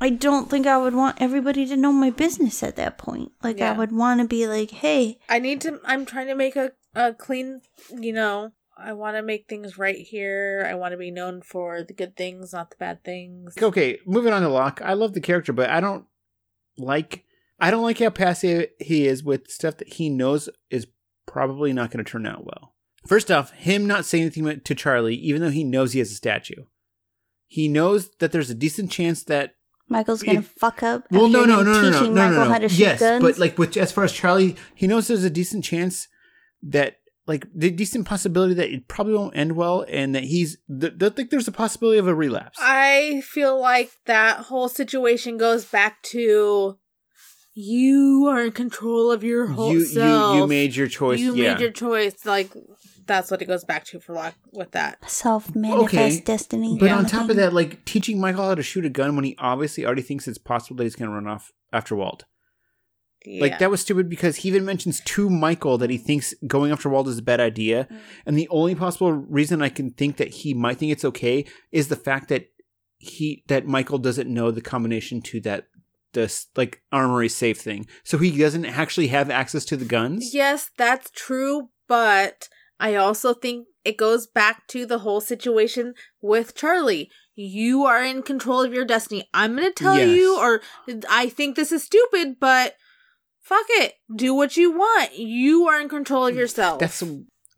[0.00, 3.32] I don't think I would want everybody to know my business at that point.
[3.42, 3.72] Like, Yeah.
[3.72, 5.80] I would want to be like, hey, I need to.
[5.84, 7.60] I'm trying to make a a clean.
[7.94, 10.66] You know, I want to make things right here.
[10.68, 13.54] I want to be known for the good things, not the bad things.
[13.60, 14.80] Okay, moving on to Locke.
[14.82, 16.06] I love the character, but I don't
[16.78, 17.24] like.
[17.58, 20.86] I don't like how passive he is with stuff that he knows is
[21.26, 22.74] probably not going to turn out well.
[23.06, 26.14] First off, him not saying anything to Charlie, even though he knows he has a
[26.14, 26.64] statue.
[27.46, 29.56] He knows that there's a decent chance that
[29.90, 31.04] Michael's gonna If- fuck up.
[31.10, 32.50] Well, no, no, no, no, no, no, Michael no, no.
[32.50, 33.22] how to shoot Yes, guns.
[33.22, 36.06] but like with as far as Charlie, he knows there's a decent chance
[36.62, 36.96] that
[37.26, 40.56] like the decent possibility that it probably won't end well, and that he's.
[40.68, 42.58] Th- th- think there's a possibility of a relapse.
[42.60, 46.78] I feel like that whole situation goes back to
[47.54, 50.34] you are in control of your whole you, self.
[50.34, 51.18] you you made your choice.
[51.20, 51.52] You yeah.
[51.54, 52.24] made your choice.
[52.24, 52.50] Like
[53.06, 55.08] that's what it goes back to for Locke with that.
[55.10, 56.76] self manifest Okay, destiny.
[56.78, 56.98] But Yeah.
[56.98, 59.84] on top of that, like teaching Michael how to shoot a gun when he obviously
[59.84, 62.24] already thinks it's possible that he's going to run off after Walt.
[63.26, 63.42] Yeah.
[63.42, 66.88] Like that was stupid because he even mentions to Michael that he thinks going after
[66.88, 67.98] Walt is a bad idea, Mm.
[68.26, 71.88] and the only possible reason I can think that he might think it's okay is
[71.88, 72.46] the fact that
[72.96, 75.64] he that Michael doesn't know the combination to that
[76.12, 80.34] this like armory safe thing, so he doesn't actually have access to the guns.
[80.34, 86.54] Yes, that's true, but I also think it goes back to the whole situation with
[86.54, 87.10] Charlie.
[87.34, 89.28] You are in control of your destiny.
[89.32, 90.16] I'm going to tell Yes.
[90.16, 90.60] you, or
[91.08, 92.74] I think this is stupid, but
[93.40, 93.94] fuck it.
[94.14, 95.16] Do what you want.
[95.16, 96.78] You are in control of yourself.
[96.80, 97.02] That's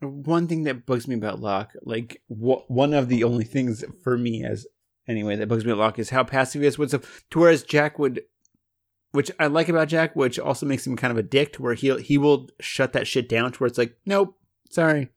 [0.01, 1.71] one thing that bugs me about Locke.
[1.81, 4.65] Like wh- one of the only things for me as
[5.07, 7.23] anyway that bugs me about Locke is how passive he is with stuff.
[7.31, 8.21] To whereas Jack would,
[9.13, 11.53] which I like about Jack, which also makes him kind of a dick.
[11.53, 13.53] To where he he will shut that shit down.
[13.53, 14.37] To where it's like, nope,
[14.69, 15.09] sorry.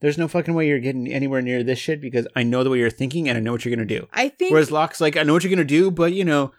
[0.00, 2.78] There's no fucking way you're getting anywhere near this shit because I know the way
[2.78, 4.06] you're thinking and I know what you're gonna do.
[4.12, 6.52] I think Whereas Locke's like, I know what you're gonna do, but you know,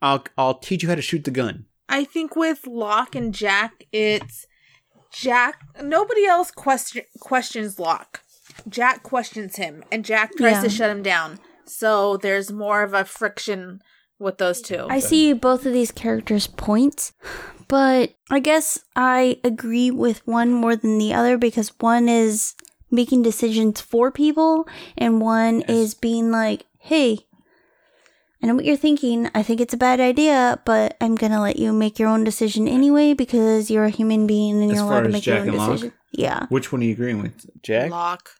[0.00, 1.66] I'll I'll teach you how to shoot the gun.
[1.88, 4.46] I think with Locke and Jack, it's
[5.12, 5.62] Jack.
[5.82, 8.20] Nobody else question questions Locke.
[8.68, 10.62] Jack questions him, and Jack tries Yeah.
[10.62, 11.38] to shut him down.
[11.64, 13.80] So there's more of a friction
[14.18, 14.86] with those two.
[14.88, 17.12] I see both of these characters' points,
[17.68, 22.54] but I guess I agree with one more than the other because one is
[22.90, 24.66] making decisions for people
[24.96, 25.70] and one Yes.
[25.70, 27.18] is being like, hey,
[28.42, 29.28] I know what you're thinking.
[29.34, 32.22] I think it's a bad idea, but I'm going to let you make your own
[32.22, 35.42] decision anyway because you're a human being and As you're allowed to make Jack your
[35.42, 35.70] own and Locke?
[35.72, 35.92] decision.
[36.12, 36.46] Yeah.
[36.48, 37.90] Which one are you agreeing with, Jack?
[37.90, 38.30] Locke,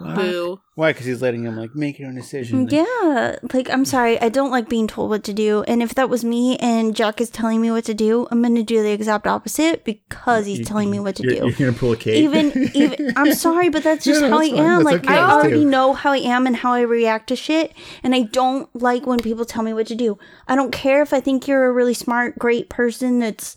[0.00, 0.16] Locke?
[0.16, 0.60] boo.
[0.74, 0.90] Why?
[0.92, 2.62] Because he's letting him like make your own decision.
[2.64, 5.64] Like, Yeah, like I'm sorry, I don't like being told what to do.
[5.68, 8.62] And if that was me and Jack is telling me what to do, I'm gonna
[8.62, 11.40] do the exact opposite because he's You- telling me what to you're, do.
[11.48, 12.22] You're gonna pull a cake.
[12.24, 14.58] Even even I'm sorry, but that's just no, how I fine.
[14.58, 14.74] am.
[14.76, 15.14] That's Like okay.
[15.14, 15.68] I already too.
[15.68, 19.18] know how I am and how I react to shit, and I don't like when
[19.20, 20.16] people tell me what to do.
[20.48, 23.56] I don't care if I think you're a really smart, great person that's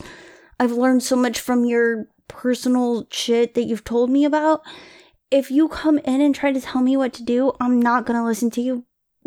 [0.59, 4.61] I've learned so much from your personal shit that you've told me about.
[5.35, 8.17] If you come in and try to tell me what to do, I'm not going
[8.19, 8.85] to listen to you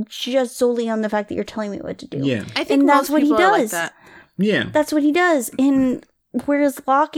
[0.09, 2.19] just solely on the fact that you're telling me what to do.
[2.23, 3.71] yeah, I think And that's most what he people like does.
[3.73, 3.93] that.
[4.39, 4.65] yeah.
[4.73, 5.51] That's what he does.
[5.59, 6.05] And
[6.47, 7.17] whereas Locke,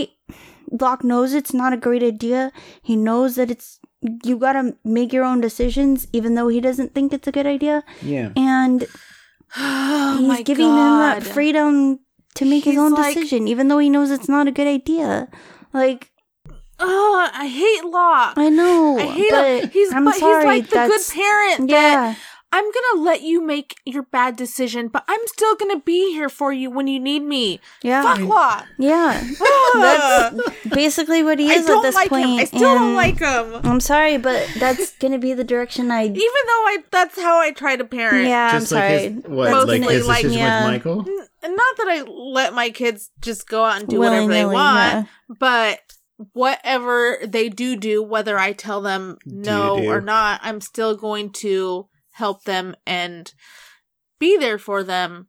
[0.71, 2.53] Locke knows it's not a great idea.
[2.83, 3.79] He knows that it's
[4.25, 7.47] you got to make your own decisions, even though he doesn't think it's a good
[7.47, 7.85] idea.
[8.03, 8.31] Yeah.
[8.37, 8.87] And
[9.57, 11.17] Oh he's my giving God.
[11.17, 12.01] him that freedom
[12.37, 15.29] to make his own like- decision, even though he knows it's not a good idea.
[15.73, 16.10] Like
[16.81, 18.35] Oh, I hate Locke.
[18.37, 19.71] I know, I hate but him.
[19.71, 20.37] He's I'm but sorry.
[20.37, 22.15] he's like the good that's- parent that Yeah,
[22.53, 26.53] I'm gonna let you make your bad decision, but I'm still gonna be here for
[26.53, 27.61] you when you need me.
[27.83, 28.67] yeah, Fuck Locke.
[28.79, 29.23] yeah.
[29.75, 32.27] That's basically what he is at this like point.
[32.27, 32.39] him.
[32.41, 33.55] I still don't like him.
[33.63, 36.05] I'm sorry, but that's gonna be the direction I.
[36.07, 38.27] Even though I that's how I try to parent.
[38.27, 38.99] Yeah, I'm like sorry.
[38.99, 40.65] his, what, Mostly like his like- yeah.
[40.65, 41.01] with Michael?
[41.45, 44.57] N- Not that I let my kids just go out and do whatever they want,
[44.57, 45.05] yeah.
[45.39, 45.79] but
[46.33, 49.89] whatever they do do, whether I tell them no do.
[49.91, 53.33] or not, I'm still going to help them and
[54.19, 55.29] be there for them.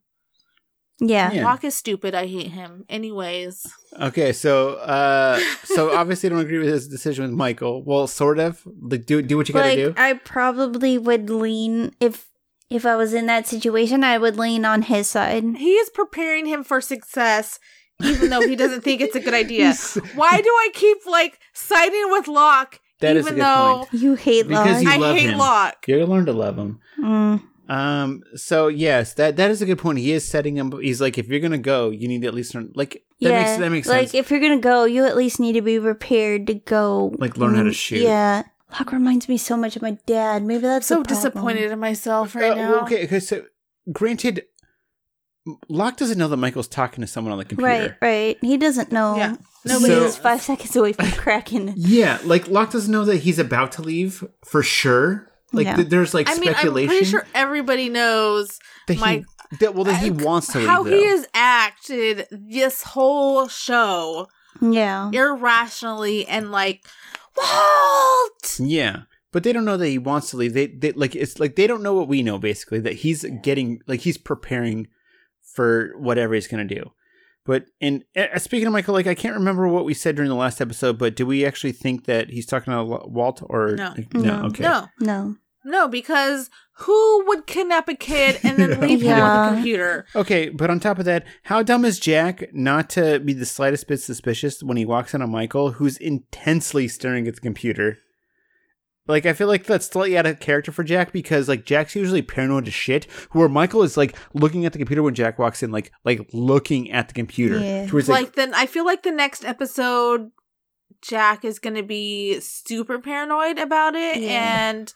[1.00, 1.32] Yeah.
[1.32, 1.44] Yeah.
[1.44, 2.14] Locke is stupid.
[2.14, 2.84] I hate him.
[2.88, 3.66] Anyways,
[4.00, 7.82] Okay, so uh so obviously I don't agree with his decision with Michael.
[7.84, 8.62] Well, sort of.
[8.80, 9.94] Like do do what you gotta like do.
[9.96, 12.26] I probably would lean if
[12.70, 15.44] if I was in that situation, I would lean on his side.
[15.56, 17.58] he is preparing him for success.
[18.04, 19.74] Even though he doesn't think it's a good idea,
[20.14, 22.80] why do I keep like siding with Locke?
[23.00, 24.02] That is even a good though point.
[24.02, 25.38] You hate Because you I love hate him.
[25.38, 25.84] Locke?
[25.88, 26.80] You're gonna learn to love him.
[27.00, 27.42] Mm.
[27.68, 29.98] Um so yes, that that is a good point.
[29.98, 32.34] He is setting him he's like if you're going to go, you need to at
[32.34, 34.14] least learn like that yeah, makes that makes like sense.
[34.14, 37.14] Like if you're gonna go, you at least need to be prepared to go.
[37.18, 38.00] Like, learn how to shoot.
[38.02, 38.42] Yeah,
[38.72, 40.42] Locke reminds me so much of my dad.
[40.42, 42.80] Maybe that's so the disappointed in myself right Uh, now.
[42.82, 43.44] okay, okay, so
[43.92, 44.44] granted
[45.68, 47.68] Locke doesn't know that Michael's talking to someone on the computer.
[47.68, 48.38] Right, right.
[48.40, 49.16] He doesn't know.
[49.16, 49.36] Yeah.
[49.64, 51.74] Nobody So- is five seconds away from cracking.
[51.76, 55.28] Yeah, like Locke doesn't know that he's about to leave for sure.
[55.52, 55.76] Like Yeah.
[55.76, 56.88] th- there's like I mean, I'm speculation.
[56.88, 58.58] pretty sure everybody knows
[58.88, 59.12] That My-
[59.50, 60.68] he, that, well, that he uh, wants to leave.
[60.68, 60.90] how though.
[60.96, 64.28] he has acted this whole show
[64.60, 65.10] Yeah.
[65.12, 66.84] irrationally and like
[67.36, 68.58] Walt.
[68.60, 69.02] Yeah,
[69.32, 70.54] but they don't know that he wants to leave.
[70.54, 72.38] They, they like it's like they don't know what we know.
[72.38, 74.88] Basically, that he's getting like he's preparing
[75.52, 76.92] for whatever he's gonna do.
[77.44, 80.36] But and uh, speaking of Michael, like I can't remember what we said during the
[80.36, 83.94] last episode, but do we actually think that he's talking to Wa- Walt or No.
[84.14, 84.20] no?
[84.20, 84.42] No.
[84.46, 85.36] Okay, No, No.
[85.64, 89.44] no, because who would kidnap a kid and then leave him Yeah.
[89.46, 90.06] with a computer?
[90.14, 93.88] Okay, but on top of that, how dumb is Jack not to be the slightest
[93.88, 97.98] bit suspicious when he walks in on Michael, who's intensely staring at the computer?
[99.08, 102.22] Like, I feel like that's slightly out of character for Jack because, like, Jack's usually
[102.22, 105.72] paranoid as shit, where Michael is, like, looking at the computer when Jack walks in,
[105.72, 107.58] like, like looking at the computer.
[107.58, 107.86] Yeah.
[107.86, 110.30] To like, Like then, I feel like the next episode,
[111.02, 114.68] Jack is gonna be super paranoid about it, Yeah.
[114.70, 114.92] and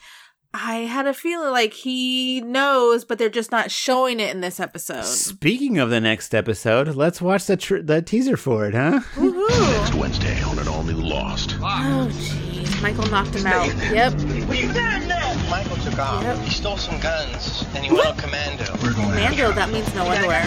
[0.55, 4.61] I had a feeling like he knows, but they're just not showing it in this
[4.61, 5.05] episode.
[5.05, 9.01] speaking of the next episode, let's watch the, tr- the teaser for it, huh?
[9.17, 9.49] Woohoo!
[9.81, 11.57] Next Wednesday on an all new Lost.
[11.61, 12.46] Oh jeez,
[12.83, 13.67] Michael knocked him out.
[13.91, 14.13] Yep.
[14.49, 15.09] What you done
[15.51, 16.23] Michael took off.
[16.23, 16.39] Yep.
[16.39, 18.65] He stole some guns and he went on commando.
[18.83, 20.45] We're going Mando, that means no underwear.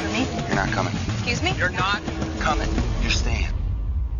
[0.47, 0.93] You're not coming.
[1.13, 1.53] Excuse me?
[1.57, 2.01] You're not
[2.39, 2.69] coming.
[3.01, 3.47] You're staying.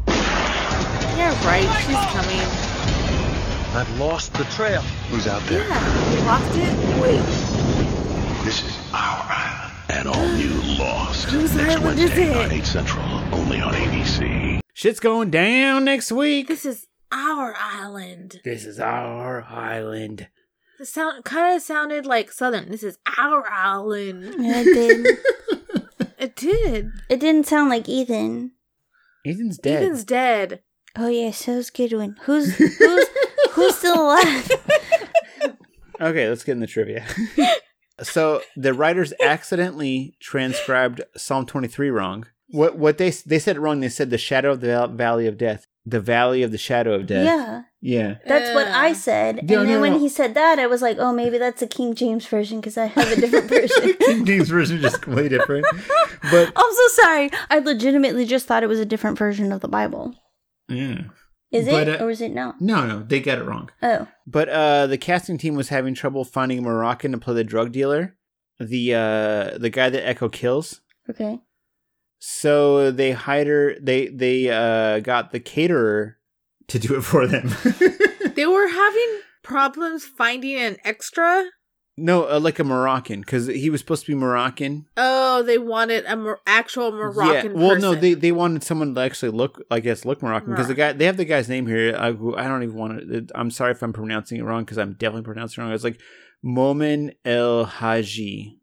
[0.08, 1.68] Yeah, right.
[1.86, 2.40] She's coming.
[3.76, 4.82] I've lost the trail.
[5.12, 5.68] Who's out there?
[5.68, 7.02] Yeah, we lost it.
[7.02, 9.74] Wait, This is our island.
[9.90, 11.26] An all new Lost.
[11.30, 12.36] Who's Next island is it?
[12.38, 13.06] on 8 Central.
[13.34, 14.60] Only on ABC.
[14.74, 16.48] Shit's going down next week.
[16.48, 18.42] this is our island.
[18.44, 20.28] This is our island.
[20.78, 22.70] The sound kind of sounded like Southern.
[22.70, 24.36] This is our island.
[24.40, 25.08] Yeah, it did.
[26.20, 26.92] It did.
[27.08, 28.52] it didn't sound like Ethan.
[29.26, 29.84] Ethan's dead.
[29.84, 30.62] Ethan's dead.
[30.98, 32.18] Oh yeah, so it's a.
[32.24, 33.08] Who's who's
[33.52, 34.52] who's still alive?
[36.02, 37.06] Okay, let's get in the trivia.
[38.02, 42.26] so the writers accidentally transcribed Psalm 23 wrong.
[42.48, 43.82] What what they they said it wrong.
[43.82, 47.08] They said the shadow of the valley of death, the valley of the shadow of
[47.08, 47.26] death.
[47.26, 48.16] Yeah, yeah.
[48.28, 48.94] that's what I Yeah.
[48.94, 49.40] said.
[49.40, 50.00] And Yeah, then no, when no.
[50.00, 52.86] he said that, I was like, oh, maybe that's a King James version because I
[52.88, 53.94] have a different version.
[54.00, 55.66] King James version is just way different.
[56.32, 57.30] But I'm so sorry.
[57.50, 60.16] I legitimately just thought it was a different version of the Bible.
[60.68, 61.02] yeah.
[61.52, 62.62] Is But, it uh, or is it not?
[62.62, 63.72] No, no, they got it wrong.
[63.82, 67.44] Oh, But uh, the casting team was having trouble finding a Moroccan to play the
[67.44, 68.16] drug dealer,
[68.60, 70.82] the uh, the guy that Eko kills.
[71.10, 71.40] okay.
[72.20, 73.76] So they hired her.
[73.82, 76.18] They they uh, got the caterer.
[76.68, 77.50] To do it for them.
[78.36, 81.46] They were having problems finding an extra.
[81.98, 84.86] No, uh, like a Moroccan, because he was supposed to be Moroccan.
[84.96, 87.52] Oh, they wanted a Mor- actual Moroccan.
[87.56, 87.58] yeah.
[87.62, 90.74] Well, no, they they wanted someone to actually look, I guess, look Moroccan because the
[90.76, 91.94] guy they have the guy's name here.
[91.98, 93.28] I, I don't even want to.
[93.36, 95.74] I'm sorry if I'm pronouncing it wrong because I'm definitely pronouncing it wrong.
[95.74, 96.00] It's like
[96.46, 98.60] Momen El Haji.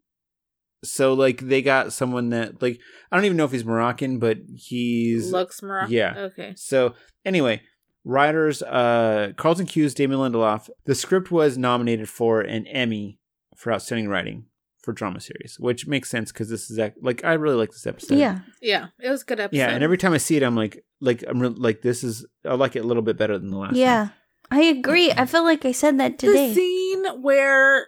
[0.87, 2.79] So like they got someone that like
[3.11, 5.93] I don't even know if he's Moroccan, but he's looks Moroccan.
[5.93, 6.13] yeah.
[6.17, 6.53] Okay.
[6.55, 6.93] So
[7.25, 7.61] anyway,
[8.03, 10.69] writers uh Carlton Cuse, Damon Lindelof.
[10.85, 13.19] The script was nominated for an Emmy
[13.55, 14.45] for outstanding writing
[14.81, 17.85] for drama series, which makes sense because this is act- like I really like this
[17.85, 18.17] episode.
[18.17, 18.39] Yeah.
[18.61, 19.57] Yeah, it was a good episode.
[19.59, 22.25] yeah, and every time I see it, I'm like, like I'm re- like this is
[22.45, 23.71] I like it a little bit better than the last.
[23.73, 23.79] one.
[23.81, 24.09] Yeah.
[24.49, 25.11] I agree.
[25.11, 26.53] I feel like I said that the today.
[26.53, 27.87] scene where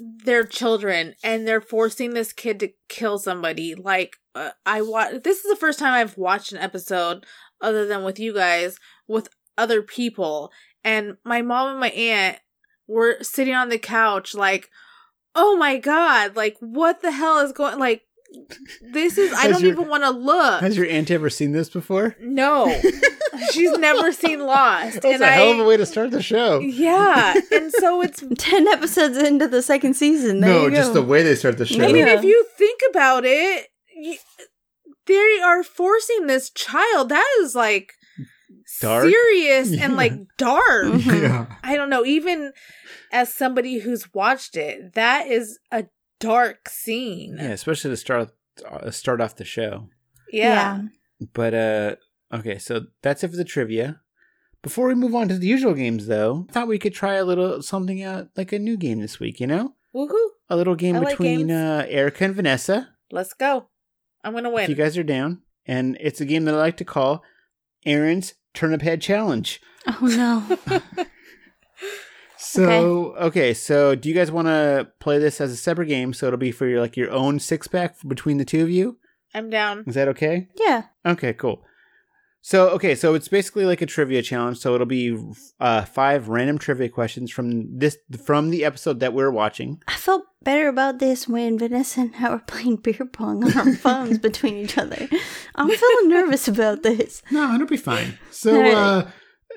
[0.00, 3.74] they're children and they're forcing this kid to kill somebody.
[3.74, 7.26] Like uh, i watch this is the first time i've watched an episode
[7.60, 9.28] other than with you guys with
[9.58, 10.50] other people.
[10.82, 12.38] And my mom and my aunt
[12.86, 14.68] were sitting on the couch like
[15.36, 18.02] oh my god like what the hell is going like
[18.92, 21.52] this is i Has don't your- even want to look Has your aunt ever seen
[21.52, 22.16] this before?
[22.20, 22.68] no
[23.52, 26.22] she's never seen lost That's and a i hell of a way to start the
[26.22, 26.60] show.
[26.60, 30.40] yeah and so it's 10 episodes into the second season.
[30.40, 30.76] There no, you go.
[30.76, 31.82] just the way they start the show.
[31.82, 32.18] I mean, Yeah.
[32.18, 33.66] if you think about it,
[33.96, 34.18] y
[35.06, 37.08] they are forcing this child.
[37.08, 37.92] That is like
[38.80, 39.04] Dark?
[39.04, 39.84] serious Yeah.
[39.84, 40.84] and like dark.
[40.86, 41.22] Mhm.
[41.22, 41.46] yeah.
[41.62, 42.04] I don't know.
[42.04, 42.52] Even
[43.12, 45.84] as somebody who's watched it, that is a
[46.20, 47.36] dark scene.
[47.38, 48.30] Yeah, especially to start
[48.70, 49.88] uh, start off the show.
[50.32, 50.82] Yeah.
[51.32, 51.96] But uh
[52.32, 54.00] okay, so that's it for the trivia.
[54.62, 57.24] Before we move on to the usual games though, I thought we could try a
[57.24, 59.74] little something out like a new game this week, you know?
[59.94, 60.28] Woohoo!
[60.48, 61.52] A little game I between games.
[61.52, 63.68] uh Erica and Vanessa, Let's go.
[64.22, 65.42] I'm gonna if you guys are down.
[65.66, 67.22] And it's a game that I like to call
[67.84, 69.60] Aaron's Turnip Head Challenge.
[69.86, 69.98] Oh
[70.66, 70.80] no.
[72.52, 76.12] So okay, so do you guys want to play this as a separate game?
[76.12, 78.98] So it'll be for your like your own six pack between the two of you.
[79.34, 79.84] I'm down.
[79.86, 80.48] Is that okay?
[80.56, 80.84] yeah.
[81.06, 81.62] Okay, cool.
[82.42, 84.58] So okay, so it's basically like a trivia challenge.
[84.58, 85.16] So it'll be
[85.60, 89.82] uh, five random trivia questions from this from the episode that we're watching.
[89.86, 93.74] I felt better about this when Vanessa and I were playing beer pong on our
[93.76, 95.08] phones between each other.
[95.54, 97.22] I'm feeling nervous about this.
[97.30, 98.18] No, it'll be fine.
[98.30, 98.74] So Alright.
[98.74, 99.06] uh,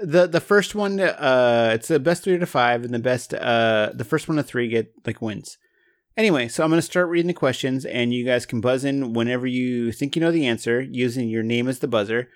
[0.01, 3.91] the the first one, uh, it's the best three to five, and the best uh,
[3.93, 5.57] the first one to three get like wins.
[6.15, 9.47] Anyway, so I'm gonna start reading the questions, and you guys can buzz in whenever
[9.47, 12.29] you think you know the answer using your name as the buzzer.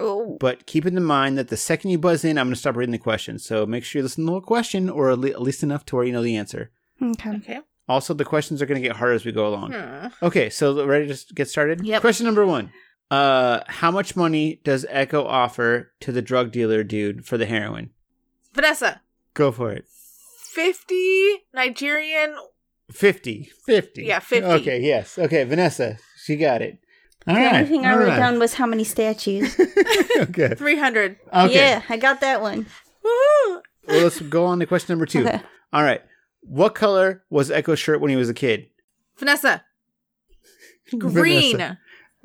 [0.00, 0.36] Oh.
[0.40, 2.92] But keep in mind that the second you buzz in, I'm going to stop reading
[2.92, 3.38] the question.
[3.38, 6.04] So make sure you listen to the whole question or at least enough to where
[6.04, 6.72] you know the answer.
[7.00, 7.30] Okay.
[7.36, 7.60] Okay.
[7.88, 9.72] Also, the questions are going to get harder as we go along.
[9.72, 10.06] Hmm.
[10.22, 11.84] Okay, so ready to get started?
[11.84, 12.00] Yep.
[12.00, 12.72] Question number one.
[13.10, 17.90] Uh, how much money does Eko offer to the drug dealer dude for the heroin?
[18.54, 19.00] Vanessa,
[19.34, 19.84] Go for it.
[20.52, 22.36] 50 Nigerian.
[22.92, 23.50] 50.
[23.66, 24.04] 50.
[24.04, 24.44] Yeah, 50.
[24.48, 25.18] Okay, yes.
[25.18, 26.78] Okay, Vanessa, she got it.
[27.26, 27.54] All The right.
[27.56, 28.16] only thing I all wrote right.
[28.16, 29.58] down was how many statues.
[30.18, 30.54] okay.
[30.54, 31.16] 300.
[31.32, 31.54] Okay.
[31.54, 32.66] Yeah, I got that one.
[33.04, 33.60] Woohoo!
[33.88, 35.26] Well, let's go on to question number two.
[35.26, 35.40] Okay.
[35.72, 36.02] All right.
[36.42, 38.66] What color was Eko's shirt when he was a kid?
[39.16, 39.64] Vanessa.
[40.98, 41.52] Green.
[41.56, 41.78] Vanessa.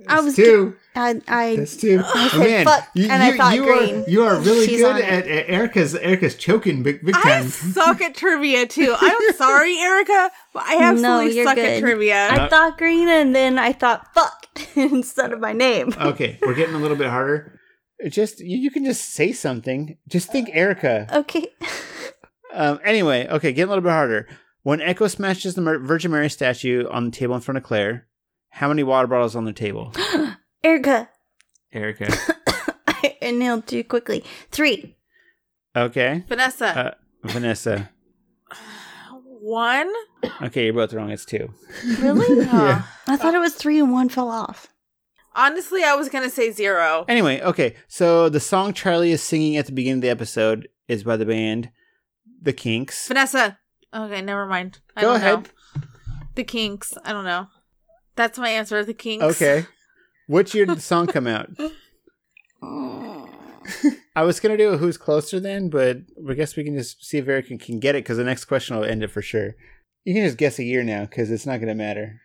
[0.08, 0.76] I was two.
[0.96, 2.02] I I That's two.
[2.16, 4.04] I said fuck, and I thought you green.
[4.04, 5.96] Are, you are really She's good at, at Erica's.
[5.96, 8.96] Erica's choking big, big I suck at trivia too.
[8.98, 12.30] I'm sorry, Erica, but I absolutely you're suck at trivia.
[12.30, 15.94] I thought green, and then I thought fuck instead of my name.
[16.00, 17.60] Okay, we're getting a little bit harder.
[18.08, 19.98] Just you, you can just say something.
[20.08, 21.08] Just think Erica.
[21.12, 21.48] Okay.
[22.54, 24.28] Um, anyway, okay, get a little bit harder.
[24.64, 28.08] When Eko smashes the Mer- Virgin Mary statue on the table in front of Claire,
[28.50, 29.94] how many water bottles on the table?
[30.64, 31.10] Erica,
[31.72, 32.12] Erica.
[32.88, 34.24] I inhaled too quickly.
[34.52, 34.98] Three.
[35.76, 36.24] Okay.
[36.28, 36.66] Vanessa.
[36.68, 36.92] Uh,
[37.24, 37.90] Vanessa.
[39.42, 39.92] One.
[40.42, 41.12] Okay, you're both wrong.
[41.12, 41.54] It's two.
[42.00, 42.44] Really?
[42.46, 42.84] Yeah.
[43.08, 44.68] I thought it was three and one fell off.
[45.36, 47.06] Honestly, I was gonna say zero.
[47.08, 51.04] Anyway, okay, so the song Charlie is singing at the beginning of the episode is
[51.04, 51.70] by the band
[52.42, 53.08] The Kinks.
[53.08, 53.58] Vanessa.
[53.96, 54.80] Okay, never mind.
[54.98, 55.44] I Go don't ahead.
[55.44, 55.82] know.
[56.36, 56.94] The Kinks.
[57.06, 57.48] I don't know.
[58.20, 58.84] That's my answer.
[58.84, 59.24] The Kinks.
[59.24, 59.66] Okay.
[60.28, 61.50] Which year did the song come out?
[64.14, 67.20] I was gonna do a who's closer then, but I guess we can just see
[67.20, 69.56] if Eric can, can get it because the next question will end it for sure.
[70.04, 72.20] You can just guess a year now because it's not gonna matter.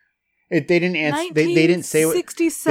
[0.51, 1.33] It, they didn't answer.
[1.33, 2.21] They, they didn't say what they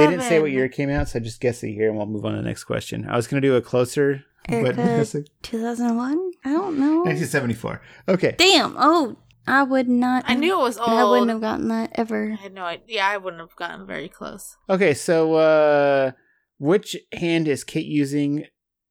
[0.06, 2.04] didn't say what year it came out, so I just guess a year and we'll
[2.04, 3.08] move on to the next question.
[3.08, 4.76] I was gonna do a closer, but
[5.42, 6.30] 2001?
[6.44, 7.04] I don't know.
[7.04, 7.80] 1974.
[8.08, 8.34] okay.
[8.36, 8.76] Damn.
[8.78, 10.24] Oh, I would not.
[10.26, 10.88] I knew it was old.
[10.88, 12.22] I wouldn't have gotten that ever.
[12.22, 12.34] I ever.
[12.36, 12.96] had no idea.
[12.96, 14.56] Yeah, I wouldn't have gotten very close.
[14.68, 16.12] Okay, so uh
[16.58, 18.46] which hand is Kate using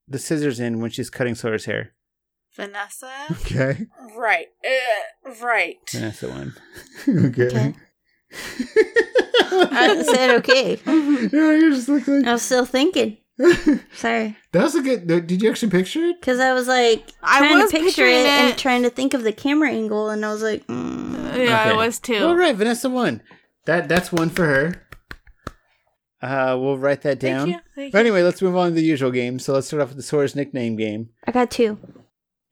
[0.08, 1.94] the scissors in when she's cutting Sawyer's hair?
[2.56, 3.12] Vanessa.
[3.32, 3.88] Okay.
[4.16, 4.48] right.
[4.64, 5.78] Uh, right.
[5.90, 6.54] Vanessa that's one.
[7.08, 7.46] okay.
[7.48, 7.74] Okay.
[9.56, 10.80] I said okay.
[10.86, 13.18] yeah, you're just look like I was still thinking.
[13.96, 14.38] Sorry.
[14.52, 15.08] that was a good.
[15.08, 16.20] Did you actually picture it?
[16.20, 19.14] Because I was like I trying was to picture picturing it, and trying to think
[19.14, 21.14] of the camera angle, and I was like, mm.
[21.36, 21.70] Yeah, Okay.
[21.72, 22.18] it was too.
[22.26, 23.22] All right, Vanessa won.
[23.66, 24.88] That that's one for her.
[26.22, 27.50] Uh, we'll write that Thank down.
[27.50, 27.60] you.
[27.76, 29.40] Thank But anyway, let's move on to the usual game.
[29.40, 31.10] So let's start off with the Sawyer's nickname game.
[31.28, 31.78] I got two.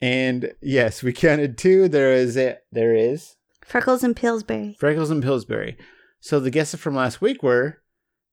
[0.01, 1.87] And yes, we counted two.
[1.87, 4.75] There is a, there is Freckles and Pillsbury.
[4.79, 5.77] Freckles and Pillsbury.
[6.19, 7.81] So the guesses from last week were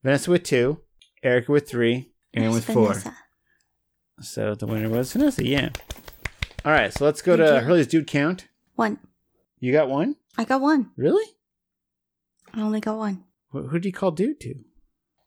[0.03, 0.81] Vanessa with two,
[1.23, 2.11] Erica with three,
[2.43, 2.89] Aaron with four.
[2.95, 3.17] Vanessa.
[4.21, 5.71] So the winner was Vanessa, yeah.
[6.65, 7.61] All right, so let's go Thank to you.
[7.61, 8.49] Hurley's Dude Count.
[8.75, 8.99] One.
[9.61, 10.17] You got one?
[10.37, 10.91] I got one.
[10.97, 11.25] Really?
[12.55, 13.25] I only got one.
[13.53, 14.55] Wh- Who did you call dude to?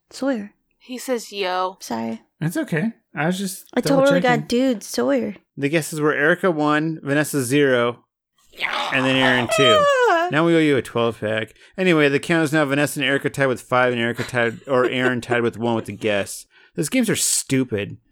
[0.09, 0.53] Sawyer.
[0.77, 1.77] He says, yo.
[1.79, 2.21] Sorry.
[2.41, 2.93] It's okay.
[3.15, 3.65] I was just.
[3.73, 5.35] I totally got dude Sawyer.
[5.57, 8.05] The guesses were Erica one, Vanessa zero,
[8.93, 9.85] and then Aaron two.
[10.31, 11.53] Now we owe you a twelve pack.
[11.77, 14.85] Anyway, the count is now Vanessa and Erica tied with five, and Erica tied or
[14.85, 16.45] Aaron tied with one with the guess.
[16.81, 17.97] Those games are stupid.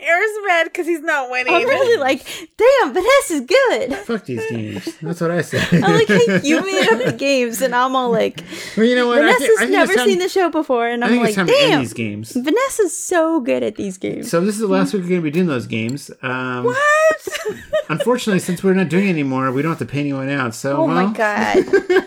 [0.00, 1.54] Aaron's mad because he's not winning.
[1.54, 2.24] I'm really like,
[2.56, 3.94] damn, Vanessa's good.
[3.98, 4.84] Fuck these games.
[5.00, 5.66] That's what I said.
[5.72, 8.42] I'm like how you made up the games, and I'm all like,
[8.76, 9.18] well, you know what?
[9.18, 11.12] I Vanessa's think- I think never it's time- seen the show before, and I I'm
[11.12, 12.32] think like, it's time to end damn, these games.
[12.32, 14.28] Vanessa's so good at these games.
[14.30, 16.10] So this is the last week we're going to be doing those games.
[16.22, 17.28] Um, what?
[17.88, 20.54] Unfortunately, since we're not doing it anymore, we don't have to pay anyone out.
[20.56, 21.56] So, oh my god,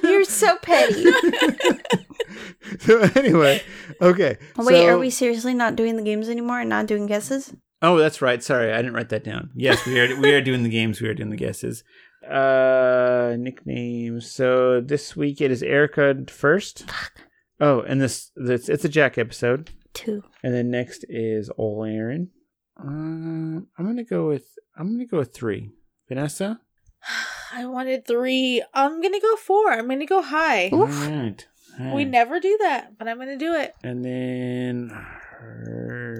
[0.03, 1.05] you're so petty.
[2.79, 3.61] So anyway,
[4.01, 4.37] okay.
[4.57, 7.53] Wait, so- are we seriously not doing the games anymore and not doing guesses?
[7.81, 8.41] Oh, that's right.
[8.41, 9.51] Sorry, I didn't write that down.
[9.55, 10.19] Yes, we are.
[10.19, 10.99] we are doing the games.
[10.99, 11.83] We are doing the guesses.
[12.27, 14.31] Uh, nicknames.
[14.31, 16.85] So this week it is Erica first.
[17.59, 20.23] Oh, and this, this it's a Jack episode, Two.
[20.43, 22.29] and then next is Ol Aaron.
[22.79, 24.45] Um, I'm gonna go with
[24.77, 25.71] I'm gonna go with three.
[26.07, 26.59] Vanessa.
[27.53, 28.63] I wanted three.
[28.73, 29.71] I'm going to go four.
[29.71, 30.69] I'm going to go high.
[30.69, 31.47] All right.
[31.79, 33.75] We never do that, but I'm going to do it.
[33.83, 34.89] And then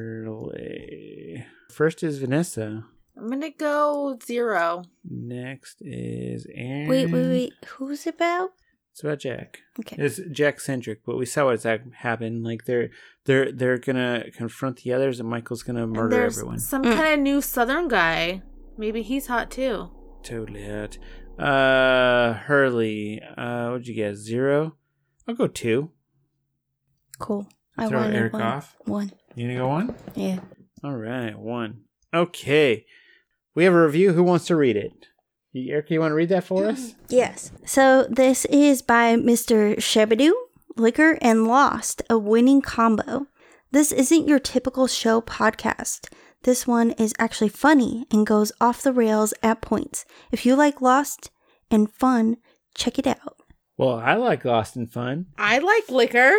[0.08, 1.46] Hurley.
[1.72, 2.86] First is Vanessa.
[3.18, 4.84] I'm going to go zero.
[5.10, 6.88] Next is Aaron.
[6.88, 7.54] Wait, wait, wait.
[7.68, 8.52] Who's about?
[8.92, 9.60] It's about Jack.
[9.80, 9.96] Okay.
[10.00, 12.44] It's Jack centric, but we saw what's that happen.
[12.44, 12.90] Like they're
[13.26, 16.58] they're they're gonna confront the others, and Michael's gonna murder there's everyone.
[16.60, 16.96] some Mm.
[16.96, 18.42] kind of new southern guy.
[18.76, 19.92] Maybe he's hot too.
[20.24, 20.98] Totally hot.
[21.38, 23.22] Uh, Hurley.
[23.38, 24.16] Uh, what'd you guess?
[24.18, 24.76] Zero.
[25.28, 25.92] I'll go two.
[27.20, 27.48] Cool.
[27.78, 28.42] I Throw wanted Eric one.
[28.42, 28.76] off.
[28.86, 29.12] One.
[29.36, 29.96] You gonna go one?
[30.16, 30.40] Yeah.
[30.84, 31.82] All right, one.
[32.14, 32.86] Okay.
[33.56, 34.14] We have a review.
[34.14, 35.08] Who wants to read it?
[35.56, 36.94] Eric, you want to read that for us?
[37.10, 37.52] Yes.
[37.66, 39.76] So this is by Mr.
[39.78, 40.32] Shebadoo,
[40.76, 43.28] Liquor and Lost, a winning combo.
[43.72, 46.10] This isn't your typical show podcast.
[46.44, 50.06] This one is actually funny and goes off the rails at points.
[50.32, 51.32] If you like Lost
[51.72, 52.38] and fun,
[52.76, 53.38] check it out.
[53.78, 55.28] Well, I like Lost and Fun.
[55.38, 56.34] I like liquor.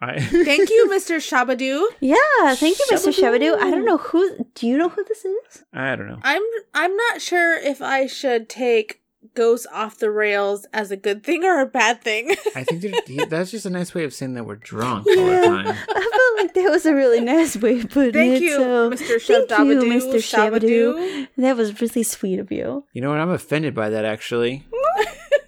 [0.00, 1.16] I Thank you, Mr.
[1.18, 1.84] Shabadoo.
[2.00, 2.16] Yeah,
[2.54, 3.12] thank you, Mr.
[3.12, 3.56] Shebadoo.
[3.58, 4.46] I don't know who.
[4.54, 5.64] Do you know who this is?
[5.74, 6.20] I don't know.
[6.22, 6.42] I'm
[6.74, 8.98] I'm not sure if I should take
[9.34, 12.30] goes off the rails as a good thing or a bad thing.
[12.56, 15.42] I think that- that's just a nice way of saying that we're drunk all the
[15.44, 15.66] time.
[15.68, 18.42] I felt like that was a really nice way of putting Thank it.
[18.42, 18.98] you, so Mr.
[19.20, 20.14] Thank you, Shabadoo, Mr.
[20.16, 20.94] Shabadoo.
[20.94, 21.28] Shabadoo.
[21.36, 22.84] That was really sweet of you.
[22.94, 23.18] You know what?
[23.20, 24.64] I'm offended by that actually.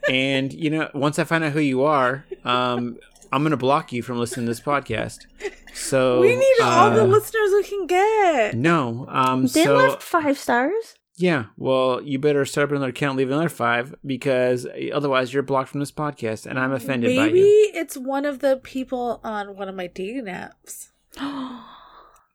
[0.08, 2.98] And you know, once I find out who you are, um,
[3.32, 5.26] I'm gonna block you from listening to this podcast.
[5.74, 8.54] So we need all the uh, listeners we can get.
[8.54, 10.94] No, um, They so left five stars.
[11.16, 11.46] yeah.
[11.56, 15.80] Well, you better start up another account, leave another five, because otherwise you're blocked from
[15.80, 17.70] this podcast, and I'm offended by Maybe you.
[17.74, 20.90] it's one of the people on one of my dating apps.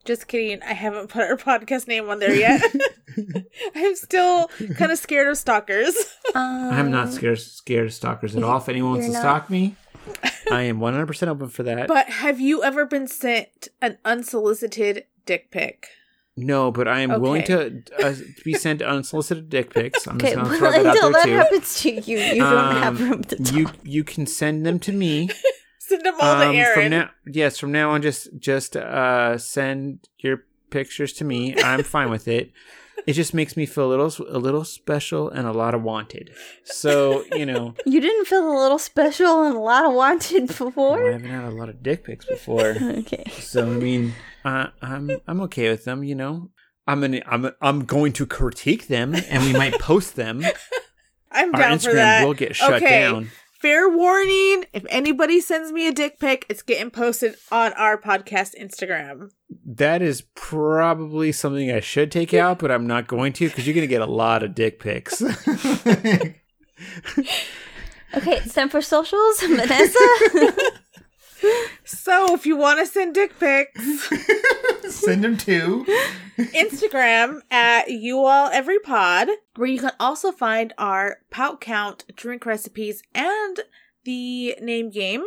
[0.08, 0.62] Just kidding.
[0.64, 2.62] I haven't put our podcast name on there yet.
[3.76, 5.96] I'm still kind of scared of stalkers.
[6.34, 8.58] Um, I'm not scared scared of stalkers at all.
[8.58, 9.20] If anyone wants to not?
[9.20, 9.76] stalk me,
[10.52, 11.88] I am 100 percent open for that.
[11.88, 15.88] But have you ever been sent an unsolicited dick pic?
[16.40, 18.14] no, but I am willing to uh,
[18.46, 20.08] be sent unsolicited dick pics.
[20.08, 21.34] I'm Okay, just gonna well, throw that out until there that too.
[21.36, 23.54] happens to you, you don't have Um, room to talk.
[23.56, 25.30] You you can send them to me.
[25.90, 26.74] Send them all to Um, Aaron.
[26.74, 31.56] From now, yes, from now on, just just uh, send your pictures to me.
[31.62, 32.52] I'm fine with it.
[33.06, 36.32] It just makes me feel a little a little special and a lot of wanted.
[36.66, 41.08] So you know, You didn't feel a little special and a lot of wanted before.
[41.08, 42.76] I haven't had a lot of dick pics before.
[42.82, 43.24] Okay.
[43.40, 46.04] So I mean, uh, I'm I'm okay with them.
[46.04, 46.50] You know,
[46.86, 50.44] I'm gonna I'm I'm going to critique them, and we might post them.
[51.32, 52.26] I'm Our down for Instagram that.
[52.26, 53.02] will get shut okay.
[53.02, 53.30] down.
[53.60, 58.54] Fair warning: if anybody sends me a dick pic, it's getting posted on our podcast
[58.60, 59.32] Instagram.
[59.66, 63.74] That is probably something I should take out, but I'm not going to because you're
[63.76, 65.22] gonna get a lot of dick pics.
[68.16, 69.42] Okay, it's time for socials.
[69.42, 70.00] Vanessa?
[71.84, 74.10] So if you want to send dick pics,
[74.90, 75.86] Send them to.
[76.38, 82.46] Instagram at you all every pod, where you can also find our pout count drink
[82.46, 83.62] recipes and
[84.04, 85.26] the name game,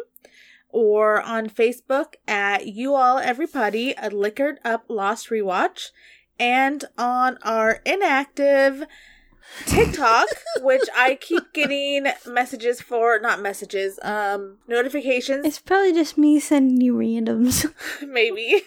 [0.68, 5.90] or on Facebook at you all every potty a liquored up lost rewatch,
[6.38, 8.84] and on our inactive
[9.66, 10.26] TikTok,
[10.60, 16.80] which I keep getting messages for, not messages, um, notifications, It's probably just me sending
[16.80, 17.72] you randoms.
[18.06, 18.62] maybe,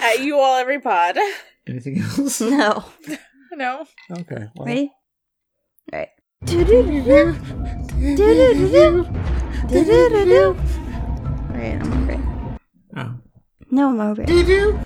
[0.00, 1.16] at you all every pod.
[1.66, 2.40] Anything else?
[2.40, 2.84] no.
[3.52, 3.86] No.
[4.10, 4.46] Okay.
[4.56, 4.92] Well, Ready?
[5.92, 6.08] Right.
[6.44, 7.32] Do-do-do-do.
[8.16, 9.04] Do-do-do-do.
[9.68, 10.56] Do-do-do-do.
[11.50, 12.20] Alright, I'm over it.
[12.96, 13.14] Oh.
[13.70, 14.26] No, I'm over it.
[14.26, 14.80] Do-do.